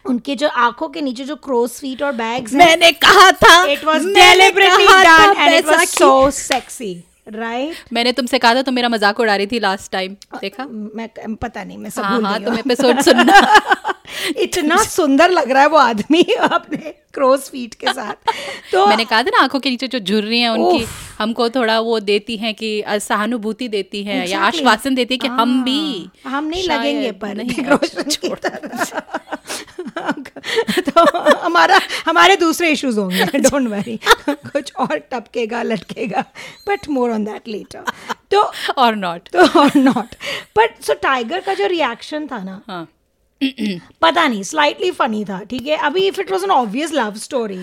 उनके 0.10 0.36
जो 0.36 0.48
आँखों 0.68 0.88
के 0.90 1.02
नीचे 1.02 1.24
जो 1.26 1.36
cross 1.48 1.80
feet 1.80 2.02
और 2.04 2.12
bags 2.16 2.54
मैंने 2.54 2.92
कहा 3.06 3.32
था 3.44 3.56
it 3.66 3.84
was 3.84 4.06
मैंने 4.06 4.50
deliberately 4.50 4.88
कहा 4.88 5.04
था, 5.04 5.18
done 5.18 5.38
and 5.42 5.54
it 5.60 5.66
was 5.66 5.78
Baisakhi. 5.78 6.04
so 6.04 6.12
sexy 6.40 6.94
right? 7.36 7.76
मैंने 7.94 8.12
तुमसे 8.14 8.40
कहा 8.40 8.56
था 8.56 8.62
तुम 8.62 8.74
मेरा 8.76 8.90
मज़ाक 8.90 9.20
उड़ा 9.20 9.36
रही 9.36 9.48
थी 9.52 9.60
लास्ट 9.60 9.92
टाइम 9.92 10.16
देखा? 10.42 10.66
मैं 10.66 11.36
पता 11.36 11.64
नहीं 11.64 11.78
मैं 11.78 11.90
सब 11.90 12.04
हाँ 12.04 12.16
भूल 12.16 12.26
हाँ 12.26 12.40
गई 12.40 12.46
तुम 12.46 12.58
एपिसोड 12.58 13.02
सुनना। 13.02 13.62
इतना 14.42 14.76
सुंदर 14.84 15.30
लग 15.32 15.52
रहा 15.52 15.62
है 15.62 15.68
वो 15.70 15.78
आदमी 15.78 16.22
अपने 16.52 16.94
क्रॉस 17.14 17.50
फीट 17.50 17.74
के 17.74 17.94
साथ। 17.94 18.32
तो 18.72 18.86
मैंने 18.88 19.06
कहा 19.06 19.22
था 19.24 19.30
ना 19.36 19.42
आँखों 19.44 19.60
के 19.60 19.70
नीचे 19.70 19.88
जो 19.88 20.00
झुर्री 20.00 20.40
हैं 20.40 20.50
उनकी 20.50 20.86
हमको 21.20 21.50
थोड़ा 21.50 21.80
वो 21.80 22.00
देती 22.00 22.36
हैं 22.38 22.54
कि 22.56 22.70
सहानुभूति 23.02 23.68
देती 23.76 24.04
हैं 24.04 24.26
या 24.28 24.40
आश्वासन 24.46 24.96
देती 24.96 25.14
है 25.14 25.18
कि 25.18 25.28
हम 25.28 25.64
भी 25.64 25.80
हाँ, 26.26 26.32
हम 26.38 26.46
नहीं 26.46 26.68
लगेंगे 26.70 27.12
पर 27.12 27.36
नहीं, 27.36 27.50
ऋतिक 27.56 27.70
रोशन 27.70 28.10
की 28.22 28.30
तरह। 28.46 29.95
तो 30.90 31.06
हमारा 31.40 31.80
हमारे 32.06 32.36
दूसरे 32.36 32.70
इश्यूज़ 32.72 33.00
होंगे 33.00 33.26
डोंट 33.40 33.68
वरी 33.68 34.00
कुछ 34.30 34.72
और 34.76 34.98
टपकेगा 35.12 35.62
लटकेगा 35.64 36.26
but 36.68 36.90
more 36.90 37.12
on 37.12 37.26
that 37.26 37.48
later 37.48 37.84
तो 38.32 38.42
और 38.78 38.96
नॉट 38.96 39.30
तो 39.30 39.48
और 39.60 39.78
नॉट 39.78 40.16
बट 40.58 40.82
सो 40.84 40.94
टाइगर 41.02 41.40
का 41.40 41.54
जो 41.54 41.68
रिएक्शन 41.68 42.28
था 42.28 42.44
ना 42.44 42.62
हाँ. 42.68 42.88
पता 44.02 44.28
नहीं 44.28 44.44
स्लाइटली 44.44 44.90
फनी 44.92 45.24
था 45.26 45.40
ठीक 45.50 45.68
है? 45.68 45.78
अभी 45.88 46.06
if 46.08 46.20
it 46.22 46.32
was 46.32 46.44
an 46.44 46.52
obvious 46.52 46.94
love 46.94 47.16
story. 47.24 47.58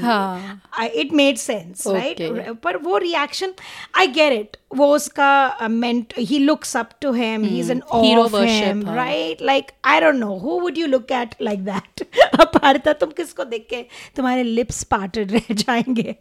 It 1.00 1.12
made 1.12 1.37
sense 1.38 1.87
right 1.87 2.18
पर 2.64 2.76
वो 2.82 2.98
रिएक्शन 2.98 3.52
आई 3.98 4.06
गेट 4.18 4.32
इट 4.32 4.56
वो 4.76 4.88
उसका 4.94 5.68
meant 5.70 6.12
he 6.18 6.38
looks 6.38 6.76
up 6.76 6.90
to 7.02 7.12
him 7.12 7.44
he 7.44 7.61
is 7.61 7.70
an 7.72 7.80
of 7.82 8.37
him. 8.37 8.82
Right 8.94 9.42
like 9.42 9.70
I 9.85 10.00
don't 10.00 10.16
know 10.16 10.37
who 10.38 10.58
would 10.61 10.78
you 10.78 10.87
look 10.87 11.12
at 11.12 11.35
like 11.42 11.64
that 11.64 12.06
अपारता 12.40 12.92
तुम 13.04 13.11
किसको 13.16 13.44
देख 13.44 13.66
के 13.70 13.85
तुम्हारे 14.16 14.42
lips 14.42 14.82
parted 14.94 15.32
रह 15.32 15.54
जाएँगे? 15.54 16.14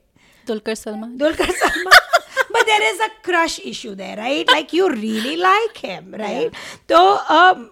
Dulquer 0.47 0.75
Salman. 0.75 1.17
Dulquer 1.17 1.51
Salman. 1.57 1.99
but 2.53 2.65
there 2.67 2.85
is 2.85 2.99
a 2.99 3.09
crush 3.27 3.59
issue 3.71 3.93
there, 3.95 4.15
right? 4.17 4.49
Like 4.55 4.73
you 4.73 4.89
really 4.89 5.35
like 5.43 5.77
him, 5.85 6.15
right? 6.21 6.57
तो 6.91 7.03
um, 7.35 7.69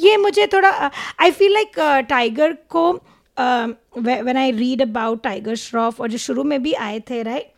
ये 0.00 0.16
मुझे 0.16 0.46
थोड़ा 0.52 0.90
आई 1.20 1.30
फील 1.30 1.52
लाइक 1.52 1.78
टाइगर 2.08 2.52
को 2.70 2.90
when 3.36 4.36
I 4.36 4.50
read 4.50 4.82
about 4.82 5.22
Tiger 5.22 5.54
Shroff 5.54 6.00
और 6.00 6.10
जो 6.10 6.18
शुरू 6.18 6.44
में 6.44 6.62
भी 6.62 6.72
आए 6.88 7.00
थे 7.10 7.22
राइट 7.22 7.50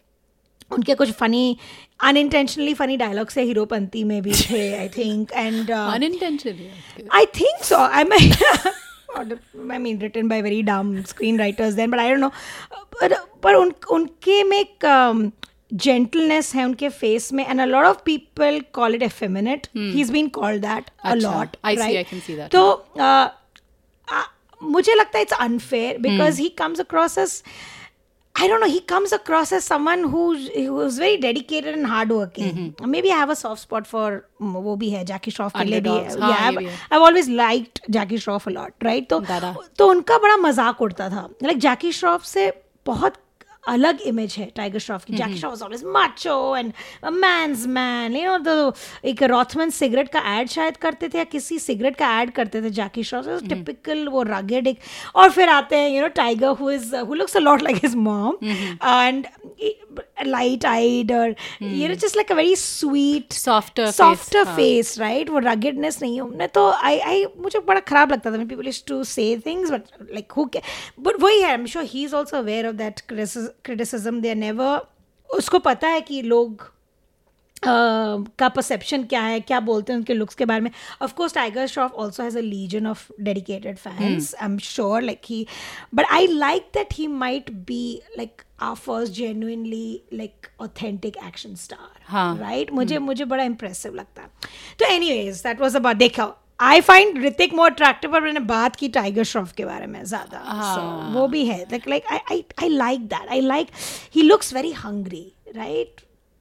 उनके 0.72 0.94
कुछ 0.94 1.10
फनी 1.12 1.56
अनइंटेंशनली 2.04 2.74
फनी 2.74 2.96
डायलॉग्स 2.96 3.34
से 3.34 3.42
हीरोपंती 3.42 4.04
में 4.04 4.20
भी 4.22 4.32
थे 4.40 4.62
I 4.76 4.88
think 4.96 5.32
and 5.32 5.70
unintentionally 5.70 6.70
I 7.20 7.26
think 7.38 7.64
so. 7.64 7.78
I 7.78 8.04
mean, 8.04 8.32
I 9.72 9.78
mean, 9.78 9.98
written 9.98 10.28
by 10.28 10.40
very 10.42 10.62
dumb 10.62 11.04
screenwriters 11.04 11.76
then, 11.76 11.90
but 11.90 12.00
I 12.00 12.08
don't 12.08 12.20
know. 12.20 12.32
But, 13.00 13.12
पर 13.42 13.54
उन 13.54 13.72
उनके 13.90 14.42
में 14.44 14.58
एक 14.58 14.84
um, 15.74 15.80
gentleness 15.80 16.54
है 16.54 16.64
उनके 16.64 16.90
face 16.90 17.32
में 17.32 17.46
and 17.46 17.60
a 17.60 17.66
lot 17.66 17.86
of 17.86 18.04
people 18.04 18.60
call 18.72 18.94
it 18.94 19.02
effeminate. 19.02 19.68
He's 19.74 20.10
been 20.10 20.30
called 20.30 20.62
that 20.62 20.90
a 21.04 21.12
अच्छा, 21.12 21.30
lot. 21.30 21.56
I 21.64 21.74
see, 21.74 21.80
right? 21.80 21.98
I 21.98 22.04
can 22.04 22.20
see 22.20 22.34
that. 22.34 22.50
तो 22.50 22.84
uh, 22.96 23.28
uh, 24.08 24.24
मुझे 24.62 24.94
लगता 24.94 25.18
है 25.18 25.24
it's 25.24 25.38
unfair 25.40 25.98
because 25.98 26.36
he 26.36 26.50
comes 26.50 26.78
across 26.78 27.18
as 27.18 27.42
I 28.36 28.48
don't 28.48 28.60
know. 28.60 28.68
He 28.68 28.80
comes 28.80 29.12
across 29.12 29.52
as 29.52 29.64
someone 29.64 30.02
who's 30.02 30.48
who's 30.48 30.98
very 30.98 31.16
dedicated 31.16 31.74
and 31.74 31.86
hardworking. 31.86 32.54
Mm-hmm. 32.54 32.90
Maybe 32.90 33.12
I 33.12 33.14
have 33.14 33.30
a 33.30 33.36
soft 33.36 33.62
spot 33.62 33.86
for 33.86 34.24
mm, 34.42 34.54
वो 34.62 34.76
भी 34.76 34.90
है 34.90 35.04
जैकी 35.04 35.30
श्रॉफ 35.30 35.52
के 35.56 35.64
लिए 35.64 35.80
भी 35.80 35.90
है. 35.90 36.20
हाँ, 36.20 36.30
Yeah, 36.30 36.48
I've, 36.48 36.70
I've 36.92 37.02
always 37.02 37.28
liked 37.28 37.80
Jackie 37.90 38.18
Shroff 38.18 38.48
a 38.48 38.50
lot, 38.50 38.72
right? 38.82 39.08
तो 39.10 39.20
तो 39.78 39.88
उनका 39.88 40.18
बड़ा 40.18 40.36
मज़ाक 40.36 40.82
उड़ता 40.82 41.08
था. 41.10 41.28
Like 41.42 41.58
जैकी 41.58 41.92
श्रॉफ 41.92 42.24
से 42.24 42.64
बहुत 42.86 43.14
अलग 43.68 44.00
इमेज 44.06 44.34
है 44.38 44.50
टाइगर 44.56 44.78
श्रॉफ 44.78 45.04
की। 45.04 45.14
Jackie 45.16 45.38
Shroff 45.38 45.52
was 45.52 45.62
always 45.62 45.82
macho 45.96 46.56
and 46.56 46.72
a 47.04 47.10
man 47.66 48.16
you 48.16 48.24
know 48.26 48.38
the 48.44 49.06
एक 49.08 49.22
रॉथमन 49.22 49.70
सिगरेट 49.70 50.08
का 50.08 50.20
एड 50.38 50.48
शायद 50.48 50.76
करते 50.76 51.08
थे 51.08 51.18
या 51.18 51.24
किसी 51.24 51.58
सिगरेट 51.58 51.96
का 51.96 52.08
एड 52.20 52.30
करते 52.32 52.62
थे 52.62 52.70
जैकी 52.70 53.04
श्रॉफ 53.04 53.26
टिपिकल 53.48 54.06
वो 54.08 54.22
रगेड 54.22 54.66
एक। 54.66 54.78
और 55.14 55.30
फिर 55.30 55.48
आते 55.48 55.76
हैं 55.76 55.90
you 55.90 56.02
know 56.02 56.08
Tiger 56.16 56.48
who 56.60 56.70
is 56.70 56.94
who 56.96 57.14
looks 57.14 57.36
a 57.36 57.40
lot 57.40 57.62
like 57.62 57.76
his 57.84 57.94
mom 57.94 58.38
and 58.44 59.26
light 60.18 60.64
eyed 60.66 61.12
और 61.12 61.34
you 61.62 61.88
know 61.88 61.94
just 61.94 62.16
like 62.16 62.32
a 62.32 62.34
very 62.34 62.56
sweet 62.56 63.32
Softer 63.32 63.86
soft 63.92 64.36
face 64.36 64.88
face 64.88 65.00
right 65.00 65.30
वो 65.30 65.38
रगेडनेस 65.38 66.00
नहीं 66.02 66.20
है। 66.20 66.36
ना 66.36 66.46
तो 66.46 66.70
आई 66.70 66.98
आई 66.98 67.24
मुझे 67.38 67.58
बड़ा 67.58 67.80
खराब 67.80 68.12
लगता 68.12 68.30
था। 68.32 68.44
People 68.44 68.68
is 68.68 68.82
to 68.86 69.02
say 69.04 69.36
things 69.46 69.70
but 69.70 69.82
like 70.10 70.32
who 70.32 70.44
but 71.00 71.20
वही 71.20 71.40
है 71.40 71.48
I 71.48 71.54
am 71.54 71.66
sure 71.66 71.84
he 71.84 72.04
is 72.04 72.14
also 72.16 72.36
aware 72.36 72.68
of 72.68 72.74
that 72.74 73.00
criticism 73.10 74.20
they 74.20 74.28
are 74.28 74.36
never 74.36 74.86
उसको 75.30 75.58
पता 75.58 75.88
है 75.88 76.00
कि 76.00 76.22
लोग 76.22 76.73
का 77.66 78.48
परसेप्शन 78.48 79.04
क्या 79.04 79.22
है 79.22 79.40
क्या 79.40 79.60
बोलते 79.60 79.92
हैं 79.92 79.98
उनके 79.98 80.14
लुक्स 80.14 80.34
के 80.34 80.44
बारे 80.44 80.60
में? 80.60 80.70
Of 81.02 81.14
course 81.14 81.34
Tiger 81.34 81.66
Shroff 81.66 81.92
also 81.92 82.22
has 82.22 82.38
a 82.38 82.40
legion 82.40 82.86
of 82.86 83.08
dedicated 83.20 83.76
fans 83.76 84.34
I 84.34 84.44
am 84.44 84.58
sure 84.58 85.02
like 85.02 85.20
he 85.26 85.46
but 85.94 86.06
I 86.10 86.26
like 86.26 86.62
that 86.74 86.88
he 86.92 87.06
might 87.06 87.50
be 87.50 88.00
like 88.18 88.42
our 88.62 88.74
first 88.74 89.12
genuinely 89.12 90.02
like 90.14 90.46
authentic 90.60 91.16
action 91.26 91.54
star 91.54 92.00
हाँ. 92.04 92.38
Right 92.38 92.72
मुझे 92.72 92.98
मुझे 92.98 93.24
बड़ा 93.24 93.44
impressive 93.44 93.94
लगता 93.94 94.22
है। 94.22 94.28
तो 94.78 94.86
any 94.86 95.12
ways 95.12 95.42
that 95.42 95.60
was 95.60 95.76
about 95.76 95.96
देखा 95.96 96.32
I 96.60 96.80
find 96.80 97.24
Hrithik 97.24 97.54
more 97.54 97.70
attractive 97.70 98.12
पर 98.12 98.20
मैंने 98.20 98.40
बात 98.40 98.76
की 98.76 98.88
टाइगर 98.88 99.24
श्रॉफ 99.24 99.52
के 99.52 99.64
बारे 99.64 99.86
में 99.86 100.04
ज़्यादा 100.04 100.38
so, 100.76 101.14
वो 101.14 101.26
भी 101.28 101.44
है 101.46 101.66
like 101.70 102.06
I 102.62 102.68
like 102.68 103.00
that 103.00 103.28
I 103.30 103.40
like 103.40 103.68
he 104.14 104.22
looks 104.22 104.54
very 104.54 104.72
hungry 104.72 105.32
right 105.56 106.00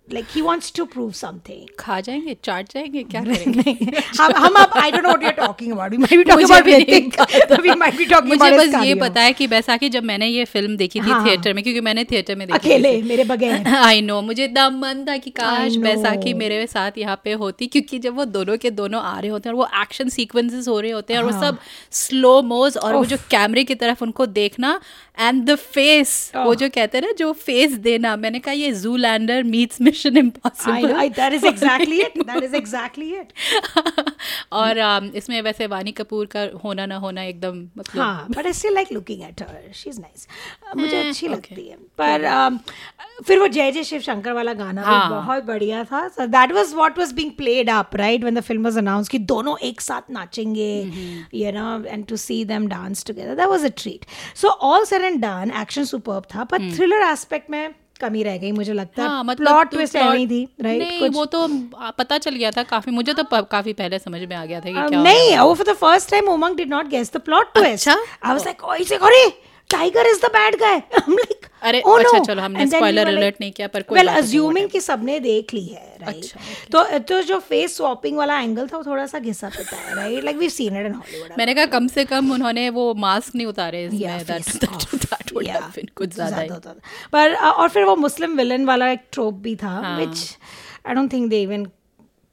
like 0.09 0.27
he 0.27 0.41
wants 0.41 0.69
to 0.71 0.85
prove 0.85 1.15
something. 1.15 1.67
खा 1.79 1.99
जाएँगे 2.01 2.35
चाट 2.43 2.71
जाएँगे 2.73 3.03
क्या 3.03 3.23
करेंगे? 3.25 4.01
हम 4.19 4.31
हम 4.35 4.53
अब 4.53 4.71
I 4.71 4.91
don't 4.91 5.05
know 5.05 5.13
what 5.13 5.21
you're 5.21 5.37
talking 5.37 5.71
about. 5.71 5.91
We 5.91 5.97
might 5.97 6.17
be 6.17 6.23
talking 6.23 6.41
मुझे 6.41 6.53
about 6.53 6.65
भी 6.65 6.71
नहीं 6.71 6.85
Ritik 6.85 7.15
पता। 7.17 7.55
we 7.65 7.75
might 7.81 7.97
be 7.97 8.05
talking 8.05 8.27
मुझे 8.27 8.51
बस 8.57 8.83
ये 8.85 8.95
पता 8.95 9.21
है 9.21 9.33
कि 9.33 9.47
बैसाखी 9.47 9.89
जब 9.89 10.03
मैंने 10.03 10.27
ये 10.27 10.45
फ़िल्म 10.45 10.75
देखी 10.77 10.99
थी 10.99 11.03
हाँ, 11.03 11.19
हाँ। 11.19 11.27
थिएटर 11.27 11.53
में 11.53 11.63
क्योंकि 11.63 11.81
मैंने 11.81 12.03
थिएटर 12.03 12.35
में 12.35 12.47
देखी 12.47 12.57
अकेले 12.59 13.01
मेरे 13.01 13.23
बगैर। 13.23 13.67
आई 13.83 14.01
नो 14.01 14.21
मुझे 14.21 14.43
इतना 14.43 14.69
मन 14.69 15.05
था 15.09 15.17
कि 15.17 15.29
काश 15.29 15.71
know. 15.71 15.83
बैसाखी 15.83 16.33
मेरे 16.33 16.65
साथ 16.67 16.97
यहाँ 16.97 17.21
पे 17.23 17.31
होती 17.43 17.67
क्योंकि 17.67 17.99
जब 17.99 18.15
वो 18.15 18.25
दोनों 18.25 18.57
के 18.57 18.71
दोनों 18.71 19.01
आ 19.01 19.19
रहे 19.19 19.31
होते 19.31 19.49
हैं 19.49 19.55
और 19.55 19.59
वो 19.59 19.81
एक्शन 19.81 20.09
सीक्वेंसेस 20.09 20.67
हो 20.67 20.79
रहे 20.79 20.91
होते 20.91 21.13
हैं 21.13 21.19
और 21.21 21.25
वो 21.25 21.37
हाँ। 21.37 21.41
सब 21.41 21.57
स्लो 21.91 22.41
मोज 22.41 22.77
और 22.77 22.95
वो 22.95 23.05
जो 23.05 23.17
कैमरे 23.31 23.63
की 23.63 23.75
तरफ़ 23.75 24.03
उनको 24.03 24.25
देखना 24.25 24.79
एंड 25.17 25.43
द 25.45 25.55
फेस 25.55 26.11
वो 26.35 26.43
Oh. 26.43 26.55
जो 26.59 26.69
कहते 26.69 26.97
हैं 26.97 27.05
ना 27.05 27.11
जो 27.17 27.31
फेस 27.41 27.71
देना 27.81 28.15
मैंने 28.15 28.39
कहा 28.39 28.53
ये 28.53 28.71
Zoolander 28.97 29.43
meets 29.43 29.81
Mission 29.81 30.17
Impossible 30.17 30.93
I, 30.95 31.07
that 31.19 31.35
is 31.37 31.43
exactly 31.43 31.99
it 32.05 32.15
that 32.29 32.43
is 32.43 32.53
exactly 32.61 33.09
it. 33.19 33.33
और 34.53 34.79
um, 34.79 35.13
इसमें 35.15 35.41
वैसे 35.41 35.67
वानी 35.67 35.91
कपूर 35.91 36.25
का 36.35 36.47
होना 36.63 36.85
ना 36.85 36.95
होना 37.05 37.23
एकदम 37.23 37.61
मतलब 37.77 38.33
but 38.37 38.45
I 38.45 38.53
still 38.53 38.73
like 38.73 38.91
looking 38.91 39.21
at 39.23 39.41
her 39.41 39.71
she 39.75 39.89
is 39.89 39.99
nice 40.01 40.27
मुझे 40.75 41.01
Eh, 41.01 41.07
अच्छी 41.07 41.25
okay. 41.25 41.35
लगती 41.35 41.67
है। 41.67 41.77
पर 41.99 42.23
um, 42.27 42.59
फिर 43.25 43.39
वो 43.39 43.47
जय 43.47 43.71
जय 43.71 43.83
शिव 43.83 44.01
शंकर 44.01 44.31
वाला 44.33 44.53
गाना 44.53 44.81
हाँ. 44.83 44.93
भी 45.01 45.15
बहुत 45.15 45.43
बढ़िया 45.43 45.83
था 45.83 46.07
so 46.07 46.25
that 46.27 46.51
was 46.51 46.73
what 46.73 46.97
was 46.99 47.11
being 47.13 47.31
played 47.37 47.69
up 47.69 47.95
right 47.95 48.21
when 48.21 48.35
the 48.35 48.41
film 48.41 48.63
was 48.63 48.77
announce 48.77 49.09
कि 49.09 49.19
दोनों 49.31 49.57
एक 49.63 49.81
साथ 49.81 50.09
नाचेंगे. 50.11 50.71
You 51.33 51.51
know 51.51 51.83
and 51.85 52.05
to 52.07 52.17
see 52.17 52.43
them 52.45 52.67
dance 52.67 53.05
together 53.05 53.35
that 53.35 53.47
was 53.49 53.65
a 53.65 53.69
treat 53.77 54.05
so 54.35 54.47
all 54.47 54.85
said 54.85 55.01
and 55.03 55.21
done 55.21 55.51
action 55.61 55.83
superb 55.85 56.25
था 56.35 56.43
पर 56.43 56.69
thriller 56.75 57.07
aspect 57.11 57.49
में 57.49 57.73
कमी 58.01 58.23
रह 58.23 58.37
गई 58.37 58.51
मुझे 58.51 58.73
लगता. 58.73 59.03
हाँ, 59.03 59.17
है 59.17 59.23
मतलब 59.23 59.47
प्लॉट 59.47 59.69
ट्विस्ट 59.69 59.95
नहीं 59.95 60.27
थी 60.27 60.43
राइट 60.61 60.81
नहीं 60.81 60.99
कुछ? 60.99 61.13
वो 61.15 61.25
तो 61.25 61.47
पता 61.97 62.17
चल 62.17 62.35
गया 62.35 62.51
था 62.51 62.63
काफ़ी 62.63 62.91
मुझे 62.91 63.13
तो 63.13 63.23
काफ़ी 63.51 63.73
पहले 63.73 63.99
समझ 63.99 64.21
में 64.21 64.35
आ 64.35 64.45
गया 64.45 64.59
था 64.59 64.63
कि 64.63 64.73
Um, 64.73 64.89
क्या 64.89 65.01
नहीं 65.03 65.37
वो 65.37 65.53
for 65.53 65.65
the 65.67 65.75
first 65.77 66.09
time 66.11 66.29
Umang 66.29 66.57
did 66.57 66.69
not 66.69 66.87
guess 66.89 67.13
the 67.13 67.21
plot 67.21 67.53
twist? 67.53 67.89
I 67.89 68.31
was 68.31 68.45
like 68.45 68.63
ओए 68.63 68.83
से 68.83 68.95
अरे 68.97 69.25
Tiger 69.73 70.07
is 70.07 70.21
the 70.25 70.29
bad 70.33 70.55
guy 70.59 70.75
I 70.75 71.13
like 71.13 71.45
अरे, 71.61 71.81
oh 71.87 71.97
अच्छा, 71.99 72.17
no. 72.17 72.25
चलो, 72.27 72.41
हमने 72.41 72.65
alert 72.65 73.19
like- 73.19 73.39
नहीं 73.41 73.51
किया, 73.51 73.67
पर 73.67 73.81
कोई 73.81 74.01
नहीं, 74.01 74.15
assuming 74.15 74.71
कि 74.71 74.79
सबने 74.81 75.19
देख 75.19 75.53
ली 75.53 75.65
है 75.65 75.97
राइट 76.01 76.15
अच्छा, 76.15 76.39
तो 76.71 76.99
तो 76.99 77.21
जो 77.21 77.39
फेस 77.39 77.77
स्वैपिंग 77.77 78.17
वाला 78.17 78.39
एंगल 78.39 78.67
था 78.67 78.77
वो 78.77 78.83
थोड़ा 78.83 79.05
सा 79.05 79.19
घिसा 79.19 79.49
पिटा 79.49 79.77
है 79.77 79.95
right 79.95 80.23
like 80.23 80.37
we 80.37 80.49
seen 80.49 80.77
it 80.77 80.85
in 80.85 80.93
Hollywood 80.93 81.37
मैंने 81.37 81.53
कहा 81.53 81.65
कम 81.77 81.87
से 81.87 82.05
कम 82.05 82.31
उन्होंने 82.33 82.69
वो 82.69 82.93
मास्क 83.05 83.35
नहीं 83.35 83.47
उतारे 83.47 83.85
इसमें 83.85 83.99
would 83.99 85.45
Yeah, 85.45 85.53
have 85.53 85.75
been 85.75 85.89
कुछ 85.95 86.13
ज़्यादा 86.15 86.53
होता 86.53 86.73
पर 87.13 87.33
और 87.35 87.69
फिर 87.69 87.83
वो 87.83 87.95
मुस्लिम 87.95 88.35
विलन 88.37 88.65
वाला 88.65 88.89
एक 88.91 88.99
ट्रोप 89.11 89.33
भी 89.33 89.55
था। 89.55 89.97
Which 89.97 90.37
I 90.87 90.95
don't 90.95 91.13
think 91.13 91.29
they 91.29 91.41
even 91.41 91.65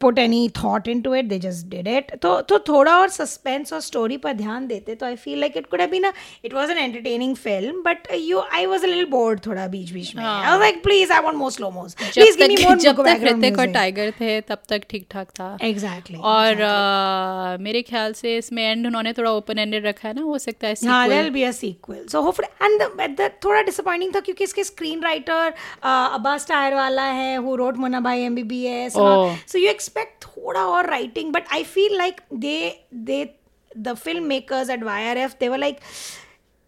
put 0.00 0.18
any 0.18 0.48
thought 0.56 0.88
into 0.88 1.14
it 1.14 1.24
they 1.24 1.38
just 1.38 1.66
did 1.70 1.88
it 1.88 2.14
तो 2.22 2.40
तो 2.40 2.58
थोड़ा 2.68 2.96
और 2.98 3.08
सस्पेंस 3.08 3.72
और 3.72 3.80
स्टोरी 3.80 4.16
पर 4.16 4.32
ध्यान 4.32 4.66
देते 4.66 4.94
तो 4.94 5.06
I 5.06 5.16
feel 5.16 5.40
like 5.40 5.56
it 5.56 5.66
could 5.66 5.80
have 5.80 5.90
been 5.90 6.04
it 6.44 6.54
was 6.54 6.70
an 6.70 6.78
entertaining 6.78 7.36
film 7.36 7.82
but 7.82 8.08
you 8.14 8.40
I 8.52 8.66
was 8.66 8.84
a 8.84 8.86
little 8.86 9.06
bored 9.10 9.40
थोड़ा 9.46 9.66
बीच 9.66 9.90
बीच 9.90 10.14
में 10.16 10.24
I 10.24 10.50
was 10.50 10.60
like 10.60 10.82
please 10.82 11.12
I 11.12 11.22
want 11.22 11.36
more 11.36 11.50
slow 11.50 11.70
mos 11.70 11.94
please 11.94 12.38
give 12.38 12.48
me 12.48 12.56
more 12.64 12.78
जब 12.78 13.02
तक 13.06 13.24
ऋतिक 13.24 13.58
और 13.58 13.72
tiger 13.72 14.10
थे 14.20 14.40
तब 14.40 14.62
तक 14.68 14.82
ठीक 14.90 15.06
ठाक 15.10 15.30
था। 15.30 15.56
एग्जैक्टली 15.62 16.18
और 16.34 16.62
आ, 16.62 17.56
मेरे 17.60 17.82
ख्याल 17.82 18.12
से 18.12 18.36
इसमें 18.36 18.62
एंड 18.62 18.86
उन्होंने 18.86 19.12
थोड़ा 19.12 19.30
ओपन 19.30 19.58
एंडेड 19.58 19.86
रखा 19.86 20.08
है 20.08 20.14
ना 20.14 20.22
हो 20.22 20.38
सकता 20.38 20.68
है 20.68 20.74
हाँ 20.84 21.06
be 21.30 21.44
a 21.44 21.52
sequel 21.52 22.02
so 22.08 22.22
hopefully 22.22 22.50
and 22.66 22.80
the, 22.80 22.88
but 22.98 23.16
the 23.20 23.28
थोड़ा 23.44 23.62
disappointing 23.62 24.14
था 24.14 24.20
क्योंकि 24.20 24.44
इसके 24.44 24.64
स्क्रीन 24.64 25.02
राइटर 25.02 25.52
अब्बास 25.84 26.46
टायर 26.48 26.74
वाला 26.74 27.02
है 27.20 27.38
who 27.38 27.56
wrote 27.60 27.78
मुन्ना 27.78 28.00
भाई 28.00 28.22
एमबीबीएस 28.22 28.96
Oh. 29.00 29.36
so 29.46 29.58
एक्सपेक्ट 29.90 30.24
थोड़ा 30.24 30.64
और 30.66 30.90
writing 30.90 31.32
but 31.32 31.52
I 31.52 31.62
feel 31.64 31.96
like 31.98 32.20
they 32.34 32.56
they 32.94 33.24
the 33.70 33.94
film 33.96 34.24
makers 34.26 34.70
at 34.70 34.82
Y 34.84 35.04
R 35.08 35.18
F 35.18 35.34
they were 35.40 35.58
like 35.58 35.76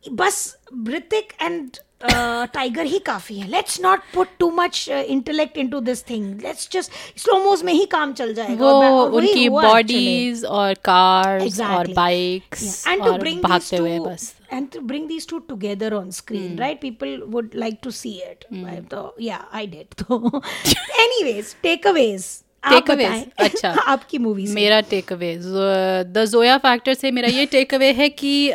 बस 0.05 0.57
ब्रितिक 0.75 1.33
एंड 1.43 1.77
टाइगर 2.53 2.87
ही 2.87 2.99
काफ़ी 3.07 3.39
है। 3.39 3.49
Let's 3.49 3.81
not 3.81 4.01
put 4.15 4.29
too 4.39 4.51
much 4.51 4.89
intellect 4.89 5.59
into 5.71 5.81
this 5.81 6.03
thing 6.09 6.41
let's 6.43 6.69
just 6.73 6.93
slow mos 7.21 7.63
में 7.65 7.73
ही 7.73 7.85
काम 7.93 8.13
चल 8.13 8.33
जाएगा। 8.35 8.71
उनकी 9.01 9.49
बॉडीज 9.49 10.45
और 10.45 10.75
कार 10.85 11.47
और 11.69 11.93
बाइक्स 11.95 12.87
एंड 12.89 13.05
टू 13.05 13.13
ब्रिंग 13.13 13.43
भागते 13.43 13.77
हुए 13.77 13.99
बस। 14.01 14.35
And 14.53 14.71
to 14.71 14.81
bring 14.81 15.07
these 15.09 15.29
two 15.29 15.39
together 15.49 15.95
on 15.95 16.11
screen 16.11 16.59
right 16.59 16.81
people 16.81 17.21
would 17.27 17.51
like 17.55 17.79
to 17.83 17.91
see 17.93 18.21
it 18.31 18.45
तो 18.91 19.15
या 19.21 19.45
आई 19.53 19.67
डेट 19.67 20.03
तो 20.03 20.41
एनी 21.01 21.23
वेज 21.25 21.55
टेक 21.63 21.87
अवेज 21.87 22.27
आप 22.65 22.91
अवे 22.91 23.27
अच्छा। 23.39 23.71
आपकी 23.87 24.19
मूवी 24.19 24.47
मेरा 24.47 24.81
take 24.81 25.13
away 25.13 25.39
the 26.07 26.27
Zoya 26.31 26.59
factor 26.59 26.95
से 26.95 27.11
मेरा 27.11 27.29
ये 27.29 27.47
टेक 27.47 27.75
अवे 27.75 27.93
है 27.93 28.09
कि 28.09 28.53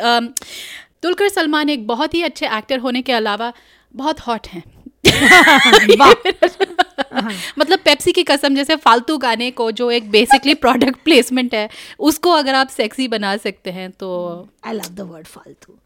दुलकर 1.02 1.28
सलमान 1.28 1.70
एक 1.70 1.86
बहुत 1.86 2.14
ही 2.14 2.22
अच्छे 2.22 2.46
एक्टर 2.46 2.78
होने 2.78 3.02
के 3.02 3.12
अलावा 3.12 3.52
बहुत 3.96 4.20
हॉट 4.20 4.46
हैं। 4.46 4.62
मतलब 7.58 7.78
पेप्सी 7.78 8.12
की 8.12 8.22
कसम 8.22 8.54
जैसे 8.54 8.76
फालतू 8.76 9.18
गाने 9.18 9.50
को 9.50 9.70
जो 9.70 9.90
एक 9.90 10.10
बेसिकली 10.10 10.54
प्रोडक्ट 10.54 10.96
प्लेसमेंट 11.04 11.54
है 11.54 11.68
उसको 11.98 12.30
अगर 12.30 12.54
आप 12.54 12.68
सेक्सी 12.68 13.08
बना 13.08 13.36
सकते 13.36 13.70
हैं 13.70 13.90
तो 13.90 14.48
आई 14.64 14.72
लव 14.72 14.80
the 14.80 14.90
word 14.90 15.04
फालतू 15.04 15.22
फालतू 15.22 15.72
फालतू। 15.72 15.78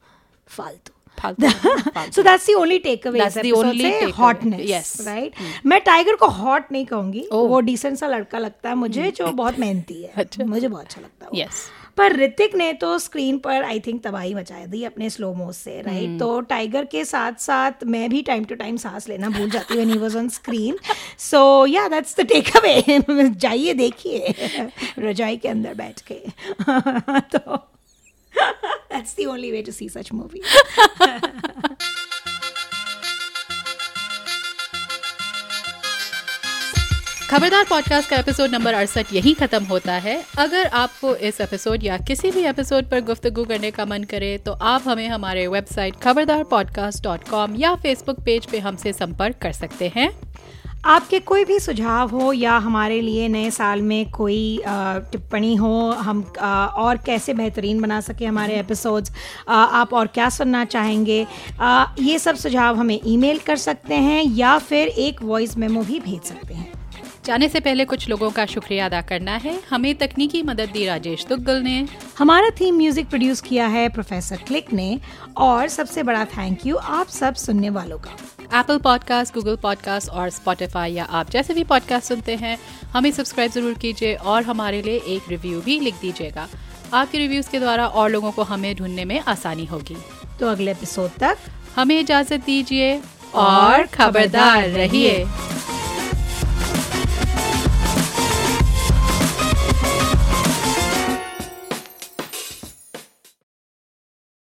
फालतू। 0.49 0.92
so 2.15 2.23
that's 2.23 2.47
the 2.47 2.55
only 2.59 2.79
takeaway 2.81 3.19
That's 3.19 3.35
the 3.43 3.53
only 3.53 3.85
takeaway. 3.85 4.13
hotness 4.13 4.65
Yes. 4.69 4.89
Hmm. 5.01 5.09
right 5.09 5.35
मैं 5.67 5.81
टाइगर 5.81 6.17
को 6.17 6.27
हॉट 6.41 6.73
नहीं 6.73 6.87
कहूँगी 6.87 7.27
Oh. 7.33 7.45
वो 7.49 7.61
डिसेंट 7.61 7.97
सा 7.99 8.07
लड़का 8.09 8.39
लगता 8.39 8.69
है 8.69 8.75
मुझे 8.75 9.11
जो 9.17 9.27
बहुत 9.43 9.59
मेहनती 9.59 10.03
है 10.03 10.13
अच्छा। 10.17 10.45
मुझे 10.45 10.69
बहुत 10.69 10.85
अच्छा 10.85 11.01
लगता 11.01 11.27
है। 11.27 11.45
Yes. 11.45 11.63
पर 11.97 12.17
ऋतिक 12.17 12.55
ने 12.57 12.73
तो 12.83 12.99
स्क्रीन 12.99 13.39
पर 13.39 13.63
आई 13.65 13.81
थिंक 13.87 14.03
तबाही 14.05 14.33
मचाई 14.35 14.67
दी 14.67 14.83
अपने 14.85 15.09
स्लो 15.11 15.33
मोस 15.35 15.57
से 15.57 15.81
राइट 15.83 16.09
Hmm. 16.09 16.19
तो 16.19 16.41
टाइगर 16.53 16.85
के 16.93 17.05
साथ 17.05 17.41
साथ 17.41 17.85
मैं 17.95 18.09
भी 18.11 18.23
टाइम 18.23 18.45
टू 18.45 18.55
टाइम 18.55 18.77
सांस 18.85 19.09
लेना 19.09 19.29
भूल 19.31 19.51
जाती 19.51 19.79
he 19.81 19.99
was 19.99 20.17
on 20.17 20.29
screen 20.39 20.79
so 21.31 21.43
या 21.67 21.87
दैट्स 21.89 22.17
द 22.21 22.27
टेक 22.33 22.57
अवे 22.57 23.29
जाइए 23.31 23.75
देखिए 23.75 24.35
रजाई 24.99 25.37
के 25.37 25.49
अंदर 25.49 25.75
बैठ 25.75 26.01
के 26.13 26.21
तो 27.37 27.59
that's 28.37 29.17
the 29.21 29.27
only 29.27 29.51
way 29.51 29.63
to 29.63 29.73
see 29.73 29.89
such 29.89 30.13
movie 30.13 30.43
Khabardaar 37.31 37.65
podcast 37.65 38.11
का 38.11 38.17
एपिसोड 38.17 38.51
नंबर 38.51 38.75
अड़सठ 38.75 39.13
यहीं 39.13 39.35
खत्म 39.35 39.65
होता 39.65 39.93
है। 39.93 40.25
अगर 40.39 40.67
आपको 40.67 41.15
इस 41.17 41.41
एपिसोड 41.41 41.85
या 41.85 41.99
किसी 41.99 42.31
भी 42.31 42.45
एपिसोड 42.45 42.91
पर 42.91 43.01
गुफ्तगू 43.01 43.45
करने 43.45 43.71
का 43.71 43.85
मन 43.85 44.05
करे 44.05 44.39
तो 44.39 44.53
आप 44.53 44.83
हमें 44.87 45.09
हमारे 45.09 45.47
website 45.47 45.95
Khabardaar 46.03 46.45
podcast 46.45 47.05
dot 47.05 47.29
com 47.29 47.57
या 47.57 47.75
फेसबुक 47.75 48.21
पेज 48.21 48.47
पे 48.47 48.59
हमसे 48.59 48.93
संपर्क 48.93 49.37
कर 49.37 49.53
सकते 49.53 49.93
हैं। 49.97 50.32
आपके 50.85 51.19
कोई 51.21 51.45
भी 51.45 51.59
सुझाव 51.61 52.11
हो 52.11 52.33
या 52.33 52.57
हमारे 52.59 53.01
लिए 53.01 53.27
नए 53.29 53.51
साल 53.51 53.83
में 53.83 54.11
कोई 54.11 54.61
टिप्पणी 55.13 55.55
हो, 55.55 55.91
हम 55.91 56.23
और 56.77 56.97
कैसे 56.97 57.35
बेहतरीन 57.35 57.81
बना 57.81 58.01
सके 58.01 58.27
हमारे 58.27 58.59
एपिसोड्स 58.61 59.13
आप 59.49 59.95
और 59.95 60.07
क्या 60.07 60.29
सुनना 60.29 60.65
चाहेंगे 60.65 61.21
ये 62.01 62.19
सब 62.19 62.37
सुझाव 62.37 62.77
हमें 62.77 62.99
ईमेल 63.07 63.39
कर 63.39 63.57
सकते 63.57 63.95
हैं 63.95 64.23
या 64.25 64.59
फिर 64.59 64.89
एक 64.89 65.23
वॉइस 65.23 65.57
मेमो 65.59 65.83
भी 65.83 66.01
भेज 66.01 66.23
सकते 66.23 66.55
हैं। 66.55 66.72
जाने 67.25 67.49
से 67.49 67.61
पहले 67.61 67.85
कुछ 67.85 68.09
लोगों 68.09 68.31
का 68.31 68.45
शुक्रिया 68.47 68.87
अदा 68.87 69.01
करना 69.01 69.35
है। 69.37 69.59
हमें 69.71 69.95
तकनीकी 69.95 70.43
मदद 70.43 70.71
दी 70.73 70.85
राजेश 70.87 71.25
दुग्गल 71.27 71.61
ने। 71.63 71.87
हमारा 72.19 72.49
थीम 72.51 72.77
म्यूज़िक 72.77 73.09
प्रोड्यूस 73.09 73.41
किया 73.41 73.67
है 73.67 73.89
प्रोफेसर 73.89 74.37
क्लिक 74.47 74.73
ने 74.73 74.99
और 75.39 75.69
सबसे 75.69 76.03
बड़ा 76.03 76.25
थैंक 76.29 76.67
यू 76.67 76.77
आप 76.77 77.09
सब 77.09 77.35
सुनने 77.35 77.71
वालों 77.71 77.99
का। 77.99 78.17
एप्पल 78.61 78.79
पॉडकास्ट 78.79 79.35
गूगल 79.35 79.57
पॉडकास्ट 79.57 80.11
और 80.11 80.31
स्पॉटिफाई 80.31 80.93
या 80.93 81.05
आप 81.05 81.31
जैसे 81.31 81.55
भी 81.55 81.65
पॉडकास्ट 81.65 82.09
सुनते 82.09 82.37
हैं 82.37 82.59
हमें 82.93 83.11
सब्सक्राइब 83.11 83.53
ज़रूर 83.53 83.75
कीजिए 83.75 84.15
और 84.15 84.43
हमारे 84.43 84.83
लिए 84.83 85.01
एक 85.07 85.29
रिव्यू 85.29 85.61
भी 85.61 85.79
लिख 85.81 86.01
दीजिएगा। 86.01 86.49
आपके 86.95 87.19
रिव्यूज़ 87.19 87.51
के 87.51 87.59
द्वारा 87.59 87.87
और 87.87 88.11
लोगों 88.11 88.33
को 88.33 88.43
हमें 88.43 88.75
ढूँढने 88.77 89.05
में 89.05 89.19
आसानी 89.21 89.65
होगी। 89.65 89.97
तो 90.41 90.49
अगले 90.49 90.71
एपिसोड 90.71 91.11
तक 91.21 91.39
हमें 91.77 91.99
इजाज़त 92.01 92.45
दीजिए 92.47 93.01
और 93.37 93.87
खबरदार 93.87 94.69
रहिए। 94.71 95.25